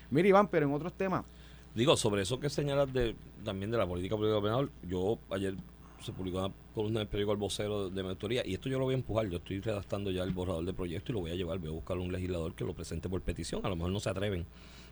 Mira, 0.09 0.29
Iván, 0.29 0.47
pero 0.47 0.65
en 0.67 0.73
otros 0.73 0.93
temas. 0.93 1.25
Digo, 1.75 1.97
sobre 1.97 2.21
eso 2.21 2.39
que 2.39 2.49
señalas 2.49 2.93
de, 2.93 3.15
también 3.43 3.71
de 3.71 3.77
la 3.77 3.87
política 3.87 4.15
pública 4.15 4.35
gobernador, 4.35 4.69
yo 4.87 5.17
ayer 5.31 5.55
se 6.03 6.11
publicó 6.11 6.39
una 6.39 6.53
columna 6.75 6.99
del 6.99 7.07
periódico 7.07 7.31
El 7.31 7.37
Vocero 7.39 7.89
de 7.89 8.03
Mentoría 8.03 8.45
y 8.45 8.53
esto 8.53 8.69
yo 8.69 8.77
lo 8.77 8.85
voy 8.85 8.93
a 8.93 8.97
empujar, 8.97 9.27
yo 9.27 9.37
estoy 9.37 9.59
redactando 9.59 10.11
ya 10.11 10.21
el 10.23 10.31
borrador 10.31 10.65
de 10.65 10.73
proyecto 10.73 11.11
y 11.11 11.13
lo 11.13 11.21
voy 11.21 11.31
a 11.31 11.35
llevar, 11.35 11.57
voy 11.57 11.69
a 11.69 11.71
buscar 11.71 11.97
un 11.97 12.11
legislador 12.11 12.53
que 12.53 12.63
lo 12.63 12.73
presente 12.73 13.09
por 13.09 13.21
petición, 13.21 13.65
a 13.65 13.69
lo 13.69 13.75
mejor 13.75 13.91
no 13.91 13.99
se 13.99 14.09
atreven 14.09 14.41
a 14.41 14.45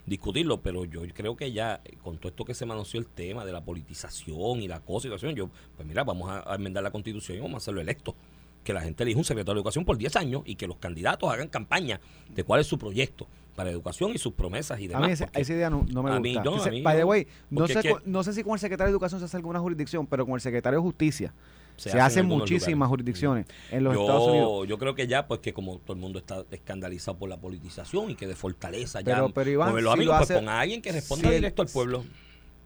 discutirlo, 0.05 0.61
pero 0.61 0.85
yo 0.85 1.01
creo 1.13 1.35
que 1.35 1.51
ya 1.51 1.81
eh, 1.85 1.97
con 2.01 2.17
todo 2.17 2.29
esto 2.29 2.45
que 2.45 2.55
se 2.55 2.65
manoseó 2.65 2.99
el 2.99 3.05
tema 3.05 3.45
de 3.45 3.51
la 3.51 3.63
politización 3.63 4.61
y 4.61 4.67
la 4.67 4.79
cosa 4.79 5.07
y 5.07 5.09
situación, 5.09 5.35
yo, 5.35 5.49
pues 5.75 5.87
mira, 5.87 6.03
vamos 6.03 6.31
a 6.31 6.55
enmendar 6.55 6.81
la 6.81 6.91
constitución 6.91 7.37
y 7.37 7.41
vamos 7.41 7.55
a 7.55 7.57
hacerlo 7.57 7.81
electo 7.81 8.15
que 8.63 8.73
la 8.73 8.81
gente 8.81 9.03
elija 9.03 9.17
un 9.17 9.25
secretario 9.25 9.55
de 9.55 9.59
educación 9.59 9.85
por 9.85 9.97
10 9.97 10.15
años 10.15 10.41
y 10.45 10.55
que 10.55 10.67
los 10.67 10.77
candidatos 10.77 11.31
hagan 11.31 11.47
campaña 11.47 11.99
de 12.33 12.43
cuál 12.43 12.61
es 12.61 12.67
su 12.67 12.77
proyecto 12.77 13.27
para 13.55 13.69
educación 13.69 14.11
y 14.13 14.17
sus 14.17 14.33
promesas 14.33 14.79
y 14.79 14.87
demás. 14.87 15.03
A 15.03 15.07
mí 15.07 15.13
esa, 15.13 15.53
idea 15.53 15.69
no, 15.69 15.83
me 15.83 16.19
gusta. 16.19 16.71
by 16.83 16.97
the 16.97 17.03
way, 17.03 17.27
no 17.49 17.67
sé, 17.67 17.95
no 18.05 18.23
sé 18.23 18.33
si 18.33 18.43
con 18.43 18.53
el 18.53 18.59
secretario 18.59 18.87
de 18.87 18.93
educación 18.93 19.19
se 19.19 19.25
hace 19.25 19.37
alguna 19.37 19.59
jurisdicción, 19.59 20.07
pero 20.07 20.25
con 20.25 20.35
el 20.35 20.41
secretario 20.41 20.79
de 20.79 20.83
justicia 20.83 21.33
se, 21.75 21.99
hacen 21.99 22.27
muchísimas 22.27 22.87
jurisdicciones 22.89 23.47
en 23.71 23.83
los 23.83 23.95
Estados 23.95 24.27
Unidos. 24.29 24.67
Yo 24.67 24.77
creo 24.77 24.95
que 24.95 25.07
ya, 25.07 25.27
pues 25.27 25.39
que 25.39 25.53
como 25.53 25.79
todo 25.79 25.93
el 25.93 25.99
mundo 25.99 26.19
está 26.19 26.45
escandalizado 26.51 27.17
por 27.17 27.29
la 27.29 27.37
politización 27.37 28.11
y 28.11 28.15
que 28.15 28.27
de 28.27 28.35
fortaleza 28.35 29.01
ya, 29.01 29.27
pero, 29.29 29.49
Iván, 29.49 29.83
los 29.83 29.93
amigos, 29.93 30.15
pues 30.17 30.31
ponga 30.31 30.53
a 30.53 30.61
alguien 30.61 30.81
que 30.81 30.91
responda 30.91 31.29
directo 31.31 31.61
al 31.61 31.67
pueblo 31.67 32.03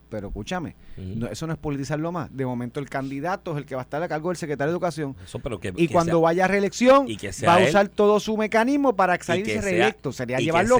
pero 0.10 0.28
escúchame, 0.28 0.76
eso 1.32 1.48
no 1.48 1.54
es 1.54 1.60
politizarlo 1.60 2.12
más. 2.12 2.36
De 2.36 2.46
momento 2.46 2.80
el 2.80 2.90
candidato 2.90 3.52
es 3.52 3.58
el 3.58 3.66
que 3.66 3.76
va 3.76 3.82
a 3.82 3.84
estar 3.84 4.02
a 4.02 4.08
cargo 4.08 4.30
del 4.30 4.38
secretario 4.38 4.72
de 4.72 4.76
Educación. 4.76 5.16
y 5.78 5.88
cuando 5.88 6.22
vaya 6.22 6.46
a 6.46 6.48
reelección, 6.48 7.08
va 7.48 7.56
a 7.56 7.64
usar 7.64 7.90
todo 7.90 8.20
su 8.20 8.38
mecanismo 8.38 8.96
para 8.96 9.22
salir 9.22 9.48
y 9.48 9.58
reelecto. 9.60 10.12
Sería 10.12 10.38
llevarlo, 10.40 10.78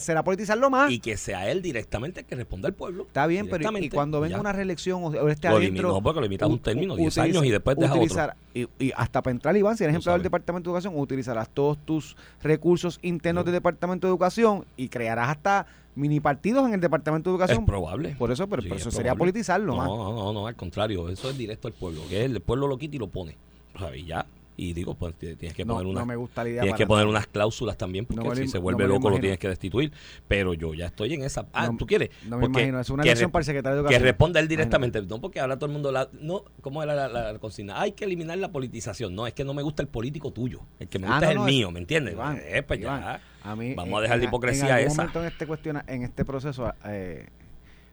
será 0.00 0.22
politizarlo 0.22 0.70
más. 0.70 0.90
Y 0.90 1.00
que 1.00 1.16
sea 1.16 1.50
él 1.50 1.62
directamente 1.62 2.20
el 2.20 2.26
que 2.26 2.36
responda 2.36 2.68
al 2.68 2.74
pueblo. 2.74 3.04
Está 3.04 3.26
bien, 3.26 3.48
pero 3.48 3.78
y, 3.78 3.88
cuando 3.88 4.20
venga 4.20 4.40
una 4.40 4.52
reelección 4.52 5.02
o, 5.04 5.28
este 5.28 5.48
adentro... 5.48 5.88
No, 5.88 6.02
porque 6.02 6.20
lo 6.20 6.26
limitas 6.26 6.48
un 6.48 6.58
término, 6.60 6.96
10 6.96 7.18
años 7.18 7.44
y 7.44 7.50
después 7.50 7.76
deja 7.76 7.94
otro. 7.94 8.32
Y, 8.54 8.68
y, 8.78 8.92
hasta 8.96 9.22
para 9.22 9.32
entrar, 9.32 9.56
Iván, 9.56 9.76
si 9.76 9.84
eres 9.84 9.96
empleado 9.96 10.16
del 10.16 10.22
Departamento 10.22 10.70
de 10.70 10.72
Educación, 10.72 10.98
utilizarás 10.98 11.48
todos 11.48 11.78
tus 11.84 12.16
recursos 12.42 12.98
internos 13.02 13.44
del 13.44 13.54
Departamento 13.54 14.06
de 14.06 14.12
Educación 14.12 14.64
y 14.76 14.88
crearás 14.88 15.30
hasta 15.30 15.66
mini 15.94 16.20
partidos 16.20 16.66
en 16.66 16.74
el 16.74 16.80
Departamento 16.80 17.30
de 17.30 17.34
Educación. 17.34 17.60
Es 17.60 17.66
probable. 17.66 18.16
Por 18.18 18.30
eso, 18.30 18.46
pero, 18.48 18.62
eso 18.74 18.90
sería 18.90 19.14
politizarlo. 19.14 19.76
No, 19.76 19.84
no, 19.84 20.12
no, 20.12 20.32
no, 20.32 20.46
al 20.46 20.56
contrario, 20.56 21.08
eso 21.08 21.30
es 21.30 21.38
directo 21.38 21.68
al 21.68 21.74
pueblo, 21.74 22.02
que 22.08 22.24
el 22.24 22.40
pueblo 22.40 22.66
lo 22.66 22.78
quita 22.78 22.96
y 22.96 22.98
lo 22.98 23.08
pone. 23.08 23.36
O 23.80 23.94
y 23.94 24.04
ya, 24.04 24.26
y 24.56 24.72
digo, 24.72 24.94
pues 24.94 25.14
tienes 25.16 25.52
que 25.54 25.66
poner, 25.66 25.86
una, 25.86 26.06
tienes 26.44 26.74
que 26.74 26.86
poner 26.86 27.06
unas 27.06 27.26
cláusulas 27.26 27.76
también, 27.76 28.06
porque 28.06 28.36
si 28.36 28.48
se 28.48 28.58
vuelve 28.58 28.86
loco 28.86 29.10
lo 29.10 29.18
tienes 29.18 29.38
que 29.38 29.48
destituir. 29.48 29.92
Pero 30.28 30.54
yo 30.54 30.74
ya 30.74 30.86
estoy 30.86 31.14
en 31.14 31.22
esa. 31.22 31.46
Ah, 31.52 31.70
¿tú 31.76 31.86
quieres? 31.86 32.10
No 32.28 32.38
me 32.38 32.46
imagino, 32.46 32.80
es 32.80 32.90
una 32.90 33.02
elección 33.02 33.30
para 33.30 33.40
el 33.40 33.46
secretario 33.46 33.76
de 33.76 33.80
Educación. 33.80 34.02
Que 34.02 34.04
responda 34.04 34.40
él 34.40 34.48
directamente. 34.48 35.02
No, 35.02 35.20
porque 35.20 35.40
ahora 35.40 35.56
todo 35.56 35.66
el 35.66 35.72
mundo. 35.72 35.90
La, 35.90 36.08
no, 36.20 36.44
¿Cómo 36.60 36.82
era 36.82 37.08
la, 37.08 37.38
consigna? 37.38 37.80
Hay 37.80 37.92
que 37.92 38.04
eliminar 38.04 38.38
la 38.38 38.52
politización. 38.52 39.14
No, 39.14 39.26
es 39.26 39.34
que 39.34 39.44
no 39.44 39.54
me 39.54 39.62
gusta 39.62 39.82
el 39.82 39.88
político 39.88 40.32
tuyo. 40.32 40.60
El 40.78 40.88
que 40.88 40.98
me 40.98 41.06
ah, 41.06 41.10
gusta 41.10 41.26
es 41.26 41.36
el 41.36 41.40
mío, 41.40 41.70
¿me 41.70 41.80
entiendes? 41.80 42.16
eh, 42.44 42.62
pues 42.66 42.80
ya. 42.80 43.20
Vamos 43.44 43.98
a 43.98 44.02
dejar 44.02 44.18
la 44.18 44.24
hipocresía 44.24 44.80
en 44.80 44.86
esa. 44.86 44.96
Momento 44.96 45.20
en 45.20 45.26
este, 45.26 45.46
cuestiona, 45.46 45.84
en 45.86 46.02
este 46.02 46.24
proceso. 46.24 46.72
Eh, 46.86 47.26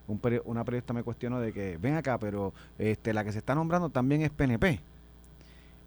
un 0.07 0.19
una 0.45 0.63
periodista 0.65 0.93
me 0.93 1.03
cuestionó 1.03 1.39
de 1.39 1.53
que 1.53 1.77
ven 1.77 1.95
acá, 1.95 2.17
pero 2.19 2.53
este 2.77 3.13
la 3.13 3.23
que 3.23 3.31
se 3.31 3.39
está 3.39 3.55
nombrando 3.55 3.89
también 3.89 4.21
es 4.21 4.29
PNP. 4.29 4.81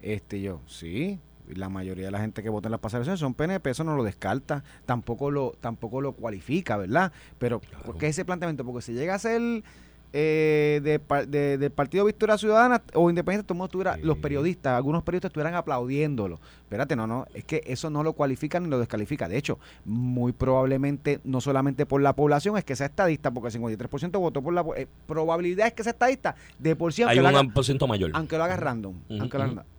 Este 0.05 0.39
yo, 0.39 0.61
sí, 0.67 1.19
la 1.47 1.67
mayoría 1.67 2.05
de 2.05 2.11
la 2.11 2.19
gente 2.19 2.43
que 2.43 2.49
vota 2.49 2.67
en 2.67 2.73
las 2.73 2.79
pasarelas 2.79 3.19
son 3.19 3.33
PNP, 3.33 3.71
eso 3.71 3.83
no 3.83 3.95
lo 3.95 4.03
descarta, 4.03 4.63
tampoco 4.85 5.31
lo, 5.31 5.53
tampoco 5.59 5.99
lo 5.99 6.13
cualifica, 6.13 6.77
¿verdad? 6.77 7.11
Pero, 7.39 7.59
¿por 7.83 7.97
qué 7.97 8.05
ese 8.05 8.23
planteamiento? 8.23 8.63
Porque 8.63 8.83
si 8.83 8.93
llega 8.93 9.15
a 9.15 9.19
ser 9.19 9.63
eh, 10.13 10.81
de, 10.83 11.57
del 11.57 11.71
Partido 11.71 12.05
Victoria 12.05 12.37
Ciudadana 12.37 12.81
o 12.93 13.09
Independiente, 13.09 13.47
todo 13.47 13.65
estuviera, 13.65 13.97
los 13.97 14.17
periodistas, 14.17 14.75
algunos 14.75 15.03
periodistas 15.03 15.29
estuvieran 15.29 15.55
aplaudiéndolo. 15.55 16.39
Espérate, 16.61 16.95
no, 16.95 17.05
no, 17.05 17.25
es 17.33 17.43
que 17.43 17.61
eso 17.65 17.89
no 17.89 18.03
lo 18.03 18.13
cualifica 18.13 18.59
ni 18.59 18.69
lo 18.69 18.79
descalifica. 18.79 19.27
De 19.27 19.37
hecho, 19.37 19.59
muy 19.83 20.31
probablemente, 20.31 21.19
no 21.23 21.41
solamente 21.41 21.85
por 21.85 22.01
la 22.01 22.13
población, 22.13 22.57
es 22.57 22.63
que 22.63 22.75
sea 22.75 22.87
estadista, 22.87 23.31
porque 23.31 23.55
el 23.55 23.61
53% 23.61 24.19
votó 24.19 24.41
por 24.41 24.53
la 24.53 24.65
eh, 24.77 24.87
probabilidad 25.05 25.67
es 25.67 25.73
que 25.73 25.83
sea 25.83 25.91
estadista 25.91 26.35
de 26.59 26.75
por 26.75 26.93
sí, 26.93 27.03
aunque 27.03 27.19
Hay 27.19 27.35
un 27.35 27.51
por 27.51 27.65
ciento 27.65 27.87
mayor. 27.87 28.11
Aunque 28.13 28.37
lo 28.37 28.43
haga 28.43 28.57
random. 28.57 28.95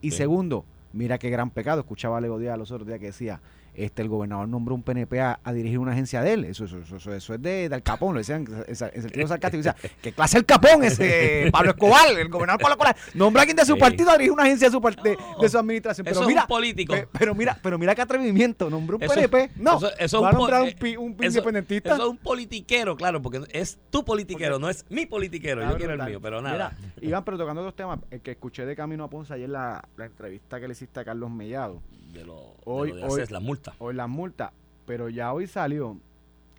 Y 0.01 0.11
segundo, 0.13 0.65
mira 0.93 1.19
qué 1.19 1.31
gran 1.31 1.51
pecado, 1.51 1.81
escuchaba 1.81 2.19
a 2.19 2.21
Leo 2.21 2.39
Díaz 2.39 2.59
los 2.59 2.71
otros 2.71 2.87
días 2.87 3.01
que 3.01 3.07
decía, 3.07 3.41
este 3.77 4.03
el 4.03 4.09
gobernador 4.09 4.49
nombró 4.49 4.75
un 4.75 4.83
PNP 4.83 5.21
a, 5.21 5.39
dirigir 5.53 5.79
una 5.79 5.93
agencia 5.93 6.23
de 6.23 6.33
él. 6.33 6.45
Eso, 6.45 6.65
eso, 6.65 6.79
eso, 6.79 7.15
eso 7.15 7.35
es 7.35 7.43
de, 7.43 7.69
del 7.69 7.83
Capón, 7.83 8.15
lo 8.15 8.19
decían 8.19 8.47
en 8.67 8.77
sentido 8.77 9.29
sarcástico. 9.29 9.63
Decía, 9.63 9.77
¿qué 10.03 10.13
clase 10.13 10.39
el 10.39 10.45
Capón 10.45 10.85
ese 10.85 11.49
Pablo 11.53 11.71
Escobar, 11.71 12.09
el 12.19 12.29
gobernador 12.29 12.61
Pablo 12.61 12.75
Escobar? 12.75 12.97
Nombra 13.15 13.41
a 13.41 13.43
alguien 13.43 13.57
de 13.57 13.65
su 13.65 13.77
partido 13.79 14.11
a 14.11 14.13
dirigir 14.15 14.33
una 14.33 14.45
agencia 14.45 14.69
de 14.69 14.73
su, 14.73 14.81
de, 14.81 15.49
su 15.49 15.59
administración. 15.59 16.05
Pero 16.05 16.21
eso 16.21 16.29
mira, 16.29 16.41
es 16.41 16.45
un 16.45 16.49
político. 16.49 16.95
pero 17.13 17.35
mira, 17.35 17.59
pero 17.63 17.79
mira 17.79 17.95
qué 17.95 18.03
atrevimiento. 18.03 18.71
Nombró 18.71 18.97
un 18.97 19.07
PNP. 19.07 19.51
No, 19.57 19.77
eso, 19.77 19.91
eso 19.99 20.23
va 20.23 20.31
a 20.31 20.33
nombrar 20.33 20.63
un, 20.63 20.99
un, 20.99 21.25
independentista. 21.25 21.95
Eso 21.95 22.03
es 22.03 22.09
un 22.09 22.19
politiquero, 22.19 22.97
claro, 22.97 23.21
porque 23.23 23.43
es 23.51 23.79
tu 23.91 24.05
politiquero, 24.05 24.59
no 24.59 24.69
es 24.69 24.85
mi 24.89 25.07
politiquero. 25.07 25.69
Yo 25.69 25.77
quiero 25.77 25.95
el 25.95 26.03
mío, 26.03 26.21
pero 26.21 26.41
nada. 26.41 26.77
Mira, 26.79 27.09
Iván, 27.09 27.25
pero 27.25 27.39
tocando 27.39 27.61
otros 27.61 27.77
temas, 27.77 28.01
el 28.11 28.21
que 28.21 28.33
escuché 28.33 28.65
de 28.65 28.77
Camino 28.77 29.05
a 29.05 29.11
Ponce 29.11 29.35
ayer 29.35 29.49
la, 29.49 29.87
la 29.97 30.07
entrevista 30.07 30.61
que 30.61 30.67
le 30.67 30.73
hiciste 30.73 31.01
a 31.01 31.05
Carlos 31.05 31.31
Mellado 31.31 31.81
de 32.13 32.25
lo, 32.25 32.55
hoy, 32.65 32.93
de, 32.93 33.05
hoy, 33.05 33.23
la 33.29 33.41
multa. 33.41 33.66
Hoy 33.79 33.95
la 33.95 34.07
multa, 34.07 34.53
pero 34.87 35.09
ya 35.09 35.33
hoy 35.33 35.47
salió 35.47 35.97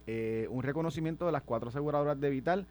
eh, 0.06 0.48
un 0.50 0.64
reconocimiento 0.64 1.26
de 1.26 1.32
las 1.32 1.44
cuatro 1.44 1.70
aseguradoras 1.70 2.20
de 2.20 2.30
Vital 2.30 2.66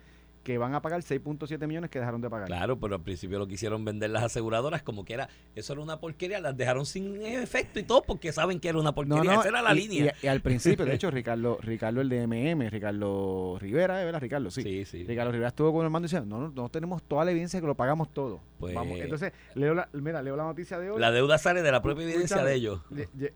que 0.47 0.59
van 0.59 0.77
a 0.77 0.81
pagar 0.81 1.01
6.7 1.01 1.67
millones 1.67 1.91
que 1.91 1.99
dejaron 1.99 2.21
de 2.21 2.31
pagar. 2.31 2.47
Claro, 2.47 2.79
pero 2.79 2.95
al 2.95 3.03
principio 3.03 3.37
lo 3.37 3.49
quisieron 3.49 3.85
vender 3.85 4.11
las 4.11 4.23
aseguradoras 4.23 4.81
como 4.81 5.05
que 5.05 5.15
era, 5.15 5.29
eso 5.57 5.73
era 5.73 5.83
una 5.83 5.99
porquería, 5.99 6.39
las 6.39 6.57
dejaron 6.57 6.87
sin 6.87 7.21
efecto 7.21 7.81
y 7.81 7.83
todo 7.83 8.05
porque 8.05 8.31
saben 8.31 8.61
que 8.61 8.69
era 8.69 8.79
una 8.79 8.95
porquería, 8.95 9.35
esa 9.35 9.49
era 9.49 9.61
la 9.61 9.75
línea. 9.75 10.15
Y, 10.23 10.29
al 10.29 10.41
principio, 10.43 10.87
de 10.87 10.95
hecho, 10.95 11.11
Ricardo, 11.11 11.59
Ricardo 11.61 12.01
el 12.01 12.09
DMM, 12.09 12.71
Ricardo 12.71 13.59
Rivera, 13.59 14.05
¿verdad? 14.05 14.21
Ricardo, 14.21 14.49
sí. 14.53 14.63
Sí, 14.63 14.85
sí. 14.85 15.03
Ricardo 15.03 15.33
Rivera 15.33 15.49
estuvo 15.49 15.73
con 15.73 15.85
el 15.85 15.91
mando 15.91 16.07
y 16.07 16.11
decía, 16.11 16.25
no, 16.25 16.39
no, 16.39 16.53
no 16.55 16.69
tenemos 16.69 17.03
toda 17.03 17.25
la 17.25 17.33
evidencia 17.33 17.61
que 17.61 17.67
lo 17.67 17.75
pagamos 17.75 18.15
todo. 18.15 18.39
Pues, 18.61 18.73
Vamos, 18.73 19.01
entonces, 19.01 19.33
leo 19.57 19.75
la, 19.75 19.89
mira, 19.95 20.23
leo 20.23 20.37
la 20.37 20.45
noticia 20.45 20.79
de 20.79 20.93
hoy. 20.93 21.01
La 21.01 21.11
deuda 21.11 21.39
sale 21.39 21.61
de 21.61 21.73
la 21.73 21.83
propia 21.83 22.05
evidencia 22.05 22.45
de 22.45 22.55
ellos. 22.55 22.83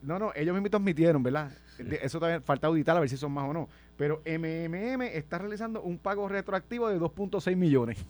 no, 0.03 0.21
no, 0.21 0.31
ellos 0.37 0.55
mismos 0.55 0.73
admitieron, 0.73 1.25
¿verdad? 1.25 1.51
Eso 2.03 2.21
también 2.21 2.43
falta 2.43 2.67
auditar 2.67 2.97
a 2.97 3.01
ver 3.01 3.09
si 3.09 3.17
son 3.17 3.33
más 3.33 3.49
o 3.49 3.53
no. 3.53 3.69
Pero 3.97 4.23
MMM 4.27 5.03
está 5.03 5.39
realizando 5.39 5.83
un 5.83 5.99
pago 5.99 6.29
retroactivo 6.29 6.89
de 6.89 6.99
2.6 6.99 7.57
millones. 7.57 8.05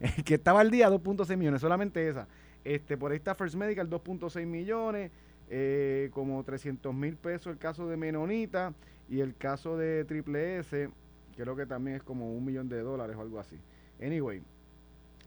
que 0.24 0.34
estaba 0.34 0.60
al 0.60 0.70
día 0.70 0.90
2.6 0.90 1.36
millones, 1.36 1.60
solamente 1.60 2.08
esa. 2.08 2.26
Este, 2.64 2.96
por 2.96 3.12
ahí 3.12 3.18
está 3.18 3.34
First 3.34 3.56
Medical 3.56 3.88
2.6 3.90 4.46
millones, 4.46 5.10
eh, 5.50 6.10
como 6.12 6.42
300 6.42 6.94
mil 6.94 7.16
pesos 7.16 7.52
el 7.52 7.58
caso 7.58 7.86
de 7.86 7.96
Menonita 7.96 8.72
y 9.08 9.20
el 9.20 9.36
caso 9.36 9.76
de 9.76 10.04
Triple 10.04 10.58
S, 10.58 10.88
creo 11.36 11.56
que 11.56 11.66
también 11.66 11.98
es 11.98 12.02
como 12.02 12.32
un 12.32 12.44
millón 12.44 12.68
de 12.68 12.80
dólares 12.80 13.16
o 13.16 13.20
algo 13.20 13.38
así. 13.38 13.56
Anyway, 14.02 14.42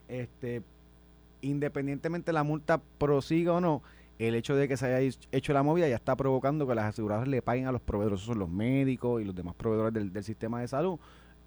este, 0.08 0.64
independientemente 1.42 2.34
la 2.34 2.44
multa 2.44 2.82
prosiga 2.98 3.54
o 3.54 3.62
no, 3.62 3.84
el 4.20 4.36
hecho 4.36 4.56
de 4.56 4.68
que 4.68 4.78
se 4.78 4.88
haya 4.88 5.18
hecho 5.32 5.54
la 5.54 5.64
movida 5.64 5.88
ya 5.88 5.96
está 5.96 6.16
provocando 6.16 6.68
que 6.68 6.76
las 6.76 6.86
aseguradoras 6.86 7.28
le 7.28 7.42
paguen 7.42 7.68
a 7.68 7.72
los 7.72 7.82
proveedores, 7.82 8.20
esos 8.20 8.34
son 8.34 8.40
los 8.40 8.50
médicos 8.50 9.22
y 9.22 9.26
los 9.26 9.36
demás 9.36 9.56
proveedores 9.56 9.94
del, 9.94 10.24
sistema 10.24 10.60
de 10.62 10.68
salud, 10.68 11.00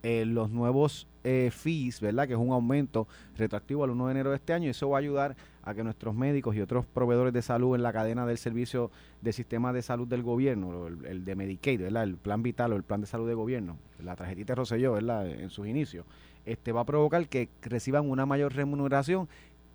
eh, 0.02 0.24
los 0.24 0.50
nuevos 0.50 1.08
eh, 1.24 1.50
fees, 1.52 2.00
¿verdad? 2.00 2.26
Que 2.26 2.34
es 2.34 2.38
un 2.38 2.52
aumento 2.52 3.08
retroactivo 3.36 3.84
al 3.84 3.90
1 3.90 4.06
de 4.06 4.10
enero 4.12 4.30
de 4.30 4.36
este 4.36 4.52
año 4.52 4.66
y 4.66 4.70
eso 4.70 4.88
va 4.88 4.98
a 4.98 5.00
ayudar 5.00 5.36
a 5.62 5.74
que 5.74 5.84
nuestros 5.84 6.14
médicos 6.14 6.56
y 6.56 6.60
otros 6.60 6.86
proveedores 6.86 7.34
de 7.34 7.42
salud 7.42 7.74
en 7.74 7.82
la 7.82 7.92
cadena 7.92 8.24
del 8.24 8.38
servicio 8.38 8.90
del 9.20 9.34
sistema 9.34 9.72
de 9.72 9.82
salud 9.82 10.06
del 10.08 10.22
gobierno, 10.22 10.86
el, 10.86 11.24
de 11.24 11.34
Medicaid. 11.34 11.82
El 11.82 12.16
plan 12.16 12.42
vital 12.42 12.72
o 12.72 12.76
el 12.76 12.82
plan 12.82 13.00
de 13.00 13.06
salud 13.06 13.28
de 13.28 13.34
gobierno, 13.34 13.76
la 14.02 14.16
tarjetita 14.16 14.52
de 14.52 14.56
Rosselló, 14.56 14.92
¿verdad? 14.92 15.28
En 15.28 15.50
sus 15.50 15.66
inicios, 15.66 16.06
este 16.46 16.72
va 16.72 16.80
a 16.82 16.86
provocar 16.86 17.28
que 17.28 17.50
reciban 17.60 18.08
una 18.08 18.24
mayor 18.24 18.54
remuneración 18.54 19.28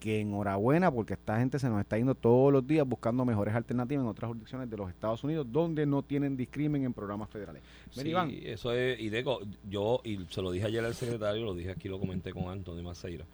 que 0.06 0.22
enhorabuena 0.22 0.92
porque 0.92 1.16
esta 1.16 1.40
gente 1.40 1.58
se 1.58 1.68
nos 1.68 1.82
está 1.82 1.98
yendo 1.98 2.14
todos 2.14 2.54
los 2.54 2.68
días 2.68 2.88
buscando 2.88 3.26
mejores 3.26 3.56
alternativas 3.56 4.04
en 4.04 4.08
otras 4.08 4.28
jurisdicciones 4.28 4.70
de 4.70 4.78
los 4.78 4.88
Estados 4.88 5.24
Unidos 5.24 5.48
donde 5.52 5.88
no 5.88 6.04
tienen 6.04 6.38
discrimen 6.38 6.84
en 6.84 6.94
programas 6.94 7.28
federales. 7.28 7.64
Iván. 7.96 8.30
Sí, 8.30 8.44
eso 8.46 8.72
es, 8.72 9.00
y 9.00 9.10
digo, 9.10 9.40
yo, 9.68 10.02
y 10.04 10.20
se 10.30 10.44
lo 10.44 10.52
dije 10.52 10.68
ayer 10.68 10.86
al 10.86 10.94
secretario, 10.94 11.44
lo 11.44 11.56
dije 11.56 11.72
aquí, 11.72 11.90
lo 11.90 12.00
comenté 12.00 12.34
con 12.34 12.48
Antonio 12.50 12.84
Maceira, 12.84 13.26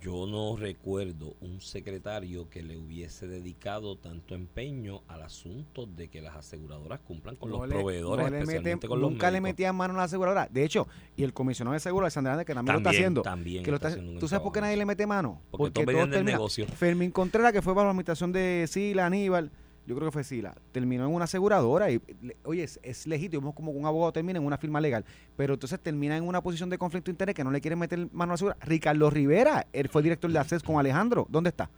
yo 0.00 0.26
no 0.26 0.56
recuerdo 0.56 1.34
un 1.40 1.60
secretario 1.60 2.48
que 2.48 2.62
le 2.62 2.76
hubiese 2.76 3.26
dedicado 3.26 3.96
tanto 3.96 4.34
empeño 4.34 5.02
al 5.08 5.22
asunto 5.22 5.84
de 5.86 6.08
que 6.08 6.22
las 6.22 6.36
aseguradoras 6.36 7.00
cumplan 7.00 7.34
con 7.36 7.50
no 7.50 7.58
los 7.58 7.68
le- 7.68 7.74
proveedores, 7.74 8.30
no 8.30 8.36
especialmente 8.38 8.86
meten- 8.86 8.88
con 8.88 9.00
los 9.00 9.10
nunca 9.10 9.30
le 9.30 9.40
metían 9.40 9.74
mano 9.74 9.94
a 9.94 9.96
la 9.98 10.02
aseguradora. 10.04 10.48
De 10.50 10.64
hecho, 10.64 10.86
y 11.16 11.24
el 11.24 11.32
comisionado 11.32 11.74
de 11.74 11.80
seguro, 11.80 12.04
Alexander 12.06 12.30
Hernández, 12.30 12.46
que 12.46 12.54
también, 12.54 12.72
lo 12.74 12.78
está 12.78 12.90
haciendo. 12.90 13.22
también 13.22 13.64
que 13.64 13.70
lo 13.70 13.76
está 13.76 13.88
está- 13.88 14.00
haciendo 14.00 14.20
¿Tú 14.20 14.28
sabes 14.28 14.42
por 14.42 14.52
qué 14.52 14.60
nadie 14.60 14.76
le 14.76 14.86
mete 14.86 15.06
mano? 15.06 15.40
Porque 15.50 15.70
todos 15.72 15.86
venían 15.86 16.10
del 16.10 16.24
negocio. 16.24 16.66
Fermín 16.66 17.10
Contreras, 17.10 17.52
que 17.52 17.60
fue 17.60 17.72
bajo 17.74 17.84
la 17.86 17.90
administración 17.90 18.30
de 18.32 18.66
Sila, 18.68 19.06
Aníbal, 19.06 19.50
yo 19.86 19.96
creo 19.96 20.08
que 20.08 20.12
fue 20.12 20.24
Sila, 20.24 20.54
terminó 20.72 21.04
en 21.04 21.12
una 21.12 21.24
aseguradora 21.24 21.90
y, 21.90 22.00
oye, 22.44 22.62
es, 22.62 22.78
es 22.82 23.06
legítimo 23.06 23.54
como 23.54 23.72
un 23.72 23.86
abogado 23.86 24.12
termina 24.12 24.38
en 24.38 24.44
una 24.44 24.58
firma 24.58 24.80
legal, 24.80 25.04
pero 25.36 25.54
entonces 25.54 25.80
termina 25.80 26.16
en 26.16 26.24
una 26.24 26.42
posición 26.42 26.70
de 26.70 26.78
conflicto 26.78 27.10
de 27.10 27.12
interés 27.12 27.34
que 27.34 27.44
no 27.44 27.50
le 27.50 27.60
quieren 27.60 27.78
meter 27.78 27.98
mano 28.12 28.24
a 28.24 28.26
la 28.26 28.34
aseguradora. 28.34 28.66
Ricardo 28.66 29.10
Rivera, 29.10 29.66
él 29.72 29.88
fue 29.88 30.02
director 30.02 30.30
de 30.30 30.38
ACES 30.38 30.62
con 30.62 30.78
Alejandro, 30.78 31.26
¿dónde 31.28 31.50
está? 31.50 31.70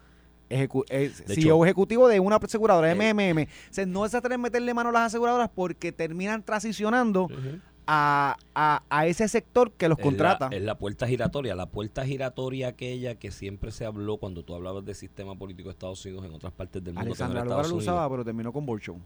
Ejecu 0.53 0.85
es 0.89 1.27
De 1.27 1.35
CEO 1.35 1.43
hecho, 1.43 1.65
ejecutivo 1.65 2.09
de 2.09 2.21
una 2.21 2.37
aseguradora, 2.37 2.93
eh, 2.93 2.95
MMM. 2.95 3.43
O 3.43 3.73
sea, 3.73 3.87
no 3.87 4.05
es 4.05 4.15
atrever 4.15 4.39
meterle 4.39 4.75
mano 4.75 4.91
a 4.91 4.93
las 4.93 5.03
aseguradoras 5.07 5.51
porque 5.55 5.93
terminan 5.93 6.43
transicionando 6.43 7.25
Ujú. 7.25 7.61
A, 7.87 8.37
a- 8.55 8.83
a 8.91 9.07
ese 9.07 9.27
sector 9.29 9.73
que 9.73 9.89
los 9.89 9.99
Es 9.99 10.05
la- 10.05 10.09
contrata. 10.11 10.49
Es 10.53 10.63
la, 10.63 10.79
puerta 10.79 11.07
giratoria. 11.07 11.55
La 11.55 11.67
puerta 11.67 12.05
giratoria 12.07 12.69
aquella 12.69 13.15
que 13.17 13.31
siempre 13.31 13.71
se 13.73 13.85
habló 13.85 14.17
cuando 14.19 14.43
tú 14.45 14.55
hablabas 14.55 14.85
del 14.85 14.95
sistema 14.95 15.35
político 15.37 15.69
de 15.69 15.73
Estados 15.73 16.05
Unidos 16.05 16.25
en 16.27 16.35
otras 16.35 16.53
partes 16.53 16.83
del 16.85 16.95
mundo. 16.95 17.05
no 17.05 17.11
Alexandra 17.11 17.43
Estados 17.43 17.71
lo 17.71 17.77
usaba, 17.77 18.09
pero 18.11 18.25
terminó 18.25 18.53
con 18.53 18.67
Show. 18.79 18.99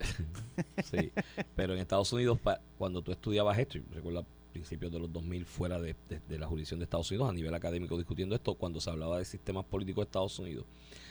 Sí, 0.84 1.12
pero 1.54 1.72
en 1.74 1.80
Estados 1.80 2.12
Unidos, 2.12 2.38
pa- 2.40 2.60
cuando 2.78 3.02
tú 3.02 3.12
estudiabas 3.12 3.58
esto, 3.58 3.78
y 3.78 3.82
recuerdo 3.92 4.20
a 4.20 4.24
principios 4.52 4.92
de 4.92 4.98
los 5.00 5.12
2000 5.12 5.44
fuera 5.46 5.80
de, 5.80 5.94
de- 6.08 6.20
de 6.28 6.38
la 6.38 6.46
jurisdicción 6.46 6.80
de 6.80 6.84
Estados 6.84 7.10
Unidos, 7.10 7.28
a 7.30 7.32
nivel 7.32 7.54
académico 7.54 7.96
discutiendo 7.96 8.34
esto, 8.34 8.54
cuando 8.54 8.80
se 8.80 8.90
hablaba 8.90 9.18
de 9.18 9.24
sistemas 9.24 9.64
políticos 9.64 10.02
de 10.02 10.06
Estados 10.06 10.38
Unidos, 10.38 10.64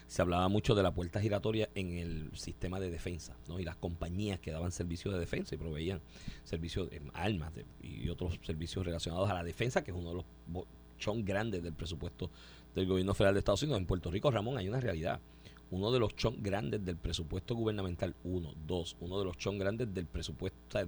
se 0.08 0.22
hablaba 0.22 0.48
mucho 0.48 0.76
de 0.76 0.84
la 0.84 0.94
puerta 0.94 1.20
giratoria 1.20 1.70
en 1.76 1.98
el 1.98 2.32
sistema 2.36 2.80
de 2.80 2.90
defensa, 2.90 3.36
¿no? 3.48 3.60
Y 3.60 3.64
las 3.64 3.76
compañías 3.76 4.40
que 4.40 4.52
daban 4.52 4.72
servicios 4.72 5.14
de 5.14 5.20
defensa 5.20 5.56
y 5.56 5.58
proveían 5.58 6.02
servicios 6.44 6.90
de 6.90 7.02
armas 7.14 7.52
y 7.82 8.10
otros 8.10 8.40
servicios 8.44 8.86
relacionados 8.86 9.30
a 9.30 9.34
la 9.34 9.44
defensa, 9.44 9.84
que 9.84 9.92
es 9.92 9.98
uno 9.98 10.10
de 10.10 10.16
los 10.16 10.66
chon 10.98 11.26
grandes 11.26 11.64
del 11.64 11.74
presupuesto 11.74 12.30
del 12.76 12.88
gobierno 12.88 13.14
federal 13.14 13.34
de 13.36 13.40
Estados 13.40 13.64
Unidos. 13.64 13.80
En 13.80 13.88
Puerto 13.88 14.12
Rico, 14.12 14.32
Ramón, 14.32 14.58
hay 14.58 14.68
una 14.68 14.80
realidad 14.80 15.20
uno 15.74 15.92
de 15.92 16.00
los 16.00 16.16
chon 16.16 16.38
grandes 16.42 16.86
del 16.86 16.98
presupuesto 16.98 17.56
gubernamental, 17.56 18.16
uno, 18.24 18.54
dos, 18.68 18.96
uno 19.00 19.18
de 19.18 19.26
los 19.26 19.38
chon 19.40 19.58
grandes 19.58 19.92
del 19.92 20.06
presupuesto, 20.06 20.80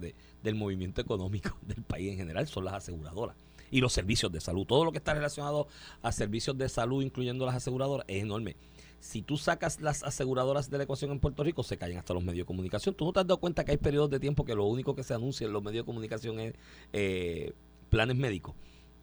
del 0.42 0.54
movimiento 0.54 1.00
económico 1.00 1.58
del 1.62 1.82
país 1.82 2.12
en 2.12 2.18
general 2.18 2.46
son 2.46 2.64
las 2.64 2.74
aseguradoras 2.74 3.36
y 3.70 3.80
los 3.80 3.92
servicios 3.92 4.30
de 4.30 4.40
salud. 4.40 4.64
Todo 4.64 4.84
lo 4.84 4.92
que 4.92 4.98
está 4.98 5.12
relacionado 5.12 5.66
a 6.02 6.12
servicios 6.12 6.56
de 6.56 6.68
salud, 6.68 7.02
incluyendo 7.02 7.44
las 7.46 7.56
aseguradoras, 7.56 8.06
es 8.08 8.22
enorme. 8.22 8.54
Si 9.00 9.22
tú 9.22 9.36
sacas 9.36 9.80
las 9.80 10.02
aseguradoras 10.02 10.70
de 10.70 10.78
la 10.78 10.84
ecuación 10.84 11.10
en 11.12 11.20
Puerto 11.20 11.44
Rico, 11.44 11.62
se 11.62 11.76
caen 11.76 11.98
hasta 11.98 12.14
los 12.14 12.24
medios 12.24 12.44
de 12.44 12.46
comunicación. 12.46 12.94
¿Tú 12.94 13.04
no 13.04 13.12
te 13.12 13.20
has 13.20 13.26
dado 13.26 13.38
cuenta 13.38 13.64
que 13.64 13.72
hay 13.72 13.76
periodos 13.76 14.10
de 14.10 14.20
tiempo 14.20 14.44
que 14.44 14.54
lo 14.54 14.64
único 14.64 14.94
que 14.94 15.02
se 15.02 15.14
anuncia 15.14 15.46
en 15.46 15.52
los 15.52 15.62
medios 15.62 15.84
de 15.84 15.86
comunicación 15.86 16.40
es 16.40 16.54
eh, 16.92 17.52
planes 17.90 18.16
médicos? 18.16 18.54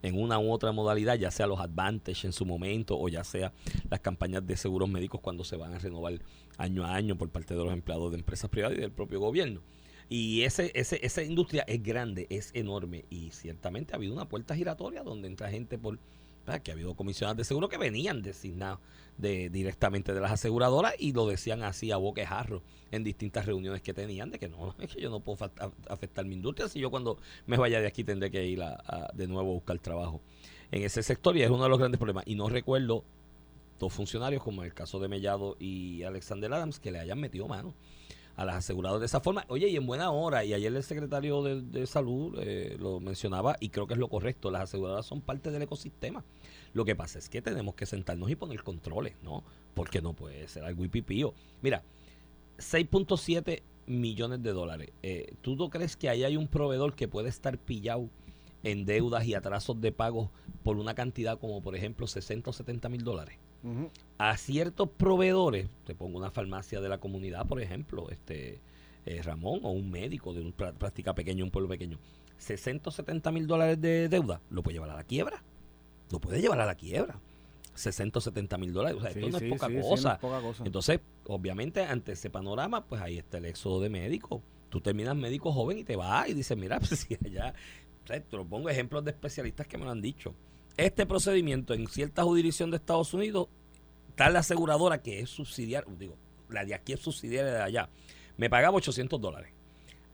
en 0.03 0.21
una 0.21 0.37
u 0.37 0.51
otra 0.51 0.71
modalidad, 0.71 1.17
ya 1.17 1.31
sea 1.31 1.47
los 1.47 1.59
Advantage 1.59 2.27
en 2.27 2.33
su 2.33 2.45
momento 2.45 2.99
o 2.99 3.07
ya 3.07 3.23
sea 3.23 3.53
las 3.89 4.01
campañas 4.01 4.45
de 4.45 4.57
seguros 4.57 4.89
médicos 4.89 5.21
cuando 5.21 5.45
se 5.45 5.55
van 5.55 5.73
a 5.73 5.79
renovar 5.79 6.19
año 6.57 6.85
a 6.85 6.93
año 6.93 7.17
por 7.17 7.29
parte 7.29 7.55
de 7.55 7.63
los 7.63 7.73
empleados 7.73 8.11
de 8.11 8.17
empresas 8.17 8.49
privadas 8.49 8.77
y 8.77 8.81
del 8.81 8.91
propio 8.91 9.19
gobierno. 9.19 9.61
Y 10.09 10.41
ese, 10.41 10.71
ese, 10.75 11.03
esa 11.03 11.23
industria 11.23 11.63
es 11.67 11.81
grande, 11.81 12.27
es 12.29 12.51
enorme 12.53 13.05
y 13.09 13.31
ciertamente 13.31 13.93
ha 13.93 13.95
habido 13.95 14.13
una 14.13 14.27
puerta 14.27 14.55
giratoria 14.55 15.03
donde 15.03 15.27
entra 15.27 15.49
gente 15.49 15.77
por... 15.79 15.97
que 16.63 16.71
ha 16.71 16.73
habido 16.73 16.93
comisionados 16.95 17.37
de 17.37 17.43
seguro 17.45 17.69
que 17.69 17.77
venían 17.77 18.21
designados 18.21 18.79
de, 19.17 19.49
directamente 19.49 20.13
de 20.13 20.19
las 20.19 20.31
aseguradoras 20.31 20.93
y 20.99 21.13
lo 21.13 21.25
decían 21.27 21.63
así 21.63 21.91
a 21.91 21.97
boquejarro 21.97 22.61
en 22.91 23.03
distintas 23.03 23.45
reuniones 23.45 23.81
que 23.81 23.93
tenían 23.93 24.29
de 24.31 24.39
que 24.39 24.49
no, 24.49 24.75
es 24.79 24.93
que 24.93 25.01
yo 25.01 25.09
no 25.09 25.19
puedo 25.21 25.49
afectar 25.89 26.25
mi 26.25 26.35
industria 26.35 26.67
si 26.67 26.79
yo 26.79 26.89
cuando 26.91 27.17
me 27.45 27.57
vaya 27.57 27.79
de 27.79 27.87
aquí 27.87 28.03
tendré 28.03 28.29
que 28.31 28.45
ir 28.45 28.61
a- 28.61 29.09
de 29.13 29.27
nuevo 29.27 29.51
a 29.51 29.53
buscar 29.53 29.79
trabajo. 29.79 30.21
En 30.71 30.83
ese 30.83 31.01
sector 31.03 31.37
y 31.37 31.43
es 31.43 31.49
uno 31.49 31.63
de 31.63 31.69
los 31.69 31.79
grandes 31.79 31.99
problemas 31.99 32.23
y 32.27 32.35
no 32.35 32.49
recuerdo 32.49 33.05
dos 33.79 33.93
funcionarios 33.93 34.43
como 34.43 34.61
en 34.63 34.67
el 34.67 34.73
caso 34.73 34.99
de 34.99 35.07
Mellado 35.07 35.55
y 35.59 36.03
Alexander 36.03 36.51
Adams 36.53 36.79
que 36.79 36.91
le 36.91 36.99
hayan 36.99 37.19
metido 37.19 37.47
mano 37.47 37.73
a 38.35 38.45
las 38.45 38.55
aseguradoras 38.57 39.01
de 39.01 39.05
esa 39.05 39.19
forma. 39.19 39.45
Oye, 39.47 39.67
y 39.67 39.75
en 39.75 39.85
buena 39.85 40.11
hora, 40.11 40.43
y 40.43 40.53
ayer 40.53 40.75
el 40.75 40.83
secretario 40.83 41.43
de, 41.43 41.61
de 41.61 41.85
Salud 41.85 42.37
eh, 42.39 42.77
lo 42.79 42.99
mencionaba, 42.99 43.55
y 43.59 43.69
creo 43.69 43.87
que 43.87 43.93
es 43.93 43.99
lo 43.99 44.07
correcto, 44.07 44.51
las 44.51 44.63
aseguradoras 44.63 45.05
son 45.05 45.21
parte 45.21 45.51
del 45.51 45.61
ecosistema. 45.61 46.23
Lo 46.73 46.85
que 46.85 46.95
pasa 46.95 47.19
es 47.19 47.29
que 47.29 47.41
tenemos 47.41 47.75
que 47.75 47.85
sentarnos 47.85 48.29
y 48.29 48.35
poner 48.35 48.63
controles, 48.63 49.15
¿no? 49.21 49.43
Porque 49.73 50.01
no 50.01 50.13
puede 50.13 50.47
ser 50.47 50.63
algo 50.63 50.83
hipipío. 50.83 51.33
Mira, 51.61 51.83
6.7 52.57 53.61
millones 53.85 54.41
de 54.41 54.51
dólares. 54.51 54.91
Eh, 55.03 55.35
¿Tú 55.41 55.55
no 55.55 55.69
crees 55.69 55.95
que 55.95 56.09
ahí 56.09 56.23
hay 56.23 56.37
un 56.37 56.47
proveedor 56.47 56.95
que 56.95 57.07
puede 57.07 57.29
estar 57.29 57.57
pillado 57.57 58.09
en 58.63 58.85
deudas 58.85 59.25
y 59.25 59.33
atrasos 59.33 59.79
de 59.81 59.91
pagos 59.91 60.29
por 60.63 60.77
una 60.77 60.95
cantidad 60.95 61.37
como, 61.37 61.61
por 61.61 61.75
ejemplo, 61.75 62.07
60 62.07 62.49
o 62.49 62.53
70 62.53 62.89
mil 62.89 63.03
dólares? 63.03 63.37
A 64.17 64.37
ciertos 64.37 64.89
proveedores, 64.89 65.67
te 65.85 65.95
pongo 65.95 66.17
una 66.17 66.31
farmacia 66.31 66.81
de 66.81 66.89
la 66.89 66.99
comunidad, 66.99 67.45
por 67.47 67.61
ejemplo, 67.61 68.09
este 68.09 68.59
eh, 69.05 69.21
Ramón, 69.21 69.59
o 69.63 69.71
un 69.71 69.89
médico 69.91 70.33
de 70.33 70.41
una 70.41 70.51
prá- 70.51 70.73
práctica 70.73 71.13
pequeña, 71.13 71.43
un 71.43 71.51
pueblo 71.51 71.69
pequeño, 71.69 71.97
60 72.37 72.89
o 72.89 72.91
70 72.91 73.31
mil 73.31 73.47
dólares 73.47 73.79
de 73.81 74.09
deuda, 74.09 74.41
lo 74.49 74.63
puede 74.63 74.75
llevar 74.75 74.89
a 74.91 74.95
la 74.95 75.03
quiebra. 75.03 75.43
Lo 76.11 76.19
puede 76.19 76.41
llevar 76.41 76.59
a 76.61 76.65
la 76.65 76.75
quiebra. 76.75 77.19
60 77.75 78.19
o 78.19 78.21
70 78.21 78.57
mil 78.59 78.71
dólares, 78.71 78.97
o 78.97 79.01
sea, 79.01 79.09
esto 79.09 79.27
no 79.29 79.39
sí, 79.39 79.45
es 79.45 79.51
poca 79.51 79.67
sí, 79.67 79.73
sí, 79.73 79.79
no 79.79 79.89
cosa. 79.89 80.13
es 80.13 80.19
poca 80.19 80.41
cosa. 80.41 80.63
Entonces, 80.63 80.99
obviamente, 81.25 81.81
ante 81.83 82.11
ese 82.11 82.29
panorama, 82.29 82.85
pues 82.85 83.01
ahí 83.01 83.17
está 83.17 83.39
el 83.39 83.45
éxodo 83.45 83.81
de 83.81 83.89
médicos. 83.89 84.41
Tú 84.69 84.79
terminas 84.79 85.15
médico 85.15 85.51
joven 85.51 85.79
y 85.79 85.83
te 85.83 85.95
vas 85.95 86.29
y 86.29 86.33
dices, 86.33 86.55
mira, 86.57 86.77
pues 86.79 86.99
si 86.99 87.15
allá, 87.25 87.53
o 88.03 88.07
sea, 88.07 88.21
te 88.21 88.37
lo 88.37 88.45
pongo 88.45 88.69
ejemplos 88.69 89.03
de 89.03 89.11
especialistas 89.11 89.65
que 89.67 89.77
me 89.77 89.85
lo 89.85 89.91
han 89.91 90.01
dicho. 90.01 90.35
Este 90.77 91.05
procedimiento 91.05 91.73
en 91.73 91.87
cierta 91.87 92.23
jurisdicción 92.23 92.71
de 92.71 92.77
Estados 92.77 93.13
Unidos, 93.13 93.47
tal 94.15 94.35
aseguradora 94.35 95.01
que 95.01 95.19
es 95.19 95.29
subsidiaria, 95.29 95.87
digo, 95.97 96.17
la 96.49 96.65
de 96.65 96.73
aquí 96.73 96.93
es 96.93 96.99
subsidiaria 96.99 97.51
de 97.53 97.61
allá, 97.61 97.89
me 98.37 98.49
pagaba 98.49 98.75
800 98.77 99.21
dólares. 99.21 99.51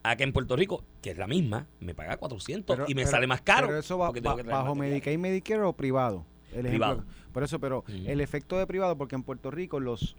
Acá 0.04 0.24
en 0.24 0.32
Puerto 0.34 0.56
Rico, 0.56 0.84
que 1.02 1.12
es 1.12 1.18
la 1.18 1.28
misma, 1.28 1.68
me 1.80 1.94
paga 1.94 2.18
400 2.18 2.76
Pero- 2.76 2.90
y 2.90 2.96
me 2.96 3.02
pero- 3.04 3.12
sale 3.12 3.28
más 3.28 3.42
caro. 3.42 3.68
Pero 3.68 3.80
eso 3.80 3.98
va, 3.98 4.12
bajo 4.12 4.22
material. 4.22 4.76
Medicaid, 4.76 5.18
Medicare 5.18 5.62
o 5.62 5.74
privado. 5.74 6.26
El 6.52 6.66
ejemplo- 6.66 6.70
Privado. 6.96 7.04
por 7.32 7.44
eso, 7.44 7.60
pero 7.60 7.84
el 7.88 8.22
efecto 8.22 8.58
de 8.58 8.66
privado, 8.66 8.98
porque 8.98 9.16
en 9.16 9.22
Puerto 9.24 9.52
Rico, 9.52 9.80
los 9.80 10.16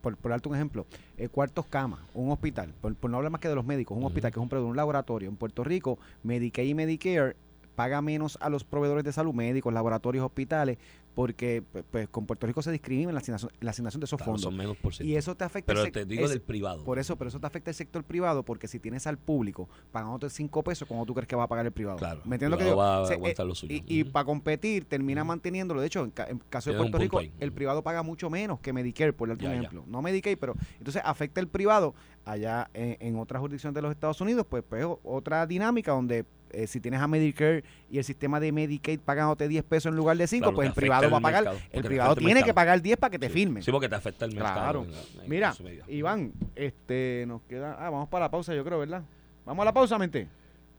por, 0.00 0.16
por 0.16 0.30
darte 0.30 0.48
un 0.48 0.54
ejemplo, 0.54 0.86
eh, 1.16 1.28
cuartos 1.28 1.66
camas, 1.66 2.00
un 2.14 2.30
hospital, 2.30 2.72
por, 2.80 2.94
por 2.94 3.10
no 3.10 3.16
hablar 3.16 3.32
más 3.32 3.40
que 3.40 3.48
de 3.48 3.54
los 3.56 3.64
médicos, 3.64 3.96
un 3.98 4.04
hospital 4.04 4.30
que 4.32 4.38
es 4.38 4.46
un 4.52 4.56
un 4.58 4.76
laboratorio. 4.76 5.28
En 5.28 5.36
Puerto 5.36 5.64
Rico, 5.64 5.98
Medicaid 6.22 6.68
y 6.68 6.74
Medicare 6.74 7.34
paga 7.74 8.02
menos 8.02 8.38
a 8.40 8.48
los 8.50 8.64
proveedores 8.64 9.04
de 9.04 9.12
salud, 9.12 9.32
médicos, 9.32 9.72
laboratorios, 9.72 10.24
hospitales, 10.24 10.78
porque 11.14 11.62
pues, 11.72 11.84
pues, 11.90 12.08
con 12.08 12.24
Puerto 12.26 12.46
Rico 12.46 12.62
se 12.62 12.70
discrimina 12.72 13.12
la 13.12 13.18
asignación, 13.18 13.50
la 13.60 13.70
asignación 13.70 14.00
de 14.00 14.06
esos 14.06 14.16
Claro, 14.16 14.32
fondos. 14.32 14.42
son 14.42 14.56
menos 14.56 14.76
por 14.78 14.94
ciento. 14.94 15.12
Y 15.12 15.16
eso 15.16 15.34
te 15.34 15.44
afecta. 15.44 15.72
Pero 15.74 15.90
te 15.92 16.06
digo 16.06 16.24
es- 16.24 16.30
del 16.30 16.40
privado. 16.40 16.84
Por 16.84 16.98
eso, 16.98 17.16
pero 17.16 17.28
eso 17.28 17.38
te 17.38 17.46
afecta 17.46 17.70
el 17.70 17.74
sector 17.74 18.02
privado, 18.02 18.42
porque 18.44 18.66
si 18.66 18.78
tienes 18.78 19.06
al 19.06 19.18
público 19.18 19.68
pagándote 19.90 20.30
5 20.30 20.62
pesos, 20.62 20.88
¿cómo 20.88 21.04
tú 21.04 21.12
crees 21.14 21.28
que 21.28 21.36
va 21.36 21.44
a 21.44 21.48
pagar 21.48 21.66
el 21.66 21.72
privado? 21.72 21.98
Claro, 21.98 22.22
¿Me 22.24 22.36
entiendes 22.36 22.50
lo 22.50 22.56
que 22.56 22.64
privado 22.64 22.70
digo? 22.70 22.76
va 22.92 22.96
a 22.96 23.00
O 23.02 23.06
sea, 23.06 23.16
aguantar 23.16 23.44
eh, 23.44 23.48
lo 23.48 23.54
suyo. 23.54 23.74
Y, 23.86 24.04
para 24.04 24.24
competir 24.24 24.86
termina 24.86 25.22
manteniéndolo. 25.22 25.80
De 25.82 25.86
hecho, 25.86 26.02
en, 26.04 26.10
ca- 26.12 26.26
en 26.28 26.38
caso 26.48 26.70
de 26.70 26.78
Puerto 26.78 26.96
Rico, 26.98 27.18
ahí. 27.18 27.30
el 27.40 27.52
privado 27.52 27.82
paga 27.82 28.02
mucho 28.02 28.30
menos 28.30 28.60
que 28.60 28.72
Medicare, 28.72 29.12
por 29.12 29.28
darte 29.28 29.44
un 29.46 29.52
ya. 29.52 29.58
ejemplo. 29.58 29.84
No 29.86 30.00
Medicaid, 30.00 30.38
pero 30.38 30.54
entonces 30.78 31.02
afecta 31.04 31.40
el 31.40 31.48
privado 31.48 31.94
allá 32.24 32.70
en, 32.72 32.96
en 33.00 33.18
otras 33.18 33.40
jurisdicciones 33.40 33.74
de 33.74 33.82
los 33.82 33.90
Estados 33.92 34.18
Unidos, 34.22 34.46
pues, 34.48 34.62
pues 34.66 34.86
otra 35.02 35.46
dinámica 35.46 35.92
donde 35.92 36.24
eh, 36.52 36.66
si 36.66 36.80
tienes 36.80 37.00
a 37.00 37.06
Medicare 37.08 37.64
y 37.90 37.98
el 37.98 38.04
sistema 38.04 38.38
de 38.40 38.52
Medicaid 38.52 39.00
pagándote 39.00 39.48
10 39.48 39.64
pesos 39.64 39.90
en 39.90 39.96
lugar 39.96 40.16
de 40.16 40.26
5, 40.26 40.42
Claro, 40.42 40.54
pues 40.54 40.66
te 40.66 40.68
el 40.68 40.74
privado 40.74 41.10
va 41.10 41.18
a 41.18 41.20
pagar, 41.20 41.44
mercado, 41.44 41.62
el 41.72 41.82
te 41.82 41.88
privado 41.88 42.12
el 42.14 42.18
tiene 42.24 42.42
que 42.42 42.54
pagar 42.54 42.80
10 42.82 42.96
para 42.98 43.10
que 43.10 43.18
te 43.18 43.26
Sí. 43.28 43.32
firmen. 43.32 43.62
Sí, 43.62 43.70
porque 43.72 43.88
te 43.88 43.94
afecta 43.94 44.24
el 44.24 44.32
mercado. 44.34 44.54
Claro. 44.54 44.84
en 44.84 44.92
la- 44.92 45.24
en 45.24 45.30
Mira. 45.30 45.54
Iván, 45.88 46.32
este, 46.56 47.24
nos 47.26 47.42
queda, 47.42 47.76
ah, 47.78 47.90
vamos 47.90 48.08
para 48.08 48.26
la 48.26 48.30
pausa, 48.30 48.54
yo 48.54 48.64
creo, 48.64 48.78
¿verdad? 48.78 49.02
Vamos 49.44 49.62
a 49.62 49.64
la 49.66 49.72
pausa, 49.72 49.98
mente. 49.98 50.28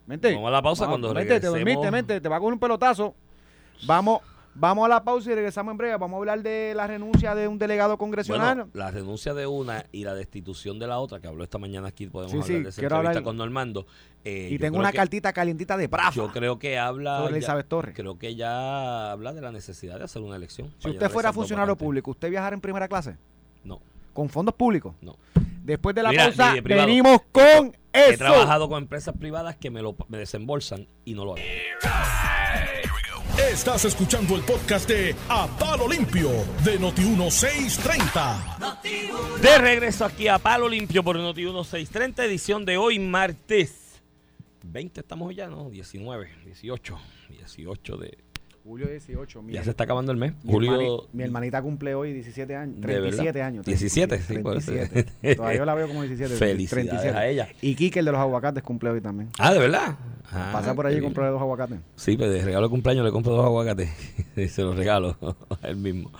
Mente. 0.06 0.34
Vamos 0.34 0.48
a 0.50 0.52
la 0.52 0.62
pausa 0.62 0.84
Vamos, 0.86 0.94
cuando 1.00 1.14
mente, 1.14 1.40
te 1.40 1.48
regresemos. 1.48 1.60
dormiste, 1.60 1.92
mente, 1.92 2.22
te 2.22 2.30
va 2.30 2.36
a 2.36 2.40
coger 2.40 2.54
un 2.54 2.60
pelotazo. 2.60 3.16
Vamos, 3.86 4.22
vamos 4.56 4.86
a 4.86 4.90
la 4.90 5.04
pausa 5.04 5.32
y 5.32 5.36
regresamos 5.36 5.72
en 5.72 5.78
breve. 5.78 5.98
Vamos 5.98 6.16
a 6.16 6.20
hablar 6.20 6.42
de 6.44 6.74
la 6.76 6.88
renuncia 6.88 7.36
de 7.36 7.48
un 7.48 7.58
delegado 7.58 7.98
congresional. 7.98 8.56
Bueno, 8.58 8.72
la 8.74 8.92
renuncia 8.92 9.34
de 9.34 9.48
una 9.48 9.86
y 9.92 10.04
la 10.04 10.14
destitución 10.14 10.80
de 10.80 10.88
la 10.88 11.00
otra, 11.00 11.20
que 11.20 11.28
habló 11.28 11.44
esta 11.44 11.58
mañana 11.58 11.88
aquí, 11.90 12.08
podemos 12.08 12.32
Sí, 12.32 12.38
hablar 12.38 12.48
sí, 12.48 12.54
de 12.64 12.70
esa 12.70 12.82
entrevista 12.82 13.10
hablar- 13.10 13.24
con 13.24 13.38
Normando. 13.38 13.86
Eh, 14.26 14.50
y 14.52 14.58
tengo 14.60 14.78
una 14.80 14.92
que- 14.92 14.98
cartita 14.98 15.34
calientita 15.34 15.76
de 15.76 15.90
Prafa 15.90 16.12
Yo 16.12 16.32
creo 16.32 16.58
que 16.58 16.78
habla. 16.80 17.18
sobre 17.18 17.32
ya- 17.32 17.38
Elizabeth 17.38 17.68
Torres. 17.68 17.94
creo 17.96 18.18
que 18.18 18.36
ya 18.36 19.12
habla 19.12 19.34
de 19.34 19.42
la 19.42 19.52
necesidad 19.52 19.98
de 19.98 20.06
hacer 20.06 20.22
una 20.22 20.36
elección. 20.38 20.74
Si 20.80 20.90
usted 20.90 21.10
fuera 21.10 21.34
funcionario 21.34 21.76
público, 21.76 22.12
¿usted 22.12 22.30
viajar 22.30 22.54
en 22.54 22.62
primera 22.62 22.88
clase? 22.88 23.18
No, 23.64 23.82
¿Con 24.14 24.30
fondos 24.30 24.56
públicos? 24.56 24.94
no. 25.02 25.18
Después 25.64 25.96
de 25.96 26.04
la 26.04 26.10
Mira, 26.10 26.26
pausa, 26.26 26.56
venimos 26.62 27.22
con 27.32 27.74
He 27.94 28.10
eso. 28.10 28.18
trabajado 28.18 28.68
con 28.68 28.84
empresas 28.84 29.16
privadas 29.18 29.56
que 29.56 29.70
me 29.70 29.82
lo 29.82 29.96
me 30.10 30.18
desembolsan 30.18 30.88
y 31.06 31.14
no 31.14 31.24
lo 31.24 31.34
hago. 31.36 31.42
Estás 33.38 33.86
escuchando 33.86 34.36
el 34.36 34.42
podcast 34.44 34.88
de 34.88 35.16
A 35.28 35.48
Palo 35.58 35.88
Limpio 35.88 36.30
de 36.64 36.80
Noti1630. 36.80 39.40
De 39.42 39.58
regreso 39.58 40.06
aquí 40.06 40.28
a 40.28 40.38
Palo 40.38 40.70
Limpio 40.70 41.04
por 41.04 41.18
Noti 41.18 41.42
1630, 41.42 42.26
edición 42.26 42.64
de 42.64 42.78
hoy, 42.78 43.00
martes 43.00 44.00
20, 44.64 45.02
estamos 45.02 45.36
ya, 45.36 45.48
¿no? 45.48 45.72
19, 45.72 46.30
18, 46.46 47.00
18 47.30 47.98
de... 47.98 48.20
Julio 48.64 48.88
18, 48.88 49.42
mi, 49.42 49.52
Ya 49.54 49.62
se 49.64 49.72
está 49.72 49.84
acabando 49.84 50.14
el 50.14 50.18
mes. 50.18 50.34
mi 50.42 50.52
Julio... 50.54 50.72
hermani- 50.74 51.08
mi 51.12 51.24
hermanita 51.24 51.62
cumple 51.62 51.96
hoy 51.96 52.14
17 52.14 52.56
años. 52.56 52.76
¿De 52.80 52.88
verdad? 52.88 53.02
37 53.10 53.42
años. 53.42 53.66
17, 53.66 54.20
sí, 54.22 54.38
puede 54.40 54.62
ser. 54.62 54.88
37. 54.90 55.36
Todavía 55.36 55.58
yo 55.60 55.66
la 55.66 55.74
veo 55.76 55.88
como 55.90 56.02
17. 56.04 56.34
Felicidades 56.36 56.88
37. 56.88 57.18
a 57.18 57.28
ella. 57.28 57.50
Y 57.62 57.76
Kike, 57.76 58.00
el 58.00 58.06
de 58.06 58.12
los 58.14 58.22
aguacates, 58.22 58.64
cumple 58.64 58.90
hoy 58.92 59.02
también. 59.02 59.30
Ah, 59.38 59.52
¿de 59.52 59.60
verdad? 59.60 59.98
Ah, 60.32 60.52
Pasa 60.54 60.74
por 60.74 60.86
allí 60.88 60.96
y 60.96 61.00
bien. 61.02 61.12
compra 61.12 61.30
dos 61.30 61.42
aguacates. 61.42 61.78
Sí, 61.98 62.16
pues 62.16 62.32
de 62.32 62.42
regalo 62.42 62.68
de 62.68 62.70
cumpleaños 62.72 63.04
le 63.04 63.12
compro 63.12 63.34
dos 63.34 63.46
aguacates 63.46 63.90
se 64.50 64.62
los 64.64 64.78
regalo 64.78 65.18
a 65.62 65.68
él 65.68 65.76
mismo. 65.76 66.12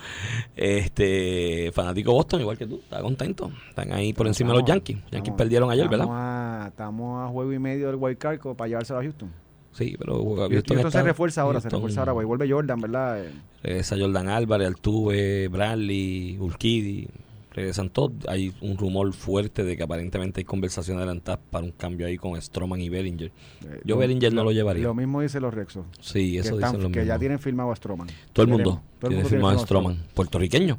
Este, 0.54 1.70
fanático 1.72 2.12
Boston, 2.12 2.42
igual 2.42 2.58
que 2.58 2.66
tú, 2.66 2.76
está 2.76 3.00
contento. 3.00 3.50
Están 3.70 3.90
ahí 3.92 4.12
por 4.12 4.26
encima 4.26 4.52
de 4.52 4.58
los 4.58 4.68
Yankees. 4.68 4.96
Yankees 4.98 5.18
estamos- 5.18 5.38
perdieron 5.38 5.70
ayer, 5.70 5.86
estamos 5.86 6.08
¿verdad? 6.08 6.62
A, 6.64 6.68
estamos 6.68 7.24
a 7.26 7.32
juego 7.32 7.52
y 7.54 7.58
medio 7.58 7.86
del 7.86 7.96
Wild 7.96 8.18
Card 8.18 8.38
para 8.54 8.68
llevárselo 8.68 8.98
a 8.98 9.02
Houston. 9.02 9.30
Sí, 9.74 9.96
pero 9.98 10.14
Houston, 10.24 10.50
Houston, 10.76 10.90
se 10.92 11.02
refuerza 11.02 11.42
ahora, 11.42 11.60
se 11.60 11.68
refuerza 11.68 12.00
ahora. 12.00 12.12
güey. 12.12 12.26
Vuelve 12.26 12.50
Jordan, 12.50 12.80
¿verdad? 12.80 13.24
Eh, 13.24 13.30
Regresa 13.62 13.96
Jordan 13.98 14.28
Álvarez, 14.28 14.68
Altuve, 14.68 15.48
Bradley, 15.48 16.38
Urquidi. 16.38 17.08
Regresan 17.52 17.88
todos. 17.90 18.12
Hay 18.26 18.52
un 18.62 18.76
rumor 18.76 19.12
fuerte 19.12 19.62
de 19.62 19.76
que 19.76 19.82
aparentemente 19.84 20.40
hay 20.40 20.44
conversaciones 20.44 20.98
adelantadas 21.02 21.40
para 21.50 21.64
un 21.64 21.70
cambio 21.70 22.06
ahí 22.08 22.16
con 22.16 22.40
Stroman 22.40 22.80
y 22.80 22.88
Bellinger. 22.88 23.28
eh, 23.64 23.80
Yo 23.84 23.96
Bellinger 23.96 24.32
no 24.34 24.42
lo 24.42 24.50
llevaría. 24.50 24.82
Lo 24.82 24.94
mismo 24.94 25.20
dicen 25.20 25.42
los 25.42 25.54
Rexos. 25.54 25.86
Sí, 26.00 26.32
Que, 26.32 26.38
eso 26.40 26.54
están- 26.56 26.72
dicen 26.72 26.82
los 26.82 26.92
que 26.92 27.06
ya 27.06 27.16
tienen 27.18 27.38
firmado 27.38 27.70
a 27.70 27.76
Stroman. 27.76 28.08
Todo 28.32 28.44
el 28.44 28.50
mundo. 28.50 28.82
Todo 28.98 29.08
el 29.08 29.08
tiene 29.08 29.14
mundo 29.16 29.28
firmado 29.28 29.56
a 29.56 29.58
Stroman. 29.60 29.98
Puertorriqueño, 30.14 30.78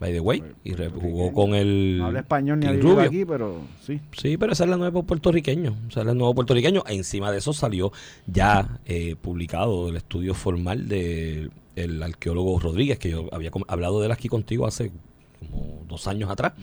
by 0.00 0.12
the 0.12 0.20
way. 0.20 0.42
Y 0.64 0.72
jugó 0.72 1.32
con 1.32 1.54
el. 1.54 1.98
No 1.98 2.06
habla 2.06 2.20
español 2.20 2.60
ni 2.60 2.66
Rubio. 2.68 3.00
aquí, 3.00 3.24
pero 3.24 3.60
sí. 3.84 4.00
Sí, 4.12 4.36
pero 4.36 4.52
ese 4.52 4.64
es 4.64 4.70
el 4.70 4.78
nuevo 4.78 5.02
puertorriqueño. 5.02 5.76
Ese 5.88 6.00
es 6.00 6.06
el 6.06 6.16
nuevo 6.16 6.34
puertorriqueño. 6.34 6.84
Encima 6.86 7.30
de 7.32 7.38
eso 7.38 7.52
salió 7.52 7.92
ya 8.26 8.80
eh, 8.84 9.16
publicado 9.20 9.88
el 9.88 9.96
estudio 9.96 10.34
formal 10.34 10.88
del 10.88 11.50
el 11.76 12.02
arqueólogo 12.02 12.58
Rodríguez, 12.58 12.98
que 12.98 13.10
yo 13.10 13.28
había 13.32 13.50
hablado 13.68 14.00
de 14.00 14.06
él 14.06 14.12
aquí 14.12 14.28
contigo 14.28 14.66
hace 14.66 14.90
como 15.38 15.84
dos 15.86 16.06
años 16.06 16.30
atrás, 16.30 16.54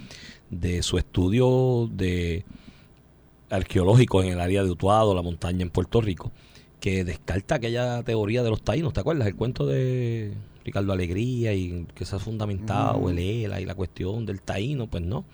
de 0.49 0.81
su 0.81 0.97
estudio 0.97 1.87
de 1.91 2.43
arqueológico 3.49 4.23
en 4.23 4.33
el 4.33 4.39
área 4.39 4.63
de 4.63 4.71
Utuado, 4.71 5.13
la 5.13 5.21
montaña 5.21 5.61
en 5.61 5.69
Puerto 5.69 6.01
Rico, 6.01 6.31
que 6.79 7.03
descarta 7.03 7.55
aquella 7.55 8.01
teoría 8.03 8.41
de 8.43 8.49
los 8.49 8.63
taínos, 8.63 8.93
¿te 8.93 8.99
acuerdas? 8.99 9.27
El 9.27 9.35
cuento 9.35 9.67
de 9.67 10.33
Ricardo 10.63 10.93
Alegría 10.93 11.53
y 11.53 11.85
que 11.93 12.05
se 12.05 12.15
ha 12.15 12.19
fundamentado 12.19 12.99
Ujú. 12.99 13.09
el 13.09 13.19
ELA 13.19 13.61
y 13.61 13.65
la 13.65 13.75
cuestión 13.75 14.25
del 14.25 14.41
taíno, 14.41 14.87
pues 14.87 15.03
no. 15.03 15.25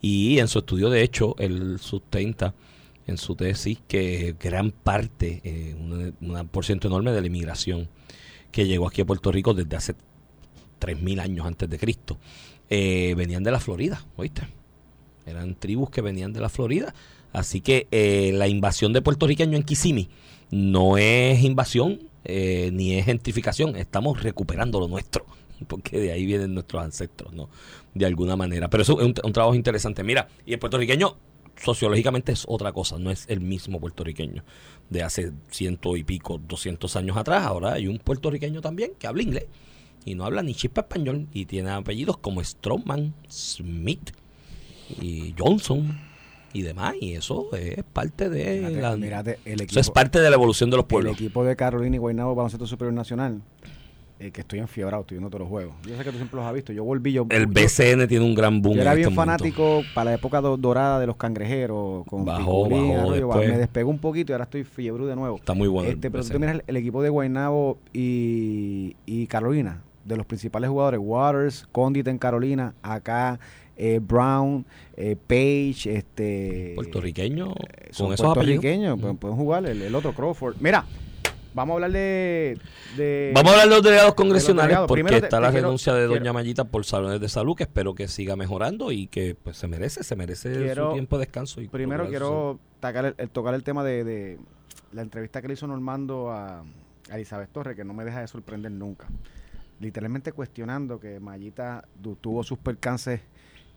Y 0.00 0.38
en 0.38 0.48
su 0.48 0.60
estudio, 0.60 0.90
de 0.90 1.02
hecho, 1.02 1.36
él 1.38 1.78
sustenta 1.78 2.54
en 3.06 3.18
su 3.18 3.34
tesis 3.34 3.78
que 3.86 4.36
gran 4.38 4.70
parte, 4.70 5.40
eh, 5.44 5.76
un 5.78 6.48
por 6.48 6.64
ciento 6.64 6.88
enorme 6.88 7.12
de 7.12 7.20
la 7.20 7.26
inmigración 7.26 7.88
que 8.50 8.66
llegó 8.66 8.86
aquí 8.86 9.00
a 9.00 9.04
Puerto 9.04 9.32
Rico 9.32 9.54
desde 9.54 9.76
hace 9.76 9.94
3.000 10.80 11.20
años 11.20 11.46
antes 11.46 11.68
de 11.68 11.78
Cristo, 11.78 12.18
eh, 12.68 13.14
venían 13.16 13.42
de 13.42 13.50
la 13.50 13.60
Florida, 13.60 14.04
¿oíste? 14.16 14.42
Eran 15.26 15.54
tribus 15.54 15.90
que 15.90 16.00
venían 16.00 16.32
de 16.32 16.40
la 16.40 16.48
Florida. 16.48 16.94
Así 17.32 17.60
que 17.60 17.86
eh, 17.90 18.32
la 18.34 18.48
invasión 18.48 18.92
de 18.92 19.02
puertorriqueños 19.02 19.56
en 19.56 19.62
Kissimmee 19.62 20.08
no 20.50 20.98
es 20.98 21.42
invasión 21.42 22.00
eh, 22.24 22.70
ni 22.72 22.94
es 22.94 23.04
gentrificación. 23.06 23.76
Estamos 23.76 24.22
recuperando 24.22 24.80
lo 24.80 24.88
nuestro. 24.88 25.26
Porque 25.68 25.98
de 25.98 26.12
ahí 26.12 26.26
vienen 26.26 26.54
nuestros 26.54 26.82
ancestros, 26.82 27.32
¿no? 27.32 27.48
De 27.94 28.06
alguna 28.06 28.36
manera. 28.36 28.68
Pero 28.68 28.82
eso 28.82 29.00
es 29.00 29.06
un, 29.06 29.32
trabajo 29.32 29.54
interesante. 29.54 30.02
Mira, 30.02 30.28
y 30.44 30.52
el 30.52 30.58
puertorriqueño 30.58 31.16
sociológicamente 31.62 32.32
es 32.32 32.44
otra 32.48 32.72
cosa, 32.72 32.98
no 32.98 33.10
es 33.10 33.26
el 33.28 33.40
mismo 33.40 33.78
puertorriqueño 33.78 34.42
de 34.88 35.02
hace 35.02 35.32
ciento 35.50 35.96
y 35.96 36.02
pico, 36.02 36.38
doscientos 36.38 36.96
años 36.96 37.16
atrás. 37.16 37.44
Ahora 37.44 37.74
hay 37.74 37.86
un 37.86 37.98
puertorriqueño 37.98 38.60
también 38.60 38.92
que 38.98 39.06
habla 39.06 39.22
inglés 39.22 39.46
y 40.04 40.14
no 40.14 40.24
habla 40.24 40.42
ni 40.42 40.54
chispa 40.54 40.80
español 40.82 41.28
y 41.32 41.44
tiene 41.44 41.70
apellidos 41.70 42.18
como 42.18 42.42
Stroman, 42.42 43.14
Smith 43.28 44.12
y 45.00 45.34
Johnson 45.38 46.11
y 46.52 46.62
demás. 46.62 46.94
Y 47.00 47.12
eso 47.14 47.48
es 47.54 47.82
parte 47.92 48.28
de 48.28 48.56
Mírate, 48.60 48.80
la, 48.80 48.96
mírate, 48.96 49.38
el 49.44 49.60
eso 49.62 49.78
es 49.80 49.86
equipo, 49.86 49.92
parte 49.94 50.20
de 50.20 50.30
la 50.30 50.36
evolución 50.36 50.70
de 50.70 50.76
los 50.76 50.84
el 50.84 50.88
pueblos. 50.88 51.12
equipo 51.14 51.44
de 51.44 51.56
Carolina 51.56 51.96
y 51.96 51.98
Guaynabo 51.98 52.34
Baloncesto 52.34 52.66
Superior 52.66 52.92
Nacional, 52.94 53.40
eh, 54.20 54.30
que 54.30 54.42
estoy 54.42 54.60
enfiebrado, 54.60 55.00
estoy 55.00 55.16
viendo 55.16 55.30
todos 55.30 55.40
los 55.40 55.48
juegos. 55.48 55.74
Yo 55.84 55.96
sé 55.96 56.04
que 56.04 56.10
tú 56.12 56.16
siempre 56.16 56.36
los 56.36 56.46
has 56.46 56.54
visto. 56.54 56.72
Yo 56.72 56.84
volví, 56.84 57.12
yo, 57.12 57.26
El 57.30 57.46
yo- 57.46 57.52
BCN 57.52 58.06
tiene 58.06 58.24
un 58.24 58.34
gran 58.36 58.62
boom. 58.62 58.76
yo 58.76 58.82
era 58.82 58.92
en 58.92 58.96
bien 58.98 59.08
este 59.08 59.16
momento. 59.16 59.38
fanático 59.44 59.82
para 59.94 60.10
la 60.10 60.14
época 60.14 60.40
do- 60.40 60.56
dorada 60.56 61.00
de 61.00 61.06
los 61.08 61.16
cangrejeros. 61.16 62.04
Con 62.06 62.24
Bajó, 62.24 62.68
Piculín, 62.68 63.26
bajó. 63.26 63.40
Me 63.40 63.58
despegó 63.58 63.90
un 63.90 63.98
poquito 63.98 64.30
y 64.30 64.34
ahora 64.34 64.44
estoy 64.44 64.62
fiebre 64.62 65.06
de 65.06 65.16
nuevo. 65.16 65.36
Está 65.38 65.54
muy 65.54 65.66
bueno. 65.66 65.88
el 65.88 65.96
este, 65.96 66.08
pero 66.10 66.22
tú 66.24 66.38
miras 66.38 66.54
el, 66.54 66.64
el 66.68 66.76
equipo 66.76 67.02
de 67.02 67.08
Guaynabo 67.08 67.78
y, 67.92 68.94
y 69.06 69.26
Carolina, 69.26 69.82
de 70.04 70.16
los 70.16 70.26
principales 70.26 70.70
jugadores, 70.70 71.00
Waters, 71.02 71.66
Condit 71.72 72.06
en 72.06 72.18
Carolina, 72.18 72.74
acá 72.82 73.40
eh, 73.84 73.98
Brown, 74.00 74.64
eh, 74.96 75.16
Page, 75.16 75.96
este 75.96 76.72
puertorriqueño 76.76 77.52
eh, 77.52 77.88
son 77.90 78.12
esos 78.12 78.26
puertorriqueños, 78.26 79.00
pueden, 79.00 79.16
pueden 79.16 79.36
jugar, 79.36 79.66
el, 79.66 79.82
el 79.82 79.94
otro 79.94 80.12
Crawford. 80.12 80.56
Mira, 80.60 80.84
vamos 81.54 81.72
a 81.72 81.74
hablar 81.74 81.92
de... 81.92 82.58
de- 82.96 83.32
Vamos 83.34 83.50
a 83.50 83.54
hablar 83.54 83.68
de 83.68 83.74
los 83.74 83.82
delegados 83.84 84.14
congresionales 84.14 84.68
delegados. 84.68 84.88
porque 84.88 85.02
Primero 85.02 85.20
te- 85.20 85.26
está 85.26 85.38
te 85.38 85.42
la 85.42 85.50
quiero- 85.50 85.66
renuncia 85.66 85.94
de 85.94 86.06
Doña 86.06 86.32
Mayita 86.32 86.64
por 86.64 86.84
salones 86.84 87.20
de 87.20 87.28
salud 87.28 87.56
que 87.56 87.64
espero 87.64 87.94
que 87.94 88.06
siga 88.08 88.36
mejorando 88.36 88.92
y 88.92 89.06
que 89.08 89.34
pues 89.34 89.56
se 89.56 89.66
merece, 89.68 90.04
se 90.04 90.14
merece 90.16 90.52
Quiero- 90.52 90.88
su 90.90 90.92
tiempo 90.94 91.18
de 91.18 91.24
descanso. 91.26 91.60
Y 91.60 91.68
Primero 91.68 92.08
quiero 92.08 92.58
tocar 92.80 93.04
el, 93.06 93.14
el- 93.18 93.28
tocar 93.30 93.54
el 93.54 93.62
tema 93.64 93.82
de, 93.84 94.04
de 94.04 94.38
la 94.92 95.02
entrevista 95.02 95.42
que 95.42 95.48
le 95.48 95.54
hizo 95.54 95.66
Normando 95.66 96.30
a, 96.30 96.60
a 97.10 97.14
Elizabeth 97.16 97.50
Torres, 97.50 97.74
que 97.76 97.84
no 97.84 97.94
me 97.94 98.04
deja 98.04 98.20
de 98.20 98.28
sorprender 98.28 98.70
nunca. 98.72 99.08
Literalmente 99.80 100.30
cuestionando 100.32 101.00
que 101.00 101.18
Mayita 101.18 101.84
tuvo 102.20 102.44
sus 102.44 102.58
percances, 102.58 103.20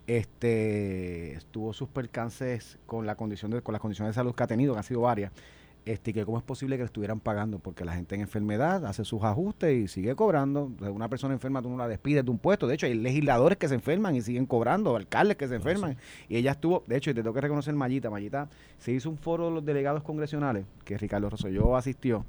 este, 0.07 1.39
tuvo 1.51 1.73
sus 1.73 1.89
percances 1.89 2.77
con 2.85 3.05
la 3.05 3.15
condición 3.15 3.51
de, 3.51 3.61
con 3.61 3.73
las 3.73 3.81
condiciones 3.81 4.11
de 4.11 4.19
salud 4.19 4.35
que 4.35 4.43
ha 4.43 4.47
tenido, 4.47 4.73
que 4.73 4.79
han 4.79 4.83
sido 4.83 5.01
varias, 5.01 5.31
este, 5.85 6.13
que 6.13 6.25
cómo 6.25 6.37
es 6.37 6.43
posible 6.43 6.77
que 6.77 6.83
le 6.83 6.87
estuvieran 6.87 7.19
pagando, 7.19 7.59
porque 7.59 7.85
la 7.85 7.93
gente 7.93 8.15
en 8.15 8.21
enfermedad 8.21 8.85
hace 8.85 9.05
sus 9.05 9.23
ajustes 9.23 9.75
y 9.75 9.87
sigue 9.87 10.15
cobrando. 10.15 10.71
Una 10.79 11.09
persona 11.09 11.33
enferma 11.33 11.61
tú 11.61 11.69
no 11.69 11.77
la 11.77 11.87
despides 11.87 12.25
de 12.25 12.31
un 12.31 12.39
puesto. 12.39 12.65
De 12.65 12.73
hecho, 12.73 12.87
hay 12.87 12.95
legisladores 12.95 13.57
que 13.57 13.67
se 13.67 13.75
enferman 13.75 14.15
y 14.15 14.21
siguen 14.21 14.47
cobrando, 14.47 14.95
alcaldes 14.95 15.37
que 15.37 15.47
se 15.47 15.55
enferman. 15.55 15.97
Y 16.27 16.37
ella 16.37 16.51
estuvo, 16.51 16.83
de 16.87 16.97
hecho, 16.97 17.11
y 17.11 17.13
te 17.13 17.21
tengo 17.21 17.33
que 17.33 17.41
reconocer 17.41 17.75
Mayita, 17.75 18.09
Mayita, 18.09 18.49
se 18.79 18.91
hizo 18.93 19.09
un 19.09 19.17
foro 19.17 19.45
de 19.45 19.51
los 19.51 19.65
delegados 19.65 20.01
congresionales, 20.01 20.65
que 20.83 20.97
Ricardo 20.97 21.29
Rosselló 21.29 21.75
asistió, 21.75 22.25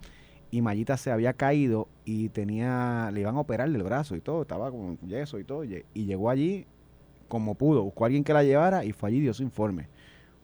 y 0.50 0.60
Mayita 0.60 0.96
se 0.96 1.10
había 1.10 1.32
caído 1.32 1.88
y 2.04 2.28
tenía, 2.28 3.10
le 3.12 3.20
iban 3.20 3.36
a 3.36 3.40
operar 3.40 3.68
el 3.68 3.82
brazo 3.82 4.16
y 4.16 4.20
todo, 4.20 4.42
estaba 4.42 4.70
con 4.70 4.98
yeso 4.98 5.38
y 5.38 5.44
todo, 5.44 5.64
y, 5.64 5.82
y 5.92 6.04
llegó 6.04 6.30
allí 6.30 6.66
como 7.28 7.54
pudo, 7.54 7.82
buscó 7.82 8.04
a 8.04 8.06
alguien 8.06 8.24
que 8.24 8.32
la 8.32 8.44
llevara 8.44 8.84
y 8.84 8.92
fue 8.92 9.08
allí 9.08 9.20
dio 9.20 9.34
su 9.34 9.42
informe. 9.42 9.88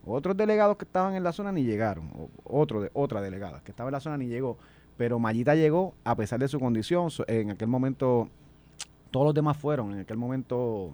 Otros 0.04 0.36
delegados 0.36 0.76
que 0.76 0.84
estaban 0.84 1.14
en 1.14 1.22
la 1.22 1.32
zona 1.32 1.52
ni 1.52 1.62
llegaron, 1.62 2.10
otro 2.44 2.80
de, 2.80 2.90
otra 2.92 3.20
delegada 3.20 3.60
que 3.62 3.70
estaba 3.70 3.88
en 3.88 3.92
la 3.92 4.00
zona 4.00 4.16
ni 4.16 4.26
llegó, 4.26 4.58
pero 4.96 5.18
Mayita 5.18 5.54
llegó 5.54 5.94
a 6.04 6.16
pesar 6.16 6.40
de 6.40 6.48
su 6.48 6.58
condición, 6.58 7.08
en 7.28 7.50
aquel 7.52 7.68
momento 7.68 8.28
todos 9.12 9.26
los 9.26 9.34
demás 9.34 9.56
fueron, 9.56 9.92
en 9.92 10.00
aquel 10.00 10.16
momento 10.16 10.92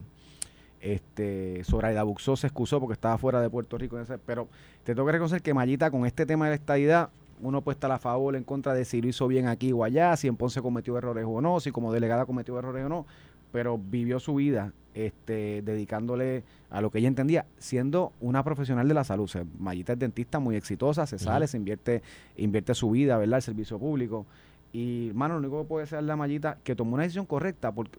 este 0.81 1.65
Zoraida 1.65 2.03
Buxó 2.03 2.37
se 2.37 2.49
excusó 2.49 2.81
porque 2.81 2.93
estaba 2.93 3.17
fuera 3.17 3.41
de 3.41 3.49
Puerto 3.49 3.79
Rico, 3.79 3.99
pero 4.27 4.49
te 4.85 4.95
tengo 4.95 5.07
que 5.07 5.13
reconocer 5.13 5.41
que 5.41 5.55
Mayita 5.55 5.91
con 5.91 6.05
este 6.05 6.27
tema 6.27 6.45
de 6.45 6.51
la 6.51 6.57
estadidad 6.57 7.09
uno 7.41 7.63
puede 7.63 7.77
estar 7.77 7.91
a 7.91 7.99
favor 7.99 8.37
en 8.37 8.45
contra 8.45 8.75
de 8.75 8.85
si 8.85 9.01
lo 9.01 9.09
hizo 9.09 9.27
bien 9.27 9.47
aquí 9.47 9.73
o 9.73 9.85
allá, 9.85 10.17
si 10.17 10.29
en 10.29 10.37
Ponce 10.37 10.61
cometió 10.61 10.99
errores 10.99 11.25
o 11.27 11.41
no, 11.41 11.61
si 11.61 11.71
como 11.71 11.93
delegada 11.93 12.27
cometió 12.27 12.59
errores 12.59 12.85
o 12.85 12.89
no, 12.89 13.07
pero 13.53 13.79
vivió 13.79 14.21
su 14.21 14.35
vida 14.35 14.73
este, 15.07 15.63
dedicándole 15.63 16.43
a 16.71 16.81
lo 16.81 16.91
que 16.91 16.99
ella 16.99 17.09
entendía, 17.09 17.47
siendo 17.59 18.13
una 18.21 18.43
profesional 18.43 18.89
de 18.89 18.95
la 18.95 19.05
salud. 19.05 19.25
O 19.25 19.29
sea, 19.29 19.45
Mayita 19.59 19.93
es 19.95 19.99
dentista 19.99 20.39
muy 20.41 20.57
exitosa, 20.57 21.07
se 21.07 21.19
sale, 21.19 21.47
se 21.47 21.57
invierte, 21.57 22.03
invierte 22.37 22.75
su 22.75 22.91
vida, 22.91 23.17
¿verdad? 23.17 23.37
El 23.39 23.43
servicio 23.43 23.79
público. 23.79 24.27
Y, 24.73 25.13
mano, 25.15 25.35
lo 25.35 25.41
único 25.41 25.63
que 25.63 25.69
puede 25.69 25.87
ser 25.87 26.03
la 26.03 26.17
Mayita 26.17 26.59
que 26.65 26.75
tomó 26.75 26.95
una 26.95 27.05
decisión 27.05 27.27
correcta, 27.27 27.73
porque, 27.73 27.99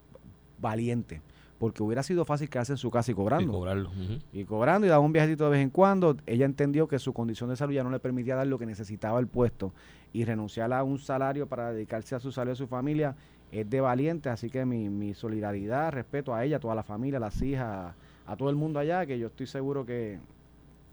valiente, 0.59 1.21
porque 1.57 1.81
hubiera 1.83 2.03
sido 2.03 2.25
fácil 2.25 2.49
quedarse 2.49 2.73
en 2.73 2.77
su 2.77 2.91
casa 2.91 3.11
y 3.11 3.13
Y 3.13 3.15
cobrando. 3.15 3.51
cobrarlo. 3.51 3.89
ujú. 3.89 4.19
Y 4.33 4.43
cobrando 4.45 4.85
y 4.85 4.89
daba 4.89 5.03
un 5.03 5.11
viajecito 5.13 5.45
de 5.45 5.51
vez 5.51 5.59
en 5.61 5.69
cuando. 5.69 6.15
Ella 6.25 6.45
entendió 6.45 6.87
que 6.87 6.99
su 6.99 7.13
condición 7.13 7.49
de 7.49 7.55
salud 7.55 7.73
ya 7.73 7.83
no 7.83 7.89
le 7.89 7.99
permitía 7.99 8.35
dar 8.35 8.47
lo 8.47 8.59
que 8.59 8.65
necesitaba 8.65 9.19
el 9.19 9.27
puesto 9.27 9.73
y 10.13 10.25
renunciar 10.25 10.71
a 10.73 10.83
un 10.83 10.99
salario 10.99 11.47
para 11.47 11.71
dedicarse 11.71 12.15
a 12.15 12.19
su 12.19 12.31
salud 12.31 12.51
y 12.51 12.53
a 12.53 12.55
su 12.55 12.67
familia 12.67 13.15
es 13.51 13.69
de 13.69 13.81
valiente. 13.81 14.29
Así 14.29 14.49
que 14.49 14.65
mi, 14.65 14.89
mi 14.89 15.13
solidaridad, 15.13 15.91
respeto 15.91 16.33
a 16.33 16.43
ella, 16.43 16.57
a 16.57 16.59
toda 16.59 16.75
la 16.75 16.83
familia, 16.83 17.17
a 17.17 17.21
las 17.21 17.41
hijas, 17.41 17.93
a 18.25 18.35
todo 18.35 18.49
el 18.49 18.55
mundo 18.55 18.79
allá, 18.79 19.05
que 19.05 19.17
yo 19.17 19.27
estoy 19.27 19.47
seguro 19.47 19.85
que, 19.85 20.19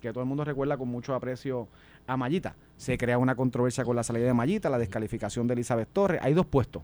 que 0.00 0.12
todo 0.12 0.22
el 0.22 0.28
mundo 0.28 0.44
recuerda 0.44 0.76
con 0.76 0.88
mucho 0.88 1.14
aprecio 1.14 1.68
a 2.06 2.16
Mayita. 2.16 2.54
Se 2.76 2.96
crea 2.98 3.18
una 3.18 3.34
controversia 3.34 3.84
con 3.84 3.96
la 3.96 4.02
salida 4.02 4.26
de 4.26 4.34
Mayita, 4.34 4.70
la 4.70 4.78
descalificación 4.78 5.46
de 5.46 5.54
Elizabeth 5.54 5.88
Torres. 5.92 6.20
Hay 6.22 6.34
dos 6.34 6.46
puestos. 6.46 6.82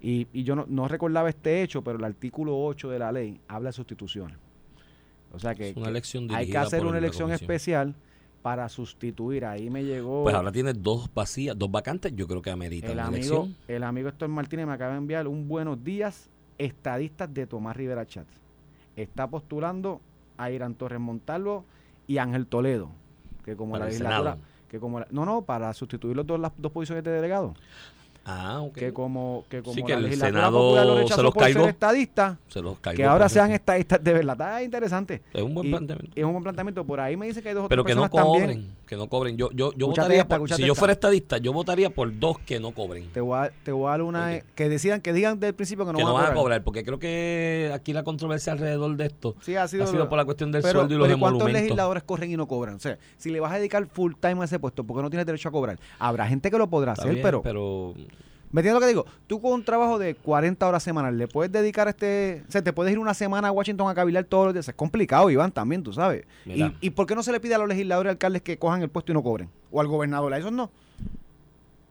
Y, 0.00 0.28
y 0.32 0.44
yo 0.44 0.54
no, 0.54 0.64
no 0.68 0.86
recordaba 0.88 1.28
este 1.28 1.62
hecho, 1.62 1.82
pero 1.82 1.98
el 1.98 2.04
artículo 2.04 2.58
8 2.64 2.90
de 2.90 2.98
la 2.98 3.10
ley 3.10 3.40
habla 3.48 3.70
de 3.70 3.72
sustituciones. 3.72 4.36
O 5.32 5.38
sea 5.38 5.54
que, 5.54 5.70
Es 5.70 5.76
una 5.76 5.86
que 5.86 5.90
elección 5.90 6.28
hay 6.30 6.50
que 6.50 6.56
hacer 6.56 6.86
una 6.86 6.98
elección 6.98 7.28
comisión. 7.28 7.44
especial 7.44 7.94
para 8.48 8.66
sustituir. 8.70 9.44
Ahí 9.44 9.68
me 9.68 9.84
llegó 9.84 10.22
Pues 10.22 10.34
ahora 10.34 10.50
tiene 10.50 10.72
dos 10.72 11.12
vacías, 11.12 11.58
dos 11.58 11.70
vacantes. 11.70 12.16
Yo 12.16 12.26
creo 12.26 12.40
que 12.40 12.50
amerita 12.50 12.90
el 12.90 12.98
amigo, 12.98 13.16
elección. 13.16 13.56
el 13.68 13.82
amigo 13.82 14.08
Héctor 14.08 14.30
Martínez 14.30 14.66
me 14.66 14.72
acaba 14.72 14.92
de 14.92 14.98
enviar 14.98 15.28
un 15.28 15.46
buenos 15.48 15.84
días 15.84 16.30
estadistas 16.56 17.32
de 17.34 17.46
Tomás 17.46 17.76
Rivera 17.76 18.06
Chat. 18.06 18.26
Está 18.96 19.26
postulando 19.26 20.00
a 20.38 20.50
Irán 20.50 20.74
Torres 20.76 20.98
Montalvo 20.98 21.66
y 22.06 22.16
Ángel 22.16 22.46
Toledo, 22.46 22.88
que 23.44 23.54
como 23.54 23.72
Para 23.72 23.84
la 23.84 23.90
legislatura, 23.90 24.38
que 24.70 24.80
como 24.80 25.00
la- 25.00 25.08
no, 25.10 25.26
no, 25.26 25.42
para 25.42 25.70
sustituir 25.74 26.16
los 26.16 26.26
dos, 26.26 26.40
las 26.40 26.52
dos 26.56 26.72
posiciones 26.72 27.04
de 27.04 27.10
delegado, 27.10 27.52
Ah, 28.30 28.60
ok. 28.60 28.74
que 28.74 28.92
como 28.92 29.44
que 29.48 29.62
como 29.62 29.74
Sí, 29.74 29.82
que 29.82 29.96
la 29.96 30.06
el 30.06 30.14
Senado 30.14 31.06
se 31.08 31.22
los 31.22 31.34
cargó. 31.34 31.66
estadista, 31.66 32.36
Se 32.48 32.60
los 32.60 32.78
cargó 32.78 32.96
que 32.98 33.04
ahora 33.04 33.28
sean 33.30 33.52
estadistas 33.52 34.04
de 34.04 34.12
verdad, 34.12 34.32
está 34.32 34.62
interesante. 34.62 35.22
Es 35.32 35.42
un 35.42 35.54
buen 35.54 35.66
Y- 35.68 35.70
planteamiento. 35.70 36.12
Es 36.14 36.24
un 36.24 36.32
buen 36.32 36.42
planteamiento. 36.42 36.84
Por 36.84 37.00
ahí 37.00 37.16
me 37.16 37.26
dice 37.26 37.42
que 37.42 37.48
hay 37.48 37.54
dos 37.54 37.68
Pero 37.70 37.84
que 37.84 37.94
no 37.94 38.02
personas 38.02 38.32
también. 38.32 38.68
Que 38.88 38.96
no 38.96 39.08
cobren. 39.08 39.36
Yo, 39.36 39.50
yo, 39.52 39.72
yo 39.74 39.86
votaría 39.86 40.22
esta, 40.22 40.38
por, 40.38 40.50
si 40.50 40.62
yo 40.62 40.72
esta. 40.72 40.78
fuera 40.78 40.92
estadista, 40.92 41.38
yo 41.38 41.52
votaría 41.52 41.90
por 41.90 42.18
dos 42.18 42.38
que 42.40 42.58
no 42.58 42.72
cobren. 42.72 43.08
Te 43.12 43.20
voy 43.20 43.38
a, 43.38 43.52
te 43.62 43.70
voy 43.70 43.86
a 43.86 43.90
dar 43.90 44.02
una 44.02 44.40
que 44.54 44.68
decidan, 44.68 45.00
que 45.00 45.12
digan 45.12 45.38
del 45.38 45.54
principio 45.54 45.84
que 45.84 45.92
no, 45.92 45.98
que 45.98 46.04
no 46.04 46.14
van 46.14 46.24
van 46.24 46.32
a 46.32 46.34
cobrar, 46.34 46.64
porque 46.64 46.84
creo 46.84 46.98
que 46.98 47.70
aquí 47.72 47.92
la 47.92 48.02
controversia 48.02 48.52
alrededor 48.52 48.96
de 48.96 49.06
esto 49.06 49.36
Sí, 49.42 49.54
ha 49.54 49.68
sido, 49.68 49.84
ha 49.84 49.86
sido 49.86 50.08
por 50.08 50.16
la 50.18 50.24
cuestión 50.24 50.50
del 50.50 50.62
pero, 50.62 50.80
sueldo 50.80 50.94
y 50.94 50.98
los 50.98 51.06
¿y 51.06 51.10
¿Cuántos 51.10 51.28
emolumentos. 51.28 51.62
legisladores 51.62 52.02
corren 52.02 52.30
y 52.32 52.36
no 52.36 52.48
cobran? 52.48 52.76
O 52.76 52.80
sea, 52.80 52.98
si 53.18 53.30
le 53.30 53.40
vas 53.40 53.52
a 53.52 53.56
dedicar 53.56 53.86
full 53.86 54.14
time 54.18 54.40
a 54.40 54.44
ese 54.44 54.58
puesto, 54.58 54.84
¿por 54.84 54.96
qué 54.96 55.02
no 55.02 55.10
tienes 55.10 55.26
derecho 55.26 55.50
a 55.50 55.52
cobrar? 55.52 55.78
Habrá 55.98 56.26
gente 56.26 56.50
que 56.50 56.58
lo 56.58 56.68
podrá 56.68 56.92
Está 56.92 57.02
hacer, 57.02 57.14
bien, 57.14 57.22
pero, 57.22 57.42
pero 57.42 57.94
¿Me 58.50 58.60
entiendes 58.62 58.74
lo 58.74 58.80
que 58.80 58.86
digo? 58.86 59.04
Tú 59.26 59.40
con 59.42 59.52
un 59.52 59.64
trabajo 59.64 59.98
de 59.98 60.14
40 60.14 60.66
horas 60.66 60.82
semanales, 60.82 61.18
¿le 61.18 61.28
puedes 61.28 61.52
dedicar 61.52 61.86
este... 61.88 62.44
O 62.48 62.50
sea, 62.50 62.62
te 62.62 62.72
puedes 62.72 62.90
ir 62.92 62.98
una 62.98 63.12
semana 63.12 63.48
a 63.48 63.52
Washington 63.52 63.90
a 63.90 63.94
cavilar 63.94 64.24
todos 64.24 64.46
los 64.46 64.54
días. 64.54 64.68
Es 64.68 64.74
complicado, 64.74 65.28
Iván, 65.30 65.52
también, 65.52 65.82
tú 65.82 65.92
sabes. 65.92 66.24
¿Y. 66.46 66.64
¿Y 66.80 66.90
por 66.90 67.06
qué 67.06 67.14
no 67.14 67.22
se 67.22 67.30
le 67.32 67.40
pide 67.40 67.54
a 67.54 67.58
los 67.58 67.68
legisladores 67.68 68.08
y 68.08 68.12
alcaldes 68.12 68.40
que 68.42 68.58
cojan 68.58 68.80
el 68.82 68.88
puesto 68.88 69.12
y 69.12 69.14
no 69.14 69.22
cobren? 69.22 69.50
O 69.70 69.80
al 69.80 69.86
gobernador, 69.86 70.32
a 70.32 70.38
esos 70.38 70.50
no. 70.52 70.70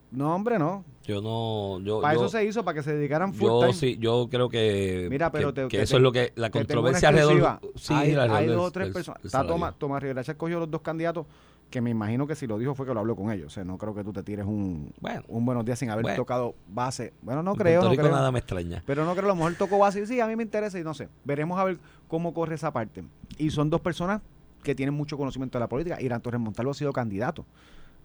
No, 0.09 0.33
hombre, 0.33 0.57
no. 0.57 0.85
yo 1.03 1.21
no... 1.21 1.79
Yo, 1.85 1.99
Para 2.01 2.13
yo, 2.15 2.21
eso 2.21 2.29
se 2.29 2.45
hizo, 2.45 2.63
para 2.63 2.75
que 2.75 2.81
se 2.83 2.95
dedicaran 2.95 3.33
full 3.33 3.45
yo 3.45 3.59
time. 3.59 3.73
sí, 3.73 3.97
yo 3.99 4.27
creo 4.31 4.47
que, 4.49 5.07
Mira, 5.11 5.29
pero 5.31 5.53
que, 5.53 5.61
te- 5.63 5.67
que 5.67 5.77
te- 5.77 5.83
eso 5.83 5.97
es 5.97 6.01
lo 6.01 6.11
que 6.13 6.31
la 6.35 6.49
controversia 6.49 7.09
alrededor... 7.09 7.59
Sí, 7.75 7.93
hay, 7.93 8.15
hay 8.15 8.47
dos 8.47 8.67
o 8.67 8.71
tres 8.71 8.91
personas. 8.93 9.23
Está. 9.23 9.45
Tomás, 9.45 10.01
Rivera 10.01 10.23
Chat 10.23 10.37
cogió 10.37 10.59
los 10.59 10.71
dos 10.71 10.81
candidatos 10.81 11.25
que 11.69 11.81
me 11.81 11.89
imagino 11.89 12.25
que 12.27 12.35
si 12.35 12.47
lo 12.47 12.57
dijo 12.57 12.73
fue 12.75 12.85
que 12.85 12.93
lo 12.93 13.01
habló 13.01 13.15
con 13.15 13.29
ellos. 13.31 13.47
O 13.47 13.49
sea, 13.49 13.63
no 13.65 13.77
creo 13.77 13.93
que 13.93 14.03
tú 14.03 14.13
te 14.13 14.23
tires 14.23 14.45
un, 14.45 14.93
Bueno. 15.01 15.23
un 15.27 15.45
buenos 15.45 15.65
días 15.65 15.77
sin 15.77 15.89
haber 15.89 16.03
Bueno. 16.03 16.15
tocado 16.17 16.55
base. 16.69 17.13
Bueno, 17.21 17.43
no 17.43 17.51
En 17.51 17.57
creo, 17.57 17.81
Puerto 17.81 17.95
no 17.95 18.01
creo. 18.03 18.15
nada 18.15 18.31
me 18.31 18.39
extraña. 18.39 18.83
Pero 18.85 19.03
no 19.05 19.11
creo, 19.13 19.25
a 19.25 19.27
lo 19.29 19.35
mejor 19.35 19.55
tocó 19.55 19.77
base 19.77 20.01
y 20.01 20.05
sí, 20.05 20.19
a 20.21 20.27
mí 20.27 20.35
me 20.37 20.43
interesa 20.43 20.79
y 20.79 20.83
no 20.83 20.93
sé. 20.93 21.09
Veremos 21.25 21.59
a 21.59 21.65
ver 21.65 21.77
cómo 22.07 22.33
corre 22.33 22.55
esa 22.55 22.71
parte. 22.71 23.03
Y 23.37 23.49
son 23.49 23.69
dos 23.69 23.81
personas 23.81 24.21
que 24.63 24.75
tienen 24.75 24.95
mucho 24.95 25.17
conocimiento 25.17 25.57
de 25.57 25.61
la 25.61 25.67
política. 25.67 26.01
Irán 26.01 26.21
Torres 26.21 26.39
Montalvo 26.39 26.71
ha 26.71 26.73
sido 26.73 26.93
candidato 26.93 27.45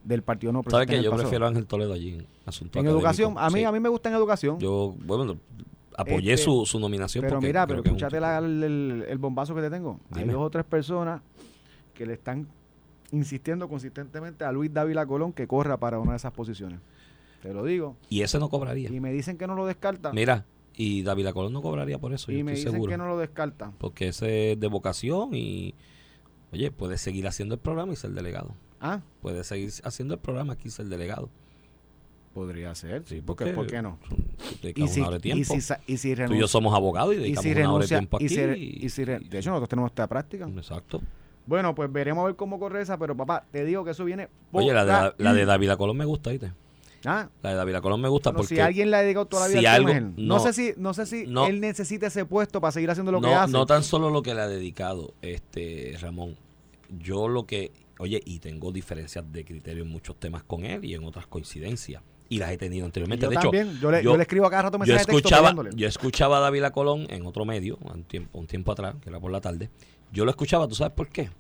del 0.03 0.23
Partido 0.23 0.53
No 0.53 0.59
¿Sabes 0.63 0.71
Progresista 0.73 0.95
en 0.97 1.01
que 1.01 1.05
yo 1.05 1.11
pasado. 1.13 1.29
prefiero 1.29 1.45
a 1.45 1.49
Ángel 1.49 1.67
Toledo 1.67 1.93
allí 1.93 2.09
en 2.15 2.27
asunto 2.45 2.79
En 2.81 2.85
académico? 2.87 2.99
educación, 2.99 3.35
a 3.39 3.49
mí, 3.51 3.61
Sí. 3.61 3.65
a 3.65 3.71
mí 3.73 3.79
me 3.79 3.89
gusta 3.89 4.09
en 4.09 4.17
educación. 4.17 4.59
Yo, 4.59 4.97
bueno, 5.05 5.37
apoyé 5.97 6.33
Este, 6.33 6.45
su, 6.47 6.67
su 6.67 6.81
nominación 6.81 7.23
Pero 7.23 7.35
porque 7.37 7.47
mira, 7.47 7.65
pero 7.69 7.83
escúchate 7.85 8.19
la- 8.19 8.39
el, 8.39 9.05
el- 9.09 9.19
bombazo 9.19 9.55
que 9.55 9.61
te 9.61 9.71
tengo. 9.71 10.01
Hay 10.11 10.25
dos 10.25 10.41
o 10.43 10.51
tres 10.51 10.65
personas 10.65 11.21
que 11.95 12.05
le 12.07 12.15
están 12.15 12.49
insistiendo 13.13 13.69
consistentemente 13.69 14.45
a 14.45 14.51
Luis 14.53 14.73
Dávila 14.73 15.07
Colón 15.07 15.33
que 15.33 15.47
corra 15.47 15.77
para 15.79 15.99
una 16.01 16.13
de 16.13 16.17
esas 16.17 16.33
posiciones. 16.33 16.81
Te 17.43 17.53
lo 17.55 17.65
digo. 17.65 17.97
Y 18.09 18.23
ese 18.23 18.39
no 18.39 18.49
cobraría. 18.49 18.91
Y 18.91 19.01
me 19.01 19.13
dicen 19.13 19.37
que 19.39 19.47
no 19.47 19.55
lo 19.55 19.67
descarta. 19.67 20.13
Mira, 20.13 20.45
y 20.75 21.03
David 21.03 21.29
Colón 21.31 21.53
no 21.53 21.61
cobraría 21.63 21.99
por 21.99 22.13
eso, 22.15 22.33
y 22.33 22.39
yo 22.39 22.45
me 22.45 22.53
estoy 22.53 22.61
dicen 22.65 22.73
seguro. 22.73 22.91
que 22.91 22.97
no 22.97 23.07
lo 23.07 23.19
descarta. 23.19 23.73
Porque 23.79 24.09
ese 24.09 24.53
es 24.53 24.61
de 24.61 24.67
vocación 24.69 25.31
y, 25.35 25.75
oye, 26.53 26.71
puede 26.71 26.99
seguir 26.99 27.27
haciendo 27.29 27.55
el 27.55 27.61
programa 27.61 27.93
y 27.93 27.97
ser 27.97 28.13
delegado. 28.13 28.55
Ah, 28.81 29.01
Puede 29.21 29.45
seguir 29.45 29.71
haciendo 29.85 30.15
el 30.15 30.21
programa 30.21 30.55
aquí 30.55 30.69
y 30.69 30.71
ser 30.71 30.87
delegado. 30.87 31.29
podría 32.33 32.75
ser. 32.75 33.03
Sí, 33.07 33.21
¿Por 33.21 33.37
qué, 33.37 33.45
porque 33.53 33.55
¿Por 33.55 33.67
qué 33.67 33.83
no? 33.83 33.99
Y 34.75 34.89
si, 34.89 35.03
de 35.03 35.21
tiempo. 35.21 35.55
y 35.55 35.61
si, 35.61 35.73
y 35.87 35.97
si 35.99 36.09
Tú 36.09 36.15
y 36.15 36.17
yo 36.17 36.23
renuncia. 36.25 36.47
somos 36.49 36.75
abogados 36.75 37.15
y 37.15 37.19
Y 37.19 37.21
dedicamos 37.21 37.43
si 37.45 37.51
una 37.51 37.59
hora 37.73 37.87
de 37.87 37.89
renuncia. 37.91 37.99
tiempo 37.99 38.19
Y 38.21 38.25
aquí. 38.25 38.35
si, 38.35 38.47
re- 38.47 38.59
y- 38.59 38.87
y 38.87 38.89
si 38.89 39.05
de 39.05 39.39
hecho, 39.39 39.51
nosotros 39.51 39.69
tenemos 39.69 39.91
esta 39.91 40.07
práctica. 40.07 40.49
Exacto. 40.49 41.03
Bueno, 41.47 41.75
pues 41.75 41.93
veremos 41.93 42.23
a 42.23 42.27
ver 42.27 42.37
cómo 42.37 42.59
corre 42.61 42.83
esa, 42.83 42.99
pero 42.99 43.17
papá, 43.17 43.45
te 43.51 43.65
digo 43.65 43.85
que 43.85 43.91
eso 43.93 44.05
viene. 44.05 44.29
Oye, 44.53 44.73
la 44.73 44.85
de, 44.85 44.93
poca- 44.93 45.15
la 45.19 45.35
de 45.35 45.45
David 45.45 45.73
Colón 45.73 45.97
me 45.97 46.05
gusta, 46.05 46.31
¿viste? 46.31 46.53
Ah, 47.05 47.29
La 47.43 47.51
de 47.51 47.57
David 47.57 47.79
Colón 47.79 48.01
me 48.01 48.09
gusta 48.09 48.31
Bueno, 48.31 48.43
porque 48.43 48.55
si 48.55 48.61
alguien 48.61 48.91
le 48.93 48.97
ha 48.97 49.03
dedicado 49.03 49.27
toda 49.27 49.43
la 49.43 49.49
vida 49.49 49.59
si 49.59 49.67
algo- 49.67 49.93
no, 49.93 50.13
no, 50.17 50.39
sé 50.39 50.53
si 50.53 50.73
no 50.77 50.95
sé 50.95 51.05
si 51.07 51.27
no. 51.27 51.47
él 51.49 51.61
necesita 51.61 52.07
ese 52.07 52.25
puesto 52.25 52.61
para 52.61 52.71
seguir 52.71 52.91
haciendo 52.91 53.11
lo 53.11 53.21
que 53.21 53.27
hace. 53.35 53.53
no 53.53 53.67
tan 53.67 53.83
solo 53.83 54.09
lo 54.11 54.23
que 54.23 54.35
le 54.35 54.41
ha 54.41 54.47
dedicado 54.47 55.13
este 55.21 55.97
Ramón. 56.01 56.37
Yo 57.01 57.27
lo 57.27 57.45
que, 57.47 57.73
oye, 57.99 58.21
y 58.25 58.39
tengo 58.39 58.71
diferencias 58.71 59.25
de 59.33 59.45
criterio 59.45 59.83
en 59.83 59.89
muchos 59.91 60.15
temas 60.17 60.45
con 60.45 60.65
él 60.65 60.85
y 60.85 60.95
en 60.95 61.03
otras 61.05 61.27
coincidencias. 61.27 62.03
Y 62.29 62.39
las 62.39 62.51
he 62.53 62.57
tenido 62.57 62.87
anteriormente. 62.87 63.25
yo 63.27 63.31
de 63.31 63.37
hecho, 63.37 63.51
yo 63.81 63.91
le, 63.91 63.97
yo- 64.03 64.13
yo 64.13 64.17
le 64.17 64.23
escribo 64.23 64.47
a 64.47 64.51
cada 64.51 64.63
rato 64.63 64.77
yo 64.77 64.81
mensajes 64.81 65.07
de 65.07 65.13
texto 65.13 65.29
escuchaba, 65.29 65.49
peleándole. 65.51 65.71
yo 65.77 65.89
escuchaba 65.89 66.37
a 66.39 66.41
David 66.41 66.65
Colón 66.73 67.07
en 67.11 67.27
otro 67.27 67.45
medio, 67.45 67.79
un 67.83 68.05
tiempo, 68.05 68.39
un 68.39 68.47
tiempo 68.47 68.71
atrás, 68.73 68.95
que 69.03 69.11
era 69.11 69.19
por 69.19 69.33
la 69.33 69.41
tarde. 69.41 69.71
Yo 70.13 70.25
lo 70.25 70.31
escuchaba, 70.31 70.69
¿tú 70.69 70.75
sabes 70.75 70.93
por 70.95 71.09
qué? 71.09 71.31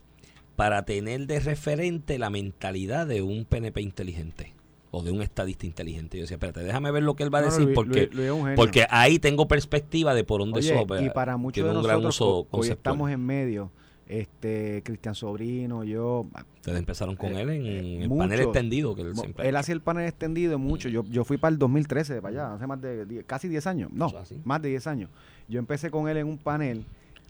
Para 0.57 0.85
tener 0.85 1.27
de 1.27 1.41
referente 1.41 2.19
la 2.19 2.31
mentalidad 2.31 3.07
de 3.07 3.23
un 3.23 3.45
PNP 3.45 3.81
inteligente 3.83 4.55
o 4.91 5.03
de 5.03 5.11
un 5.11 5.23
estadista 5.23 5.67
inteligente. 5.67 6.19
Yo 6.19 6.23
decía, 6.23 6.35
espérate, 6.37 6.61
déjame 6.61 6.91
ver 6.91 7.03
lo 7.03 7.15
que 7.17 7.23
él 7.23 7.35
va 7.35 7.39
a 7.39 7.43
No, 7.43 7.47
decir, 7.49 7.65
Luis- 7.65 7.75
porque, 7.75 8.09
Luis- 8.13 8.31
Luis 8.31 8.53
porque 8.57 8.87
ahí 8.91 9.19
tengo 9.19 9.49
perspectiva 9.49 10.15
de 10.15 10.25
por 10.25 10.41
dónde 10.41 10.59
Oye, 10.59 10.73
eso 10.75 10.87
y 11.03 11.11
para 11.11 11.37
muchos 11.37 11.67
de 11.67 11.73
nosotros 11.75 12.21
hoy 12.21 12.45
conceptual. 12.51 12.93
estamos 12.95 13.11
en 13.11 13.25
medio, 13.25 13.71
este 14.07 14.83
Cristian 14.85 15.15
Sobrino, 15.15 15.85
yo, 15.85 16.27
Ustedes 16.57 16.79
empezaron 16.79 17.17
con 17.17 17.35
Eh, 17.35 17.41
él 17.43 17.51
en 17.51 17.67
eh, 17.67 18.03
el 18.03 18.09
mucho. 18.09 18.19
panel 18.19 18.41
extendido 18.41 18.95
que 18.95 19.03
él 19.03 19.17
siempre 19.17 19.49
él 19.49 19.57
hacía 19.57 19.75
el 19.75 19.81
panel 19.81 20.07
extendido 20.07 20.59
mucho. 20.59 20.89
Yo, 20.89 21.03
yo 21.05 21.25
fui 21.25 21.39
para 21.39 21.53
el 21.53 21.59
2013, 21.59 22.21
para 22.21 22.29
allá, 22.45 22.55
hace 22.55 22.67
más 22.67 22.81
de 22.81 23.07
die- 23.07 23.25
casi 23.25 23.49
10 23.49 23.67
años. 23.67 23.91
No, 23.93 24.13
más 24.45 24.61
de 24.63 24.69
10 24.69 24.87
años. 24.87 25.09
Yo 25.49 25.59
empecé 25.59 25.91
con 25.91 26.09
él 26.09 26.19
en 26.19 26.27
un 26.27 26.39
panel 26.39 26.85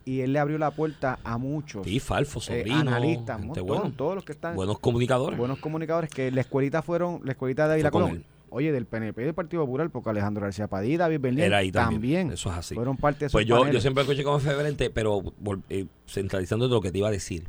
y 0.05 0.21
él 0.21 0.33
le 0.33 0.39
abrió 0.39 0.57
la 0.57 0.71
puerta 0.71 1.19
a 1.23 1.37
muchos 1.37 1.85
Sí, 1.85 1.99
Falfo, 1.99 2.39
eh, 2.39 2.43
Sobrino, 2.43 2.79
analistas, 2.79 3.39
un 3.41 3.47
buena, 3.47 3.63
montón, 3.65 3.91
todos 3.93 4.15
los 4.15 4.23
que 4.25 4.33
están 4.33 4.55
buenos 4.55 4.79
comunicadores. 4.79 5.37
buenos 5.37 5.59
comunicadores 5.59 6.09
que 6.09 6.29
la 6.31 6.41
escuelita 6.41 6.81
fueron, 6.81 7.21
la 7.23 7.31
escuelita 7.31 7.67
de 7.67 7.81
con 7.83 7.91
Colón. 7.91 8.25
Oye, 8.49 8.71
del 8.71 8.85
PNP 8.85 9.19
y 9.23 9.25
del 9.25 9.33
Partido 9.33 9.65
Popular, 9.65 9.89
porque 9.89 10.11
Alejandro 10.11 10.43
García 10.43 10.67
Padilla, 10.67 10.99
David 10.99 11.19
Berlín 11.21 11.43
Era 11.43 11.57
ahí 11.57 11.71
también. 11.71 11.99
también, 12.01 12.31
Eso 12.33 12.51
es 12.51 12.55
así. 12.57 12.75
fueron 12.75 12.97
parte 12.97 13.25
de 13.25 13.31
Pues 13.31 13.47
yo, 13.47 13.67
yo 13.71 13.81
siempre 13.81 14.03
escuché 14.03 14.23
como 14.23 14.37
referente, 14.37 14.91
pero 14.91 15.23
eh, 15.69 15.87
centralizando 16.07 16.67
lo 16.67 16.79
que 16.79 16.91
te 16.91 16.99
iba 16.99 17.07
a 17.07 17.11
decir. 17.11 17.45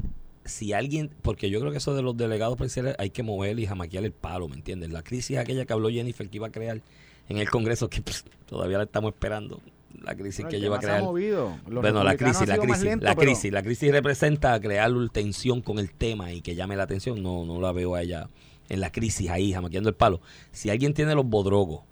Si 0.46 0.72
alguien, 0.72 1.10
porque 1.20 1.50
yo 1.50 1.60
creo 1.60 1.72
que 1.72 1.78
eso 1.78 1.94
de 1.94 2.00
los 2.00 2.16
delegados 2.16 2.56
presidenciales 2.56 2.96
hay 2.98 3.10
que 3.10 3.22
mover 3.22 3.58
y 3.58 3.66
jamaquear 3.66 4.04
el 4.04 4.12
palo, 4.12 4.48
¿me 4.48 4.56
entiendes? 4.56 4.90
La 4.92 5.02
crisis 5.02 5.36
aquella 5.36 5.66
que 5.66 5.72
habló 5.74 5.90
Jennifer 5.90 6.26
que 6.28 6.36
iba 6.36 6.46
a 6.46 6.50
crear 6.50 6.80
en 7.28 7.36
el 7.36 7.50
Congreso, 7.50 7.90
que 7.90 8.00
pff, 8.00 8.22
todavía 8.46 8.78
la 8.78 8.84
estamos 8.84 9.12
esperando. 9.12 9.60
La 10.02 10.14
crisis 10.16 10.40
Bueno, 10.44 10.50
que 10.50 10.60
lleva 10.60 10.76
a 10.76 10.78
más 10.78 10.84
se 10.84 10.90
ha 10.90 10.94
crear. 10.94 11.04
movido. 11.04 11.58
Bueno, 11.66 12.04
la 12.04 12.16
crisis, 12.16 12.46
la 12.48 12.58
crisis, 12.58 12.84
la 12.84 13.14
pero- 13.14 13.16
crisis, 13.16 13.52
la 13.52 13.62
crisis 13.62 13.90
representa 13.92 14.60
crear 14.60 14.90
tensión 15.12 15.60
con 15.62 15.78
el 15.78 15.92
tema 15.92 16.32
y 16.32 16.40
que 16.42 16.54
llame 16.54 16.76
la 16.76 16.82
atención. 16.82 17.22
No, 17.22 17.44
no 17.44 17.60
la 17.60 17.72
veo 17.72 17.94
a 17.94 18.02
ella 18.02 18.28
en 18.68 18.80
la 18.80 18.90
crisis 18.90 19.30
ahí, 19.30 19.52
jamaqueando 19.52 19.88
el 19.88 19.94
palo. 19.94 20.20
Si 20.50 20.68
alguien 20.70 20.94
tiene 20.94 21.14
los 21.14 21.26
bodrogos 21.26 21.82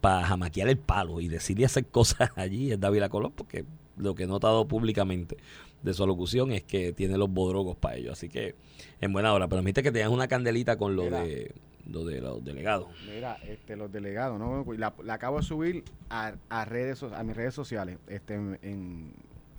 para 0.00 0.24
jamaquear 0.26 0.68
el 0.68 0.78
palo 0.78 1.20
y 1.20 1.28
decirle 1.28 1.66
hacer 1.66 1.86
cosas 1.86 2.30
allí 2.36 2.72
es 2.72 2.80
David 2.80 3.04
Colón, 3.08 3.32
porque 3.36 3.64
lo 3.96 4.14
que 4.14 4.22
he 4.24 4.26
notado 4.26 4.66
públicamente 4.66 5.36
de 5.82 5.94
su 5.94 6.02
alocución 6.02 6.52
es 6.52 6.62
que 6.62 6.92
tiene 6.92 7.18
los 7.18 7.30
bodrogos 7.30 7.76
para 7.76 7.96
ello. 7.96 8.12
Así 8.12 8.28
que 8.28 8.54
en 9.00 9.12
buena 9.12 9.32
hora. 9.34 9.48
Pero 9.48 9.62
viste 9.62 9.82
que 9.82 9.92
tenías 9.92 10.10
una 10.10 10.28
candelita 10.28 10.76
con 10.76 10.96
lo 10.96 11.04
Mira. 11.04 11.22
de 11.22 11.52
de 11.90 12.20
los 12.20 12.44
delegados. 12.44 12.88
Mira, 13.12 13.36
este, 13.46 13.76
los 13.76 13.90
delegados, 13.90 14.38
¿no? 14.38 14.64
La, 14.74 14.94
la 15.02 15.14
acabo 15.14 15.38
de 15.38 15.42
subir 15.42 15.84
a, 16.08 16.32
redes 16.64 17.02
a 17.02 17.22
mis 17.24 17.36
redes 17.36 17.54
sociales. 17.54 17.98
Este, 18.06 18.34
en, 18.34 19.12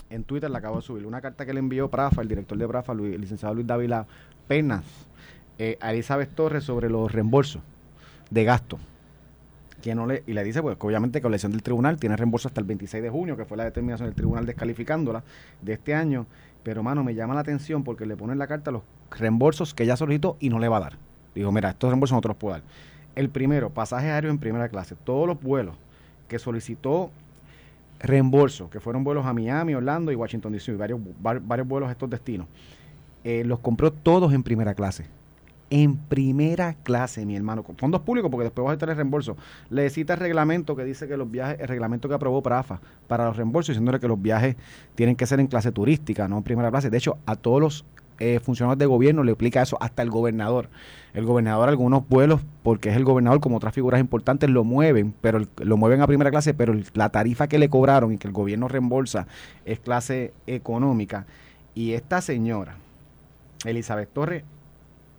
en, 0.10 0.24
Twitter 0.24 0.50
la 0.50 0.60
acabo 0.60 0.78
de 0.78 0.82
subir. 0.82 1.06
Una 1.06 1.22
carta 1.22 1.46
que 1.46 1.54
le 1.54 1.60
envió 1.60 1.90
Prafa, 1.90 2.22
el 2.22 2.28
director 2.28 2.58
de 2.58 2.68
Prafa, 2.68 2.94
el 2.94 3.20
licenciado 3.20 3.54
Luis 3.54 3.68
Dávila 3.68 4.08
Penas, 4.48 4.86
eh, 5.58 5.78
a 5.82 5.92
Elizabeth 5.92 6.34
Torres 6.34 6.64
sobre 6.64 6.90
los 6.90 7.12
reembolsos 7.12 7.62
de 8.30 8.44
gasto. 8.44 8.80
Que 9.82 9.96
no 9.96 10.06
le, 10.06 10.24
y 10.28 10.34
le 10.34 10.44
dice, 10.44 10.62
pues, 10.62 10.78
que 10.78 10.88
obviamente 10.88 11.22
con 11.22 11.32
la 11.32 11.36
elección 11.36 11.52
del 11.52 11.64
tribunal 11.64 12.00
tiene 12.00 12.16
reembolso 12.16 12.48
hasta 12.48 12.62
el 12.62 12.68
26 12.68 13.04
de 13.04 13.10
junio, 13.10 13.36
que 13.36 13.46
fue 13.46 13.58
la 13.58 13.66
determinación 13.66 14.08
del 14.08 14.16
tribunal 14.16 14.46
descalificándola 14.46 15.24
de 15.62 15.74
este 15.74 15.96
año. 15.96 16.28
Pero, 16.64 16.84
mano, 16.84 17.04
me 17.04 17.16
llama 17.16 17.34
la 17.34 17.42
atención 17.42 17.84
porque 17.84 18.06
le 18.06 18.16
pone 18.16 18.34
en 18.34 18.40
la 18.40 18.48
carta 18.48 18.70
los 18.70 18.84
reembolsos 19.10 19.74
que 19.74 19.84
ella 19.84 19.98
solicitó 19.98 20.38
y 20.40 20.50
no 20.50 20.60
le 20.60 20.68
va 20.68 20.78
a 20.78 20.82
dar. 20.82 21.11
Digo, 21.36 21.52
mira, 21.52 21.70
estos 21.70 21.90
reembolsos 21.90 22.16
no 22.16 22.22
te 22.22 22.28
los 22.28 22.38
puedo 22.38 22.54
dar. 22.56 22.64
El 23.16 23.30
primero, 23.30 23.70
pasaje 23.70 24.10
aéreo 24.12 24.32
en 24.32 24.38
primera 24.38 24.70
clase. 24.70 24.96
Todos 25.04 25.28
los 25.28 25.42
vuelos 25.42 25.76
que 26.28 26.40
solicitó 26.40 27.12
reembolso, 28.00 28.70
que 28.70 28.80
fueron 28.80 29.04
vuelos 29.04 29.26
a 29.26 29.34
Miami, 29.34 29.74
Orlando 29.76 30.12
y 30.12 30.16
Washington 30.16 30.52
DC, 30.54 30.74
varios, 30.76 31.00
var- 31.22 31.42
varios 31.42 31.68
vuelos 31.68 31.90
a 31.90 31.92
estos 31.92 32.10
destinos, 32.10 32.48
eh, 33.24 33.44
los 33.46 33.60
compró 33.60 33.92
todos 33.92 34.34
en 34.34 34.44
primera 34.44 34.74
clase. 34.74 35.06
En 35.70 35.96
primera 35.96 36.74
clase, 36.84 37.26
mi 37.26 37.36
hermano, 37.38 37.64
con 37.64 37.78
fondos 37.78 38.02
públicos, 38.02 38.30
porque 38.30 38.44
después 38.46 38.66
vas 38.66 38.74
a 38.76 38.78
tener 38.78 38.96
reembolso. 38.98 39.38
Le 39.70 39.90
cita 39.90 40.14
el 40.16 40.20
reglamento 40.20 40.76
que 40.76 40.84
dice 40.84 41.08
que 41.08 41.16
los 41.16 41.32
viajes, 41.32 41.60
el 41.62 41.68
reglamento 41.68 42.10
que 42.10 42.16
aprobó 42.16 42.42
PRAFA 42.42 42.82
para 43.08 43.26
los 43.26 43.38
reembolsos, 43.38 43.70
diciéndole 43.76 44.00
que 44.00 44.08
los 44.08 44.22
viajes 44.22 44.58
tienen 44.96 45.16
que 45.16 45.26
ser 45.26 45.40
en 45.40 45.48
clase 45.48 45.72
turística, 45.72 46.28
no 46.28 46.38
en 46.38 46.44
primera 46.44 46.70
clase. 46.72 46.90
De 46.90 46.98
hecho, 46.98 47.18
a 47.26 47.36
todos 47.38 47.62
los 47.62 47.86
eh, 48.22 48.40
funcionarios 48.40 48.78
de 48.78 48.86
gobierno 48.86 49.24
le 49.24 49.32
aplica 49.32 49.64
eso, 49.64 49.78
hasta 49.82 50.04
el 50.04 50.12
gobernador. 50.12 50.70
El 51.16 51.26
gobernador, 51.26 51.68
algunos 51.70 52.08
vuelos, 52.08 52.42
porque 52.62 52.90
es 52.90 52.96
el 52.96 53.04
gobernador, 53.04 53.40
como 53.40 53.58
otras 53.58 53.74
figuras 53.74 54.00
importantes, 54.00 54.48
lo 54.48 54.64
mueven, 54.64 55.14
pero 55.22 55.42
lo 55.58 55.76
mueven 55.76 56.02
a 56.02 56.08
primera 56.08 56.30
clase, 56.30 56.54
pero 56.54 56.76
la 56.94 57.10
tarifa 57.10 57.48
que 57.48 57.58
le 57.58 57.68
cobraron 57.68 58.14
y 58.14 58.20
que 58.20 58.28
el 58.28 58.34
gobierno 58.34 58.68
reembolsa 58.68 59.26
es 59.66 59.80
clase 59.80 60.34
económica. 60.46 61.26
Y 61.74 61.94
esta 61.94 62.22
señora, 62.22 62.76
Elizabeth 63.66 64.14
Torres, 64.14 64.44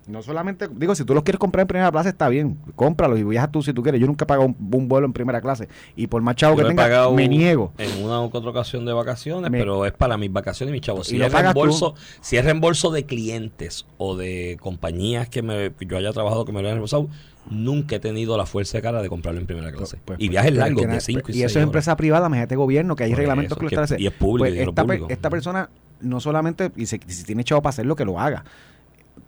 no 0.06 0.22
solamente, 0.22 0.68
digo, 0.74 0.94
si 0.94 1.04
tú 1.04 1.14
los 1.14 1.22
quieres 1.22 1.38
comprar 1.38 1.62
en 1.62 1.68
primera 1.68 1.90
clase, 1.92 2.08
está 2.08 2.28
bien, 2.28 2.58
cómpralos 2.74 3.18
y 3.18 3.22
viajas 3.24 3.52
tú 3.52 3.62
si 3.62 3.72
tú 3.72 3.82
quieres. 3.82 4.00
Yo 4.00 4.06
nunca 4.06 4.24
he 4.24 4.26
pagado 4.26 4.46
un, 4.48 4.56
un 4.72 4.88
vuelo 4.88 5.06
en 5.06 5.12
primera 5.12 5.40
clase 5.40 5.68
y 5.96 6.08
por 6.08 6.22
más 6.22 6.34
chavo 6.36 6.56
Yo 6.56 6.62
que 6.68 6.74
tenga, 6.74 7.10
me 7.10 7.28
niego. 7.28 7.72
En 7.78 8.04
una 8.04 8.20
u 8.20 8.24
otra 8.24 8.50
ocasión 8.50 8.84
de 8.84 8.92
vacaciones, 8.92 9.50
Me- 9.50 9.58
pero 9.58 9.86
es 9.86 9.92
para 9.92 10.16
mis 10.18 10.32
vacaciones 10.32 10.70
y 10.70 10.74
mis 10.74 10.80
chavos. 10.82 11.06
Y 11.08 11.10
Si 11.12 11.16
lo 11.18 11.26
es, 11.26 11.32
tú. 11.32 11.38
reembolso, 11.38 11.94
si 12.20 12.36
es 12.36 12.44
reembolso 12.44 12.90
de 12.90 13.04
clientes 13.04 13.86
o 13.98 14.16
de 14.16 14.56
compañías 14.60 15.28
que, 15.28 15.42
me, 15.42 15.72
que 15.72 15.86
yo 15.86 15.96
haya 15.96 16.12
trabajado 16.12 16.44
que 16.44 16.52
me 16.52 16.62
lo 16.62 16.68
hayan 16.68 16.76
reembolsado, 16.78 17.08
nunca 17.50 17.96
he 17.96 18.00
tenido 18.00 18.36
la 18.36 18.46
fuerza 18.46 18.78
de 18.78 18.82
cara 18.82 19.02
de 19.02 19.08
comprarlo 19.08 19.40
en 19.40 19.46
primera 19.46 19.70
clase. 19.72 19.98
Pues, 20.04 20.16
y 20.18 20.26
pues, 20.26 20.30
viajes 20.30 20.50
pues, 20.50 20.58
largos 20.58 20.82
de 20.82 20.88
na- 20.88 21.00
5 21.00 21.20
y 21.28 21.30
Y 21.30 21.34
6 21.34 21.44
eso 21.46 21.58
es 21.58 21.62
empresa 21.64 21.96
privada, 21.96 22.26
imagínate 22.26 22.56
gobierno, 22.56 22.96
que 22.96 23.04
hay 23.04 23.10
Por 23.10 23.18
reglamentos 23.18 23.52
eso, 23.52 23.58
que 23.60 23.64
lo 23.64 23.68
establecen. 23.68 24.00
y 24.00 24.06
es 24.06 24.12
público, 24.12 24.48
Pues 24.48 24.68
esta, 24.68 24.82
público. 24.82 25.06
esta 25.08 25.30
persona 25.30 25.70
no 26.00 26.18
solamente, 26.20 26.72
y 26.76 26.86
se- 26.86 27.00
si 27.06 27.24
tiene 27.24 27.44
chavo 27.44 27.62
para 27.62 27.70
hacerlo, 27.70 27.94
que 27.96 28.04
lo 28.04 28.18
haga, 28.18 28.44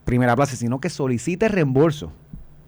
primera 0.04 0.34
clase, 0.36 0.56
sino 0.56 0.80
que 0.80 0.90
solicite 0.90 1.48
reembolso 1.48 2.12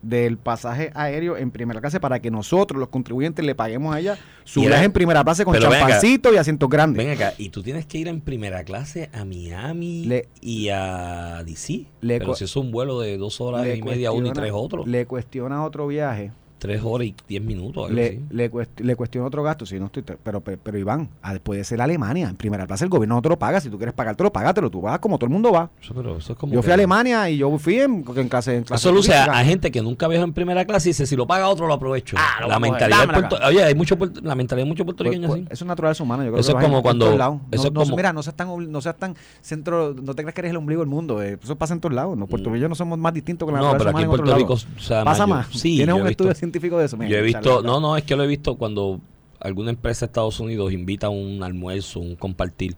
del 0.03 0.39
pasaje 0.39 0.93
aéreo 0.95 1.37
en 1.37 1.51
primera 1.51 1.81
clase 1.81 1.99
para 1.99 2.21
que 2.21 2.31
nosotros, 2.31 2.79
los 2.79 2.91
contribuyentes, 2.91 3.45
le 3.45 3.57
paguemos 3.57 3.93
a 3.95 3.99
ella 3.99 4.17
su 4.45 4.61
viaje 4.61 4.85
en 4.85 4.93
primera 4.93 5.25
clase 5.25 5.45
con 5.45 5.59
champancito 5.59 6.33
y 6.33 6.37
asientos 6.37 6.69
grandes. 6.69 7.05
Ven 7.05 7.15
acá, 7.17 7.35
y 7.39 7.49
tú 7.49 7.63
tienes 7.63 7.87
que 7.87 7.99
ir 7.99 8.07
en 8.09 8.21
primera 8.21 8.63
clase 8.63 9.11
a 9.13 9.25
Miami 9.25 10.05
Le- 10.05 10.29
y 10.41 10.69
a 10.69 11.43
DC. 11.45 11.87
Le 12.03 12.19
pero 12.21 12.35
si 12.37 12.45
es 12.45 12.55
un 12.55 12.71
vuelo 12.71 13.01
de 13.01 13.17
dos 13.19 13.41
horas 13.41 13.67
y 13.67 13.83
media, 13.83 14.13
uno 14.13 14.29
y 14.29 14.33
tres 14.33 14.53
otros. 14.55 14.87
Le 14.87 15.07
cuestiona 15.07 15.65
otro 15.65 15.89
viaje 15.89 16.31
Tres 16.59 16.81
horas 16.83 17.09
y 17.09 17.15
diez 17.29 17.43
minutos. 17.43 17.85
algo 17.85 17.95
le, 17.97 18.21
le, 18.31 18.51
cuest- 18.51 18.81
le 18.81 18.97
cuestiona 18.97 19.27
otro 19.27 19.43
gasto, 19.43 19.67
si 19.67 19.79
no 19.79 19.87
estoy, 19.87 20.03
pero, 20.03 20.41
pero, 20.41 20.59
pero 20.63 20.79
Iván, 20.79 21.09
ah, 21.23 21.35
puede 21.43 21.63
ser 21.65 21.81
Alemania, 21.83 22.29
en 22.31 22.37
primera 22.37 22.67
clase 22.67 22.85
el 22.85 22.91
gobierno 22.91 23.17
no 23.17 23.23
te 23.23 23.29
lo 23.29 23.39
paga, 23.39 23.61
si 23.61 23.69
tú 23.69 23.77
quieres 23.77 23.95
pagártelo, 23.95 24.33
págatelo, 24.33 24.71
tú 24.71 24.81
vas 24.81 24.99
como 24.99 25.19
todo 25.19 25.27
el 25.27 25.33
mundo 25.33 25.53
va. 25.53 25.71
Eso, 25.83 25.93
pero 25.95 26.17
eso 26.17 26.33
es 26.33 26.39
como 26.39 26.55
Yo 26.55 26.63
fui 26.63 26.71
a 26.71 26.75
Alemania 26.75 27.29
y 27.29 27.37
yo 27.39 27.57
fui 27.59 27.79
en, 27.79 28.05
en 28.17 28.29
clase 28.29 28.57
en 28.57 28.65
clase 28.65 28.81
Eso 28.89 28.93
luce 28.95 29.15
a, 29.15 29.45
gente 29.45 29.71
que 29.71 29.83
nunca 29.83 30.09
viajó 30.09 30.25
en 30.25 30.33
primera 30.33 30.65
clase 30.65 30.89
y 30.89 30.91
dice, 30.91 31.07
si 31.07 31.15
lo 31.15 31.27
paga 31.27 31.49
otro, 31.49 31.67
lo 31.67 31.75
aprovecho. 31.75 32.17
Ah, 32.19 32.41
lo 32.41 32.49
la 32.49 32.57
a 32.57 32.61
mentalidad 32.61 33.05
Puerto- 33.07 33.39
Oye, 33.47 33.63
hay 33.63 33.75
mucho, 33.75 33.97
la 34.23 34.35
mentalidad 34.35 34.65
de 34.65 34.69
muchos 34.69 34.85
Pues, 34.87 34.97
puertorriqueños 34.97 35.29
pues, 35.31 35.43
así. 35.43 35.49
eso 35.53 35.65
es 35.65 35.69
naturaleza 35.69 36.03
humana, 36.03 36.25
yo 36.25 36.31
creo 36.31 36.41
Eso 36.41 36.53
que 36.55 36.59
es 36.59 36.65
como 36.65 36.83
cuando- 36.83 37.07
eso 37.13 37.17
No- 37.19 37.41
es 37.51 37.65
no- 37.73 37.81
como- 37.83 37.97
mira, 37.97 38.13
no 38.13 38.23
seas 38.23 38.35
tan 38.37 38.73
no 38.73 38.81
seas 38.81 38.97
tan 38.97 39.15
centro, 39.43 39.95
no 39.95 40.15
te 40.15 40.23
creas 40.23 40.35
que 40.35 40.41
eres 40.41 40.51
el 40.53 40.57
ombligo 40.57 40.81
del 40.81 40.89
mundo, 40.89 41.23
eh, 41.23 41.39
eso 41.43 41.57
pasa 41.57 41.75
en 41.75 41.81
todos 41.81 41.95
lados. 41.95 42.17
No, 42.17 42.27
Puerto 42.27 42.51
Rico 42.51 42.69
no 42.69 42.75
somos 42.75 42.99
más 42.99 43.13
distintos 43.13 43.47
que 43.47 43.53
la 43.55 43.61
Mm. 43.61 43.65
No, 43.65 43.77
pero 43.79 43.91
aquí 43.91 44.03
en 44.03 44.09
Puerto 44.09 44.35
Rico, 44.37 44.57
Pasa 45.05 45.27
más 45.27 45.47
sí, 45.53 45.77
Tienes 45.77 45.95
un 45.95 46.07
estudio 46.07 46.31
científico 46.47 46.79
de 46.79 46.87
eso. 46.87 46.97
mira, 46.97 47.11
Yo 47.11 47.17
he 47.19 47.23
visto, 47.23 47.63
no, 47.63 47.81
no, 47.81 47.97
es 47.97 48.05
que 48.05 48.17
lo 48.17 48.25
he 48.25 48.27
visto 48.27 48.57
cuando 48.57 49.01
alguna 49.41 49.71
empresa 49.71 50.07
de 50.07 50.11
Estados 50.11 50.41
Unidos 50.41 50.73
invita 50.73 51.09
a 51.09 51.11
un 51.11 51.43
almuerzo, 51.43 52.01
un 52.01 52.17
compartir 52.17 52.77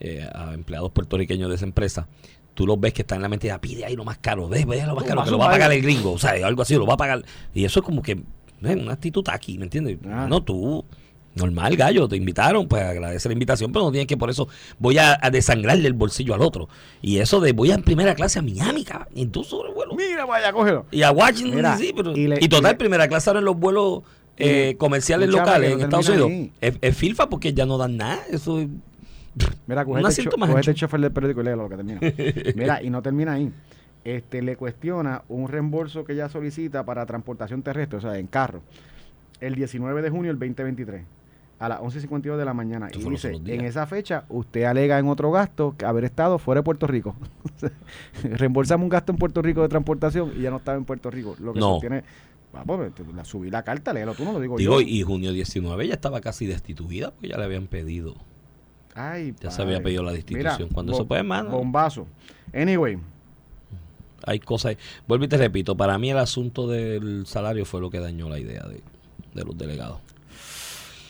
eh, 0.00 0.28
a 0.34 0.52
empleados 0.54 0.90
puertorriqueños 0.92 1.48
de 1.48 1.54
esa 1.56 1.64
empresa. 1.64 2.06
Tú 2.54 2.66
los 2.66 2.78
ves 2.78 2.92
que 2.92 3.02
están 3.02 3.16
en 3.16 3.22
la 3.22 3.28
mente, 3.28 3.50
"Ah, 3.50 3.60
pide 3.60 3.84
ahí 3.84 3.96
lo 3.96 4.04
más 4.04 4.18
caro, 4.18 4.48
ve, 4.48 4.64
ve 4.64 4.84
lo 4.86 4.94
más 4.94 5.04
caro, 5.04 5.24
que 5.24 5.30
lo 5.30 5.38
va 5.38 5.46
a 5.46 5.50
pagar 5.50 5.72
el 5.72 5.82
gringo, 5.82 6.12
o 6.12 6.18
sea, 6.18 6.32
algo 6.46 6.62
así, 6.62 6.74
lo 6.74 6.86
va 6.86 6.94
a 6.94 6.96
pagar. 6.98 7.22
Y 7.54 7.64
eso 7.64 7.80
es 7.80 7.86
como 7.86 8.02
que 8.02 8.12
eh, 8.12 8.76
una 8.76 8.92
actitud 8.92 9.24
aquí, 9.28 9.58
¿me 9.58 9.64
entiendes? 9.64 9.98
Ah. 10.06 10.26
No, 10.28 10.42
tú, 10.42 10.84
normal, 11.34 11.76
gallo, 11.76 12.06
te 12.08 12.16
invitaron, 12.16 12.68
pues 12.68 12.82
agradece 12.82 13.28
la 13.28 13.32
invitación, 13.32 13.72
pero 13.72 13.84
no 13.86 13.90
tienes 13.90 14.06
que 14.06 14.16
por 14.16 14.30
eso 14.30 14.48
voy 14.78 14.98
a, 14.98 15.18
a 15.20 15.30
desangrarle 15.30 15.86
el 15.86 15.92
bolsillo 15.94 16.34
al 16.34 16.42
otro. 16.42 16.68
Y 17.02 17.18
eso 17.18 17.40
de 17.40 17.52
voy 17.52 17.70
a 17.70 17.74
en 17.74 17.82
primera 17.82 18.14
clase 18.14 18.38
a 18.38 18.42
Miami, 18.42 18.84
cabrón, 18.84 19.08
y 19.14 19.26
tú 19.26 19.42
sobre 19.44 19.68
el 19.70 19.74
vuelo. 19.74 19.94
Mira, 19.94 20.24
vaya, 20.26 20.52
cógelo. 20.52 20.86
Y 20.90 21.02
a 21.02 21.10
Washington 21.10 21.56
Mira, 21.56 21.76
DC, 21.76 21.92
pero. 21.96 22.12
y 22.16 22.20
Y, 22.20 22.28
le- 22.28 22.38
y 22.40 22.48
total, 22.48 22.72
le- 22.72 22.78
primera 22.78 23.08
clase 23.08 23.30
ahora 23.30 23.40
en 23.40 23.44
los 23.46 23.58
vuelos 23.58 24.02
eh, 24.36 24.74
comerciales 24.78 25.28
locales 25.28 25.72
en 25.72 25.80
Estados 25.80 26.08
Unidos. 26.08 26.30
Es, 26.60 26.74
es 26.80 26.96
filfa 26.96 27.28
porque 27.28 27.52
ya 27.52 27.66
no 27.66 27.78
dan 27.78 27.96
nada. 27.96 28.18
Eso 28.30 28.60
es- 28.60 28.68
Mira, 29.66 29.82
ancho. 29.82 30.70
el 30.70 30.76
chofer 30.76 31.00
del 31.00 31.10
periódico 31.12 31.40
y 31.40 31.44
léelo 31.44 31.64
lo 31.64 31.68
que 31.68 31.76
termina. 31.76 32.00
Mira, 32.54 32.82
y 32.82 32.90
no 32.90 33.02
termina 33.02 33.32
ahí. 33.32 33.50
Este, 34.04 34.42
le 34.42 34.56
cuestiona 34.56 35.22
un 35.28 35.48
reembolso 35.48 36.04
que 36.04 36.12
ella 36.12 36.28
solicita 36.28 36.84
para 36.84 37.06
transportación 37.06 37.62
terrestre, 37.62 37.98
o 37.98 38.00
sea, 38.02 38.18
en 38.18 38.26
carro, 38.26 38.60
el 39.40 39.54
19 39.54 40.02
de 40.02 40.10
junio 40.10 40.30
del 40.30 40.38
2023, 40.38 41.02
a 41.58 41.68
las 41.68 41.80
11.52 41.80 42.36
de 42.36 42.44
la 42.44 42.52
mañana. 42.54 42.86
Esto 42.88 43.00
Y 43.00 43.10
dice, 43.10 43.32
en 43.46 43.60
esa 43.62 43.86
fecha, 43.86 44.24
usted 44.28 44.64
alega 44.64 44.98
en 44.98 45.08
otro 45.08 45.30
gasto 45.30 45.74
que 45.78 45.84
haber 45.86 46.04
estado 46.04 46.38
fuera 46.38 46.60
de 46.60 46.64
Puerto 46.64 46.86
Rico. 46.86 47.14
Reembolsamos 48.22 48.84
un 48.84 48.88
gasto 48.90 49.12
en 49.12 49.18
Puerto 49.18 49.42
Rico 49.42 49.62
de 49.62 49.68
transportación 49.68 50.32
y 50.36 50.42
ya 50.42 50.50
no 50.50 50.56
estaba 50.58 50.76
en 50.78 50.84
Puerto 50.84 51.10
Rico. 51.10 51.36
Lo 51.40 51.52
que 51.52 51.60
No. 51.60 51.72
sostiene... 51.72 52.04
Vamos, 52.52 52.94
te- 52.94 53.02
la, 53.12 53.24
subí 53.24 53.50
la 53.50 53.64
carta, 53.64 53.92
léelo 53.92 54.14
tú, 54.14 54.24
no 54.24 54.32
lo 54.32 54.38
digo, 54.38 54.56
Digo, 54.56 54.80
yo. 54.80 54.86
y 54.86 55.02
junio 55.02 55.32
19 55.32 55.88
ya 55.88 55.94
estaba 55.94 56.20
casi 56.20 56.46
destituida 56.46 57.10
porque 57.10 57.28
ya 57.30 57.36
le 57.36 57.42
habían 57.44 57.66
pedido. 57.66 58.14
Ay, 58.94 59.34
Ya 59.40 59.50
se 59.50 59.60
había 59.62 59.82
pedido 59.82 60.04
la 60.04 60.12
destitución. 60.12 60.68
Cuando 60.72 60.92
eso 60.92 61.02
bo- 61.02 61.08
puede, 61.08 61.24
mano. 61.24 61.50
Bombazo. 61.50 62.06
Anyway, 62.54 62.96
Hay 64.24 64.38
cosas. 64.38 64.76
Vuelvo 65.08 65.24
y 65.24 65.28
te 65.28 65.36
repito, 65.36 65.76
para 65.76 65.98
mí 65.98 66.10
el 66.10 66.18
asunto 66.18 66.68
del 66.68 67.26
salario 67.26 67.64
fue 67.64 67.80
lo 67.80 67.90
que 67.90 67.98
dañó 67.98 68.28
la 68.28 68.38
idea 68.38 68.62
de, 68.68 68.82
de 69.34 69.44
los 69.44 69.58
delegados. 69.58 69.98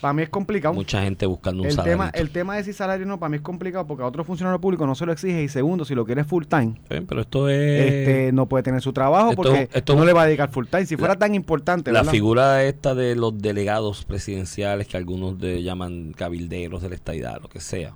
Para 0.04 0.12
mí 0.12 0.22
es 0.22 0.28
complicado. 0.28 0.74
Mucha 0.74 1.00
gente 1.02 1.24
buscando 1.24 1.62
un 1.62 1.68
el 1.68 1.72
salario. 1.72 1.92
tema, 1.94 2.10
el 2.10 2.28
tema 2.28 2.56
de 2.58 2.64
si 2.64 2.74
salario 2.74 3.06
no, 3.06 3.18
para 3.18 3.30
mí 3.30 3.36
es 3.36 3.42
complicado 3.42 3.86
porque 3.86 4.02
a 4.02 4.06
otro 4.06 4.22
funcionario 4.22 4.60
público 4.60 4.86
no 4.86 4.94
se 4.94 5.06
lo 5.06 5.12
exige 5.12 5.42
y 5.44 5.48
segundo, 5.48 5.86
si 5.86 5.94
lo 5.94 6.04
quiere 6.04 6.24
full 6.24 6.44
time, 6.44 6.74
pero 6.88 7.22
esto 7.22 7.48
es. 7.48 7.90
este 7.90 8.30
no 8.32 8.46
puede 8.46 8.64
tener 8.64 8.82
su 8.82 8.92
trabajo 8.92 9.30
esto- 9.30 9.42
porque 9.42 9.70
esto- 9.72 9.96
no 9.96 10.04
le 10.04 10.12
va 10.12 10.24
a 10.24 10.26
dedicar 10.26 10.50
full 10.50 10.66
time. 10.66 10.84
Si 10.84 10.98
fuera 10.98 11.14
La- 11.14 11.18
tan 11.20 11.34
importante, 11.34 11.90
La 11.90 12.00
¿verdad? 12.00 12.12
figura 12.12 12.64
esta 12.64 12.94
de 12.94 13.16
los 13.16 13.38
delegados 13.40 14.04
presidenciales, 14.04 14.88
que 14.88 14.98
algunos 14.98 15.38
de, 15.40 15.62
llaman 15.62 16.12
cabilderos 16.14 16.82
de 16.82 16.90
la 16.90 16.96
estadidad, 16.96 17.40
lo 17.40 17.48
que 17.48 17.60
sea, 17.60 17.94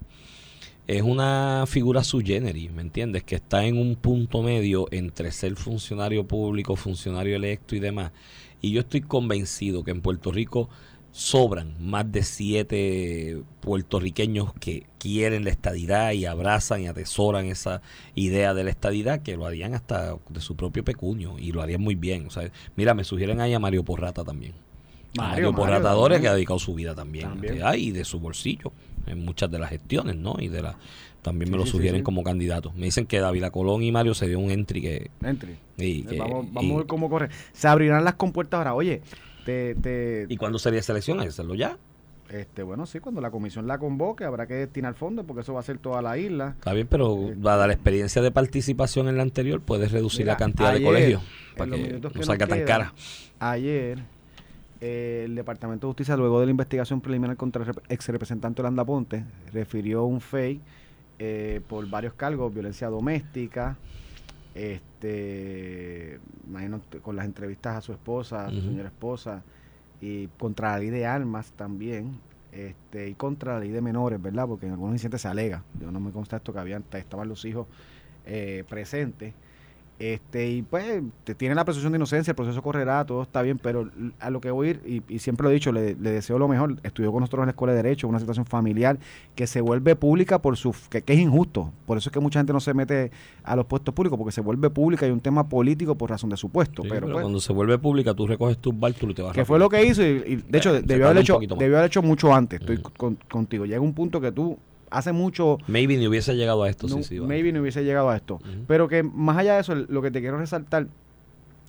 es 0.87 1.03
una 1.03 1.65
figura 1.67 2.03
sui 2.05 2.25
generis, 2.25 2.73
¿me 2.73 2.81
entiendes? 2.81 3.23
Que 3.23 3.35
está 3.35 3.67
en 3.67 3.77
un 3.77 3.97
punto 3.97 4.41
medio 4.43 4.87
entre 4.93 5.31
ser 5.31 5.57
funcionario 5.57 6.27
público, 6.27 6.75
funcionario 6.75 7.37
electo 7.37 7.77
y 7.77 7.81
demás. 7.81 8.13
Y 8.63 8.73
yo 8.73 8.81
estoy 8.81 9.03
convencido 9.03 9.85
que 9.85 9.91
en 9.91 10.01
Puerto 10.01 10.33
Rico 10.33 10.71
sobran 11.13 11.75
más 11.81 12.11
de 12.13 12.23
siete 12.23 13.39
puertorriqueños 13.61 14.53
que 14.55 14.87
quieren 14.99 15.45
la 15.45 15.51
estadidad 15.51 16.13
y 16.13 16.27
abrazan 16.27 16.83
y 16.83 16.87
atesoran 16.87 17.47
esa 17.47 17.83
idea 18.15 18.55
de 18.55 18.65
la 18.65 18.71
estadidad 18.71 19.23
que 19.23 19.37
lo 19.37 19.47
harían 19.47 19.75
hasta 19.75 20.17
de 20.29 20.41
su 20.41 20.55
propio 20.57 20.85
pecunio 20.85 21.39
y 21.39 21.53
lo 21.53 21.63
harían 21.63 21.81
muy 21.81 21.95
bien. 21.95 22.27
O 22.27 22.31
sea, 22.31 22.51
mira, 22.77 22.95
me 22.95 23.05
sugieren 23.05 23.41
ahí 23.41 23.53
a 23.55 23.59
Mario 23.59 23.85
Porrata 23.85 24.25
también. 24.25 24.53
Mario, 25.17 25.17
Mario, 25.17 25.53
Mario 25.53 25.57
Porrata 25.57 25.91
Dores, 25.91 26.17
también. 26.17 26.23
que 26.23 26.29
ha 26.29 26.35
dedicado 26.35 26.59
su 26.59 26.75
vida 26.75 26.95
también, 26.95 27.31
y 27.77 27.91
de 27.91 28.05
su 28.05 28.21
bolsillo 28.21 28.73
en 29.07 29.25
muchas 29.25 29.51
de 29.51 29.59
las 29.59 29.71
gestiones, 29.71 30.17
¿no? 30.17 30.37
Y 30.39 30.49
de 30.49 30.63
la 30.63 30.77
también 31.23 31.51
me 31.51 31.57
Sí, 31.57 31.59
lo 31.61 31.65
sí, 31.67 31.73
sugieren 31.73 32.01
sí. 32.01 32.05
como 32.05 32.23
candidatos. 32.23 32.75
Me 32.77 32.85
dicen 32.87 33.05
que 33.07 33.19
David 33.19 33.47
Colón 33.51 33.83
y 33.83 33.91
Mario 33.91 34.15
se 34.15 34.29
dio 34.29 34.39
un 34.39 34.51
entry 34.51 34.81
que, 34.81 35.11
Entry. 35.23 35.57
y, 35.77 36.01
Eh, 36.03 36.07
que- 36.11 36.19
vamos 36.19 36.47
vamos 36.53 36.65
y- 36.71 36.73
a 36.75 36.77
ver 36.77 36.87
cómo 36.87 37.11
corre. 37.11 37.29
Se 37.53 37.67
abrirán 37.67 38.05
las 38.05 38.15
compuertas 38.15 38.59
ahora. 38.59 38.75
Oye, 38.75 39.03
te, 39.49 39.75
te, 39.77 40.27
¿Y 40.29 40.37
cuándo 40.37 40.59
sería 40.59 40.81
esa 40.81 40.93
elección? 40.93 41.21
Hay 41.21 41.25
que 41.25 41.31
hacerlo 41.31 41.55
ya. 41.55 41.79
Este, 42.29 42.63
bueno, 42.63 42.85
sí, 42.85 43.01
cuando 43.01 43.23
la 43.23 43.31
comisión 43.31 43.67
la 43.67 43.79
convoque 43.79 44.25
habrá 44.25 44.47
que 44.47 44.53
destinar 44.53 44.93
fondos 44.93 45.25
porque 45.25 45.41
eso 45.41 45.55
va 45.55 45.61
a 45.61 45.63
ser 45.63 45.79
toda 45.79 46.03
la 46.03 46.19
isla. 46.19 46.55
Está 46.59 46.75
bien, 46.75 46.87
pero 46.87 47.31
dada 47.37 47.67
la 47.67 47.73
experiencia 47.73 48.21
de 48.21 48.31
participación 48.31 49.09
en 49.09 49.17
la 49.17 49.23
anterior, 49.23 49.63
puedes 49.63 49.91
reducir 49.91 50.27
Mira, 50.27 50.35
la 50.35 50.37
cantidad 50.37 50.69
ayer, 50.69 50.81
de 50.81 50.87
colegios 50.87 51.23
para 51.57 51.71
que 51.71 51.99
no 52.15 52.23
salga 52.23 52.47
tan 52.47 52.65
cara. 52.65 52.93
Ayer, 53.39 54.01
eh, 54.83 55.23
el 55.25 55.35
Departamento 55.35 55.87
de 55.87 55.93
Justicia, 55.93 56.15
luego 56.19 56.41
de 56.41 56.45
la 56.45 56.51
investigación 56.51 57.01
preliminar 57.01 57.39
contra 57.39 57.65
el 57.65 57.71
ex 57.89 58.07
representante 58.09 58.61
Orlando 58.61 58.85
Ponte, 58.85 59.25
refirió 59.55 60.05
un 60.05 60.21
FEI 60.21 60.61
eh, 61.19 61.63
por 61.67 61.89
varios 61.89 62.13
cargos, 62.13 62.53
violencia 62.53 62.91
doméstica, 62.91 63.79
este, 64.55 66.21
imagino 66.47 66.81
con 67.03 67.17
las 67.17 67.25
entrevistas 67.25 67.77
a 67.77 67.81
su 67.81 67.93
esposa, 67.93 68.47
a 68.47 68.51
su 68.51 68.61
señora 68.61 68.89
esposa, 68.89 69.43
y 70.01 70.29
contra 70.39 70.73
la 70.73 70.79
ley 70.79 70.91
de 70.91 71.07
armas 71.07 71.53
también, 71.53 72.19
este, 72.53 73.09
y 73.09 73.15
contra 73.15 73.55
la 73.55 73.61
ley 73.61 73.71
de 73.71 73.81
menores, 73.81 74.21
¿verdad? 74.21 74.47
Porque 74.47 74.67
en 74.67 74.73
algunos 74.73 74.95
incidentes 74.95 75.23
se 75.23 75.29
alega, 75.29 75.63
yo 75.81 75.91
no 75.91 76.01
me 76.01 76.11
consta 76.11 76.37
esto 76.37 76.53
que 76.53 76.59
habían, 76.59 76.85
estaban 76.93 77.29
los 77.29 77.45
hijos 77.45 77.67
eh, 78.27 78.65
presentes. 78.69 79.35
Este, 79.99 80.49
y 80.49 80.63
pues 80.63 81.03
te 81.25 81.35
tiene 81.35 81.57
la 81.57 81.65
presunción 81.65 81.93
de 81.93 81.97
inocencia, 81.97 82.31
el 82.31 82.37
proceso 82.37 82.63
correrá, 82.63 83.05
todo 83.05 83.23
está 83.23 83.43
bien, 83.43 83.59
pero 83.59 83.91
a 84.21 84.31
lo 84.31 84.41
que 84.41 84.53
voy 84.53 84.69
a 84.69 84.71
ir, 84.71 84.81
y, 84.87 85.03
y 85.13 85.19
siempre 85.19 85.43
lo 85.43 85.51
he 85.51 85.55
dicho, 85.55 85.73
le, 85.73 85.97
le 85.97 86.11
deseo 86.13 86.39
lo 86.39 86.47
mejor, 86.47 86.77
estudió 86.85 87.11
con 87.11 87.19
nosotros 87.21 87.43
en 87.43 87.47
la 87.47 87.51
escuela 87.51 87.73
de 87.75 87.83
Derecho, 87.83 88.07
una 88.07 88.21
situación 88.21 88.47
familiar 88.47 88.97
que 89.35 89.49
se 89.49 89.61
vuelve 89.61 89.97
pública 89.97 90.41
por 90.41 90.57
su, 90.57 90.73
que, 90.89 91.03
que 91.03 91.15
es 91.15 91.19
injusto, 91.19 91.73
por 91.85 91.99
eso 91.99 92.11
es 92.11 92.13
que 92.13 92.21
mucha 92.21 92.39
gente 92.39 92.53
no 92.53 92.61
se 92.61 92.75
mete 92.75 93.11
a 93.43 93.57
los 93.57 93.67
puestos 93.67 93.93
públicos, 93.93 94.17
porque 94.17 94.31
se 94.31 94.41
vuelve 94.41 94.71
pública 94.71 95.05
y 95.05 95.11
un 95.11 95.21
tema 95.21 95.49
político 95.49 95.97
por 95.97 96.11
razón 96.11 96.31
de 96.31 96.37
su 96.37 96.49
puesto, 96.49 96.83
Sí, 96.83 96.89
pero, 96.89 97.07
pero 97.07 97.13
pues, 97.15 97.23
cuando 97.25 97.41
se 97.41 97.53
vuelve 97.53 97.77
pública, 97.79 98.15
tú 98.15 98.29
recoges 98.29 98.59
tus 98.59 98.79
bártulos 98.79 99.15
y 99.15 99.17
te 99.17 99.23
vas 99.23 99.33
que 99.33 99.41
rápido. 99.41 99.47
fue 99.47 99.59
lo 99.59 99.69
que 99.69 99.85
hizo, 99.85 100.03
y, 100.05 100.07
y, 100.07 100.37
de 100.49 100.59
hecho 100.59 100.71
Bueno, 100.71 100.81
se 100.83 100.87
debió 100.87 101.07
haber, 101.09 101.19
hecho, 101.23 101.41
debió 101.41 101.77
haber 101.77 101.89
hecho 101.89 102.03
mucho 102.03 102.33
antes, 102.33 102.61
estoy 102.61 102.79
con- 102.97 103.17
contigo, 103.29 103.67
llega 103.67 103.81
un 103.81 103.95
punto 103.95 104.21
que 104.21 104.31
tú 104.31 104.57
hace 104.91 105.13
mucho 105.13 105.59
Maybe 105.67 105.97
ni 105.97 106.07
hubiese 106.07 106.35
llegado 106.37 106.63
a 106.63 106.69
esto, 106.69 106.87
no- 106.89 106.97
sí, 106.97 107.05
sí. 107.05 107.19
vale. 107.19 107.29
maybe 107.29 107.53
no 107.53 107.61
hubiese 107.61 107.85
llegado 107.85 108.11
a 108.11 108.17
esto. 108.17 108.41
Pero 108.67 108.89
que 108.89 109.03
más 109.03 109.37
allá 109.37 109.55
de 109.55 109.61
eso, 109.61 109.75
lo 109.75 110.03
que 110.03 110.11
te 110.11 110.21
quiero 110.21 110.39
resaltar 110.39 110.87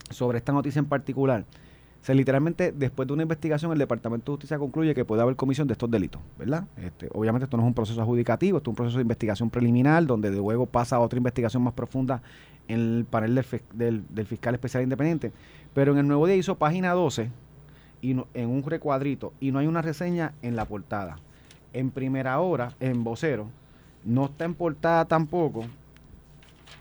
sobre 0.10 0.38
esta 0.40 0.52
noticia 0.52 0.80
en 0.80 0.86
particular, 0.86 1.46
o 2.02 2.06
sea, 2.06 2.16
literalmente 2.16 2.72
después 2.72 3.08
de 3.08 3.14
una 3.14 3.24
investigación 3.24 3.72
el 3.74 3.78
Departamento 3.78 4.32
de 4.32 4.36
Justicia 4.38 4.58
concluye 4.58 4.96
que 4.96 5.04
puede 5.06 5.22
haber 5.22 5.36
comisión 5.36 5.68
de 5.68 5.74
estos 5.74 5.92
delitos, 5.92 6.22
¿verdad? 6.38 6.64
Este, 6.78 7.10
obviamente 7.14 7.44
esto 7.44 7.58
no 7.58 7.64
es 7.64 7.68
un 7.68 7.74
proceso 7.74 8.02
adjudicativo, 8.02 8.58
esto 8.58 8.70
es 8.70 8.72
un 8.72 8.76
proceso 8.76 8.98
de 8.98 9.02
investigación 9.04 9.50
preliminar 9.50 10.06
donde 10.06 10.32
luego 10.32 10.66
pasa 10.66 10.96
a 10.96 11.00
otra 11.00 11.18
investigación 11.18 11.62
más 11.62 11.74
profunda 11.74 12.22
en 12.70 12.80
el 13.00 13.06
panel 13.06 13.44
del- 13.74 14.04
del 14.10 14.26
fiscal 14.26 14.54
especial 14.56 14.82
independiente. 14.84 15.32
Pero 15.74 15.92
en 15.92 15.98
el 16.00 16.08
nuevo 16.08 16.26
día 16.26 16.36
hizo 16.38 16.56
página 16.56 16.94
12 16.94 17.30
y 18.02 18.14
no- 18.14 18.28
en 18.34 18.50
un 18.50 18.64
recuadrito 18.64 19.34
y 19.42 19.52
no 19.52 19.60
hay 19.60 19.68
una 19.68 19.82
reseña 19.82 20.32
en 20.42 20.56
la 20.56 20.64
portada. 20.66 21.18
En 21.74 21.92
primera 21.92 22.40
hora, 22.40 22.74
en 22.80 23.04
vocero, 23.04 23.48
no 24.04 24.26
está 24.26 24.46
en 24.46 24.54
portada 24.54 25.06
tampoco 25.06 25.66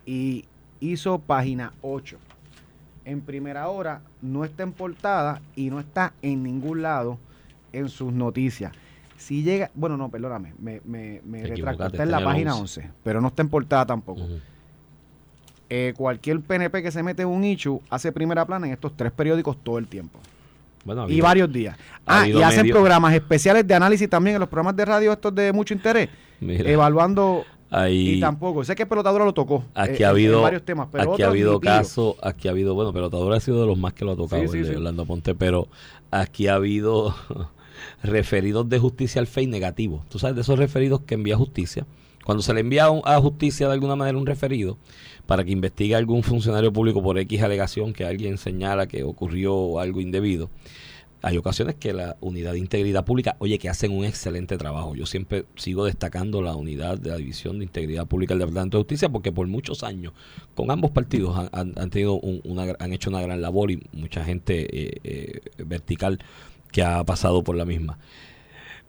y 0.07 0.45
hizo 0.81 1.19
página 1.19 1.73
8. 1.83 2.17
En 3.05 3.21
primera 3.21 3.69
hora 3.69 4.03
no 4.23 4.45
está 4.45 4.63
en 4.63 4.73
portada 4.73 5.41
y 5.57 5.71
no 5.71 5.81
está 5.81 6.13
en 6.23 6.43
ningún 6.43 6.83
lado 6.83 7.19
en 7.73 7.89
sus 7.89 8.13
noticias. 8.13 8.73
Si 9.17 9.43
llega, 9.43 9.71
bueno, 9.75 9.97
no, 9.97 10.11
perdóname, 10.11 10.55
me, 10.59 10.81
me, 10.85 11.21
me 11.25 11.43
retracto, 11.43 11.87
está 11.87 12.03
en 12.05 12.11
la 12.11 12.23
página 12.23 12.55
11. 12.55 12.81
11, 12.81 12.93
pero 13.03 13.21
no 13.21 13.29
está 13.29 13.43
en 13.43 13.49
portada 13.49 13.85
tampoco. 13.87 14.23
Eh, 15.71 15.93
cualquier 15.97 16.41
PNP 16.41 16.83
que 16.83 16.91
se 16.91 17.03
mete 17.03 17.23
en 17.23 17.29
un 17.29 17.45
issue 17.45 17.81
hace 17.91 18.11
primera 18.13 18.47
plana 18.47 18.67
en 18.67 18.73
estos 18.73 18.97
tres 18.97 19.13
periódicos 19.13 19.57
todo 19.63 19.79
el 19.79 19.87
tiempo. 19.87 20.19
Bueno, 20.95 21.11
Y 21.11 21.21
varios 21.21 21.53
días. 21.53 21.77
ha 22.07 22.23
Ah, 22.23 22.29
y 22.29 22.43
hacen 22.43 22.63
medio- 22.63 22.75
programas 22.75 23.13
especiales 23.15 23.67
de 23.67 23.75
análisis 23.75 24.09
también 24.09 24.37
en 24.37 24.41
los 24.41 24.49
programas 24.49 24.75
de 24.75 24.85
radio 24.87 25.13
estos 25.13 25.35
de 25.35 25.53
mucho 25.53 25.75
interés, 25.75 26.09
Mira, 26.41 26.69
evaluando 26.71 27.45
ahí- 27.71 28.15
y 28.15 28.21
tampoco. 28.21 28.65
Sé 28.65 28.75
que 28.75 28.87
Pelotadura 28.87 29.25
lo 29.27 29.35
tocó. 29.35 29.65
Aquí 29.75 30.03
eh, 30.03 30.07
ha 30.07 30.09
habido, 30.09 30.39
en 30.39 30.43
varios 30.45 30.63
temas, 30.65 30.89
pero 30.91 31.13
aquí 31.13 31.23
ha 31.23 31.29
habido 31.29 31.61
casos, 31.61 32.15
aquí 32.23 32.49
ha 32.49 32.53
habido, 32.53 32.75
bueno, 32.75 32.93
Pelotador 32.95 33.33
ha 33.35 33.41
sido 33.41 33.61
de 33.61 33.67
los 33.67 33.77
más 33.79 33.93
que 33.93 34.07
lo 34.07 34.13
ha 34.13 34.17
tocado, 34.17 34.41
Sí, 34.43 34.49
sí, 34.49 34.57
el 34.59 34.63
de 34.65 34.71
sí. 34.71 34.77
Orlando 34.77 35.05
Ponte, 35.05 35.35
pero 35.35 35.69
aquí 36.11 36.49
ha 36.49 36.55
habido 36.55 37.15
referidos 38.03 38.69
de 38.69 38.79
justicia 38.79 39.21
al 39.21 39.27
FEI 39.27 39.47
negativos. 39.47 40.09
Tú 40.09 40.19
sabes, 40.19 40.37
de 40.37 40.43
esos 40.43 40.59
referidos 40.59 41.01
que 41.03 41.15
envía 41.15 41.37
justicia. 41.37 41.87
Cuando 42.29 42.43
se 42.43 42.53
le 42.53 42.61
envía 42.61 42.89
a 43.05 43.21
justicia 43.23 43.69
de 43.69 43.73
alguna 43.73 43.97
manera 43.97 44.19
un 44.19 44.27
referido 44.27 44.77
para 45.25 45.45
que 45.45 45.51
investigue 45.51 45.95
a 45.95 45.97
algún 45.97 46.23
funcionario 46.23 46.71
público 46.71 47.03
por 47.03 47.19
X 47.19 47.41
alegación 47.41 47.95
que 47.95 48.05
alguien 48.05 48.37
señala 48.37 48.87
que 48.87 49.03
ocurrió 49.03 49.79
algo 49.81 50.03
indebido, 50.03 50.51
hay 51.23 51.39
ocasiones 51.39 51.77
que 51.77 51.95
la 51.95 52.19
unidad 52.21 52.53
de 52.53 52.59
integridad 52.59 53.07
pública, 53.07 53.37
oye, 53.39 53.59
que 53.59 53.71
hacen 53.71 53.93
un 53.97 54.05
excelente 54.05 54.59
trabajo. 54.59 54.95
Yo 54.95 55.07
siempre 55.07 55.47
sigo 55.57 55.87
destacando 55.87 56.43
la 56.43 56.55
unidad 56.55 56.99
de 56.99 57.09
la 57.09 57.17
División 57.17 57.61
de 57.61 57.65
Integridad 57.65 58.07
Pública 58.07 58.35
del 58.35 58.41
Departamento 58.41 58.77
de 58.77 58.83
Justicia 58.83 59.09
porque 59.09 59.33
por 59.33 59.47
muchos 59.47 59.83
años 59.83 60.13
con 60.55 60.71
ambos 60.71 60.91
partidos 60.91 61.49
han, 61.51 61.73
tenido 61.89 62.21
un- 62.21 62.43
una, 62.45 62.75
han 62.79 62.93
hecho 62.93 63.09
una 63.09 63.23
gran 63.23 63.41
labor 63.41 63.71
y 63.71 63.81
mucha 63.93 64.23
gente 64.23 64.67
eh, 64.71 65.01
eh, 65.03 65.41
vertical 65.65 66.19
que 66.73 66.83
ha 66.83 67.03
pasado 67.05 67.43
por 67.43 67.57
la 67.57 67.65
misma. 67.65 67.99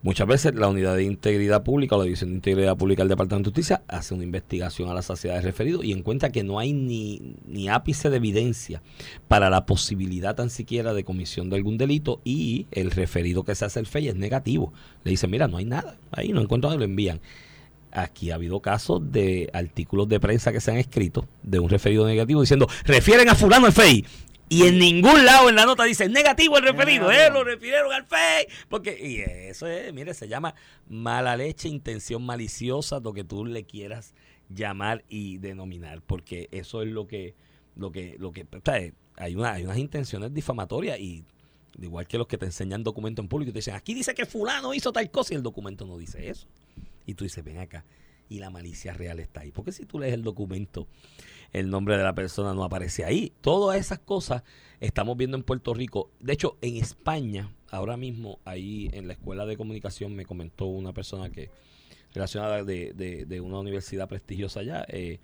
Muchas 0.02 0.26
veces 0.26 0.54
la 0.54 0.68
unidad 0.68 0.96
de 0.96 1.04
integridad 1.04 1.62
pública 1.62 1.94
o 1.94 1.98
la 1.98 2.04
división 2.04 2.30
de 2.30 2.36
integridad 2.36 2.74
pública 2.74 3.02
del 3.02 3.10
Departamento 3.10 3.50
de 3.50 3.52
Justicia 3.52 3.82
hace 3.86 4.14
una 4.14 4.24
investigación 4.24 4.88
a 4.88 4.94
la 4.94 5.02
saciedad 5.02 5.34
de 5.34 5.42
referido 5.42 5.82
y 5.82 5.92
encuentra 5.92 6.32
que 6.32 6.42
no 6.42 6.58
hay 6.58 6.72
ni, 6.72 7.34
ni 7.46 7.68
ápice 7.68 8.08
de 8.08 8.16
evidencia 8.16 8.80
para 9.28 9.50
la 9.50 9.66
posibilidad 9.66 10.34
tan 10.34 10.48
siquiera 10.48 10.94
de 10.94 11.04
comisión 11.04 11.50
de 11.50 11.56
algún 11.56 11.76
delito 11.76 12.22
y 12.24 12.66
el 12.70 12.92
referido 12.92 13.44
que 13.44 13.54
se 13.54 13.66
hace 13.66 13.78
el 13.78 13.86
FEI 13.86 14.08
es 14.08 14.16
negativo. 14.16 14.72
Le 15.04 15.10
dicen, 15.10 15.30
mira, 15.30 15.48
no 15.48 15.58
hay 15.58 15.66
nada, 15.66 15.98
ahí 16.12 16.30
no 16.30 16.40
encuentro 16.40 16.74
lo 16.74 16.84
envían. 16.84 17.20
Aquí 17.92 18.30
ha 18.30 18.36
habido 18.36 18.60
casos 18.60 19.12
de 19.12 19.50
artículos 19.52 20.08
de 20.08 20.18
prensa 20.18 20.50
que 20.50 20.60
se 20.60 20.70
han 20.70 20.78
escrito 20.78 21.26
de 21.42 21.58
un 21.58 21.68
referido 21.68 22.06
negativo 22.06 22.40
diciendo, 22.40 22.68
refieren 22.84 23.28
a 23.28 23.34
fulano 23.34 23.66
el 23.66 23.72
FEI. 23.74 24.06
Y 24.52 24.66
en 24.66 24.80
ningún 24.80 25.24
lado 25.24 25.48
en 25.48 25.54
la 25.54 25.64
nota 25.64 25.84
dice 25.84 26.08
negativo 26.08 26.58
el 26.58 26.64
referido, 26.64 27.12
eh, 27.12 27.30
lo 27.30 27.44
refirieron 27.44 27.92
al 27.92 28.04
FEI. 28.04 28.48
Porque, 28.68 28.98
y 29.00 29.20
eso 29.20 29.68
es, 29.68 29.94
mire, 29.94 30.12
se 30.12 30.26
llama 30.26 30.56
mala 30.88 31.36
leche, 31.36 31.68
intención 31.68 32.26
maliciosa, 32.26 32.98
lo 32.98 33.12
que 33.12 33.22
tú 33.22 33.44
le 33.44 33.62
quieras 33.64 34.12
llamar 34.48 35.04
y 35.08 35.38
denominar, 35.38 36.02
porque 36.02 36.48
eso 36.50 36.82
es 36.82 36.88
lo 36.88 37.06
que, 37.06 37.36
lo 37.76 37.92
que, 37.92 38.16
lo 38.18 38.32
que, 38.32 38.44
hay, 39.16 39.36
una, 39.36 39.52
hay 39.52 39.62
unas 39.62 39.78
intenciones 39.78 40.34
difamatorias 40.34 40.98
y 40.98 41.24
igual 41.80 42.08
que 42.08 42.18
los 42.18 42.26
que 42.26 42.36
te 42.36 42.46
enseñan 42.46 42.82
documentos 42.82 43.22
en 43.22 43.28
público, 43.28 43.52
te 43.52 43.60
dicen, 43.60 43.74
aquí 43.74 43.94
dice 43.94 44.14
que 44.14 44.26
fulano 44.26 44.74
hizo 44.74 44.92
tal 44.92 45.08
cosa 45.12 45.32
y 45.32 45.36
el 45.36 45.44
documento 45.44 45.86
no 45.86 45.96
dice 45.96 46.28
eso. 46.28 46.48
Y 47.06 47.14
tú 47.14 47.22
dices, 47.22 47.44
ven 47.44 47.58
acá, 47.58 47.84
y 48.30 48.38
la 48.38 48.48
malicia 48.48 48.94
real 48.94 49.20
está 49.20 49.40
ahí. 49.42 49.50
Porque 49.50 49.72
si 49.72 49.84
tú 49.84 49.98
lees 49.98 50.14
el 50.14 50.22
documento, 50.22 50.86
el 51.52 51.68
nombre 51.68 51.98
de 51.98 52.04
la 52.04 52.14
persona 52.14 52.54
no 52.54 52.64
aparece 52.64 53.04
ahí. 53.04 53.32
Todas 53.42 53.78
esas 53.78 53.98
cosas 53.98 54.42
estamos 54.80 55.18
viendo 55.18 55.36
en 55.36 55.42
Puerto 55.42 55.74
Rico. 55.74 56.10
De 56.20 56.32
hecho, 56.32 56.56
en 56.62 56.76
España, 56.76 57.52
ahora 57.70 57.98
mismo, 57.98 58.38
ahí 58.46 58.88
en 58.92 59.08
la 59.08 59.12
escuela 59.12 59.44
de 59.44 59.58
comunicación 59.58 60.14
me 60.14 60.24
comentó 60.24 60.66
una 60.66 60.94
persona 60.94 61.28
que 61.28 61.50
relacionada 62.14 62.64
de, 62.64 63.40
una 63.42 63.58
universidad 63.58 64.08
prestigiosa 64.08 64.60
allá, 64.60 64.84
eh, 64.88 65.18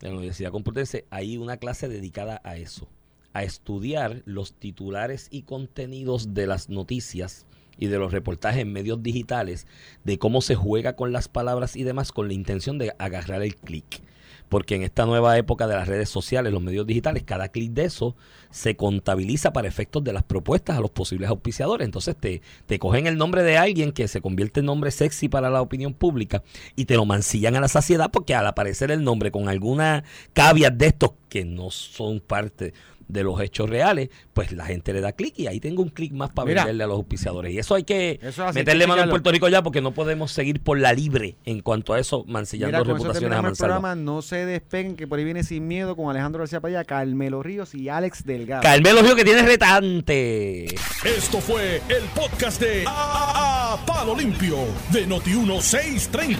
de 0.00 0.08
la 0.08 0.14
Universidad 0.14 0.50
Complutense, 0.50 1.06
hay 1.10 1.36
una 1.36 1.56
clase 1.56 1.88
dedicada 1.88 2.40
a 2.44 2.56
eso, 2.56 2.88
a 3.32 3.42
estudiar 3.42 4.22
los 4.26 4.54
titulares 4.54 5.28
y 5.30 5.42
contenidos 5.42 6.34
de 6.34 6.46
las 6.46 6.68
noticias 6.68 7.46
y 7.78 7.86
de 7.86 7.98
los 7.98 8.12
reportajes 8.12 8.62
en 8.62 8.72
medios 8.72 9.02
digitales, 9.02 9.66
de 10.04 10.18
cómo 10.18 10.40
se 10.40 10.54
juega 10.54 10.96
con 10.96 11.12
las 11.12 11.28
palabras 11.28 11.76
y 11.76 11.82
demás 11.82 12.12
con 12.12 12.28
la 12.28 12.34
intención 12.34 12.78
de 12.78 12.94
agarrar 12.98 13.42
el 13.42 13.56
clic. 13.56 14.02
Porque 14.48 14.76
en 14.76 14.82
esta 14.82 15.06
nueva 15.06 15.36
época 15.38 15.66
de 15.66 15.74
las 15.74 15.88
redes 15.88 16.08
sociales, 16.08 16.52
los 16.52 16.62
medios 16.62 16.86
digitales, 16.86 17.24
cada 17.24 17.48
clic 17.48 17.72
de 17.72 17.86
eso 17.86 18.14
se 18.50 18.76
contabiliza 18.76 19.52
para 19.52 19.66
efectos 19.66 20.04
de 20.04 20.12
las 20.12 20.22
propuestas 20.22 20.76
a 20.76 20.80
los 20.80 20.90
posibles 20.90 21.28
auspiciadores. 21.30 21.84
Entonces 21.84 22.14
te, 22.14 22.42
te 22.66 22.78
cogen 22.78 23.06
el 23.06 23.16
nombre 23.16 23.42
de 23.42 23.56
alguien 23.56 23.90
que 23.90 24.06
se 24.06 24.20
convierte 24.20 24.60
en 24.60 24.66
nombre 24.66 24.90
sexy 24.90 25.28
para 25.28 25.50
la 25.50 25.62
opinión 25.62 25.94
pública 25.94 26.42
y 26.76 26.84
te 26.84 26.94
lo 26.94 27.06
mancillan 27.06 27.56
a 27.56 27.60
la 27.60 27.68
saciedad 27.68 28.10
porque 28.12 28.34
al 28.34 28.46
aparecer 28.46 28.90
el 28.90 29.02
nombre 29.02 29.30
con 29.30 29.48
alguna 29.48 30.04
caveat 30.34 30.74
de 30.74 30.86
estos 30.86 31.12
que 31.28 31.44
no 31.44 31.70
son 31.70 32.20
parte 32.20 32.74
de 33.08 33.22
los 33.22 33.40
hechos 33.40 33.68
reales, 33.68 34.10
pues 34.32 34.52
la 34.52 34.66
gente 34.66 34.92
le 34.92 35.00
da 35.00 35.12
clic 35.12 35.38
y 35.38 35.46
ahí 35.46 35.60
tengo 35.60 35.82
un 35.82 35.88
clic 35.90 36.12
más 36.12 36.30
para 36.30 36.46
Mira. 36.46 36.62
venderle 36.62 36.84
a 36.84 36.86
los 36.88 36.96
auspiciadores. 36.96 37.52
Y 37.52 37.58
eso 37.58 37.74
hay 37.74 37.84
que 37.84 38.18
Eso 38.22 38.44
meterle 38.52 38.84
que 38.84 38.88
mano 38.88 39.02
en. 39.02 39.10
Puerto 39.10 39.30
Rico 39.30 39.48
ya 39.48 39.62
porque 39.62 39.80
no 39.80 39.92
podemos 39.92 40.32
seguir 40.32 40.60
por 40.60 40.78
la 40.78 40.92
libre 40.92 41.36
en 41.44 41.60
cuanto 41.60 41.92
a 41.94 41.98
eso, 42.00 42.24
mancillando 42.26 42.78
Mira, 42.78 42.92
reputaciones 42.94 43.38
a 43.38 43.48
el 43.48 43.54
programa. 43.56 43.94
No 43.94 44.22
se 44.22 44.44
despeguen, 44.46 44.96
que 44.96 45.06
por 45.06 45.18
ahí 45.18 45.24
viene 45.24 45.42
Sin 45.44 45.66
Miedo 45.68 45.96
con 45.96 46.10
Alejandro 46.10 46.40
García 46.40 46.60
Paya, 46.60 46.84
Carmelo 46.84 47.42
Ríos 47.42 47.74
y 47.74 47.88
Alex 47.88 48.24
Delgado. 48.24 48.62
Carmelo 48.62 49.02
Río 49.02 49.14
que 49.16 49.24
tiene 49.24 49.42
retante. 49.42 50.66
Esto 51.04 51.40
fue 51.40 51.82
el 51.88 52.04
podcast 52.14 52.60
de 52.60 52.84
A, 52.86 53.74
A- 53.74 53.86
Palo 53.86 54.14
Limpio 54.16 54.56
de 54.92 55.06
Noti1630. 55.08 56.38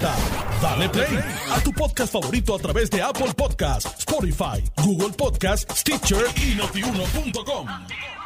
Dale 0.62 0.89
play 0.89 1.19
a 1.51 1.61
tu 1.61 1.73
podcast 1.73 2.12
favorito 2.12 2.55
a 2.55 2.59
través 2.59 2.91
de 2.91 3.03
Apple 3.03 3.33
Podcasts, 3.37 3.91
Spotify, 3.99 4.62
Google 4.85 5.11
Podcasts, 5.17 5.81
Stitcher 5.81 6.25
y 6.37 6.54
notiuno.com. 6.57 8.24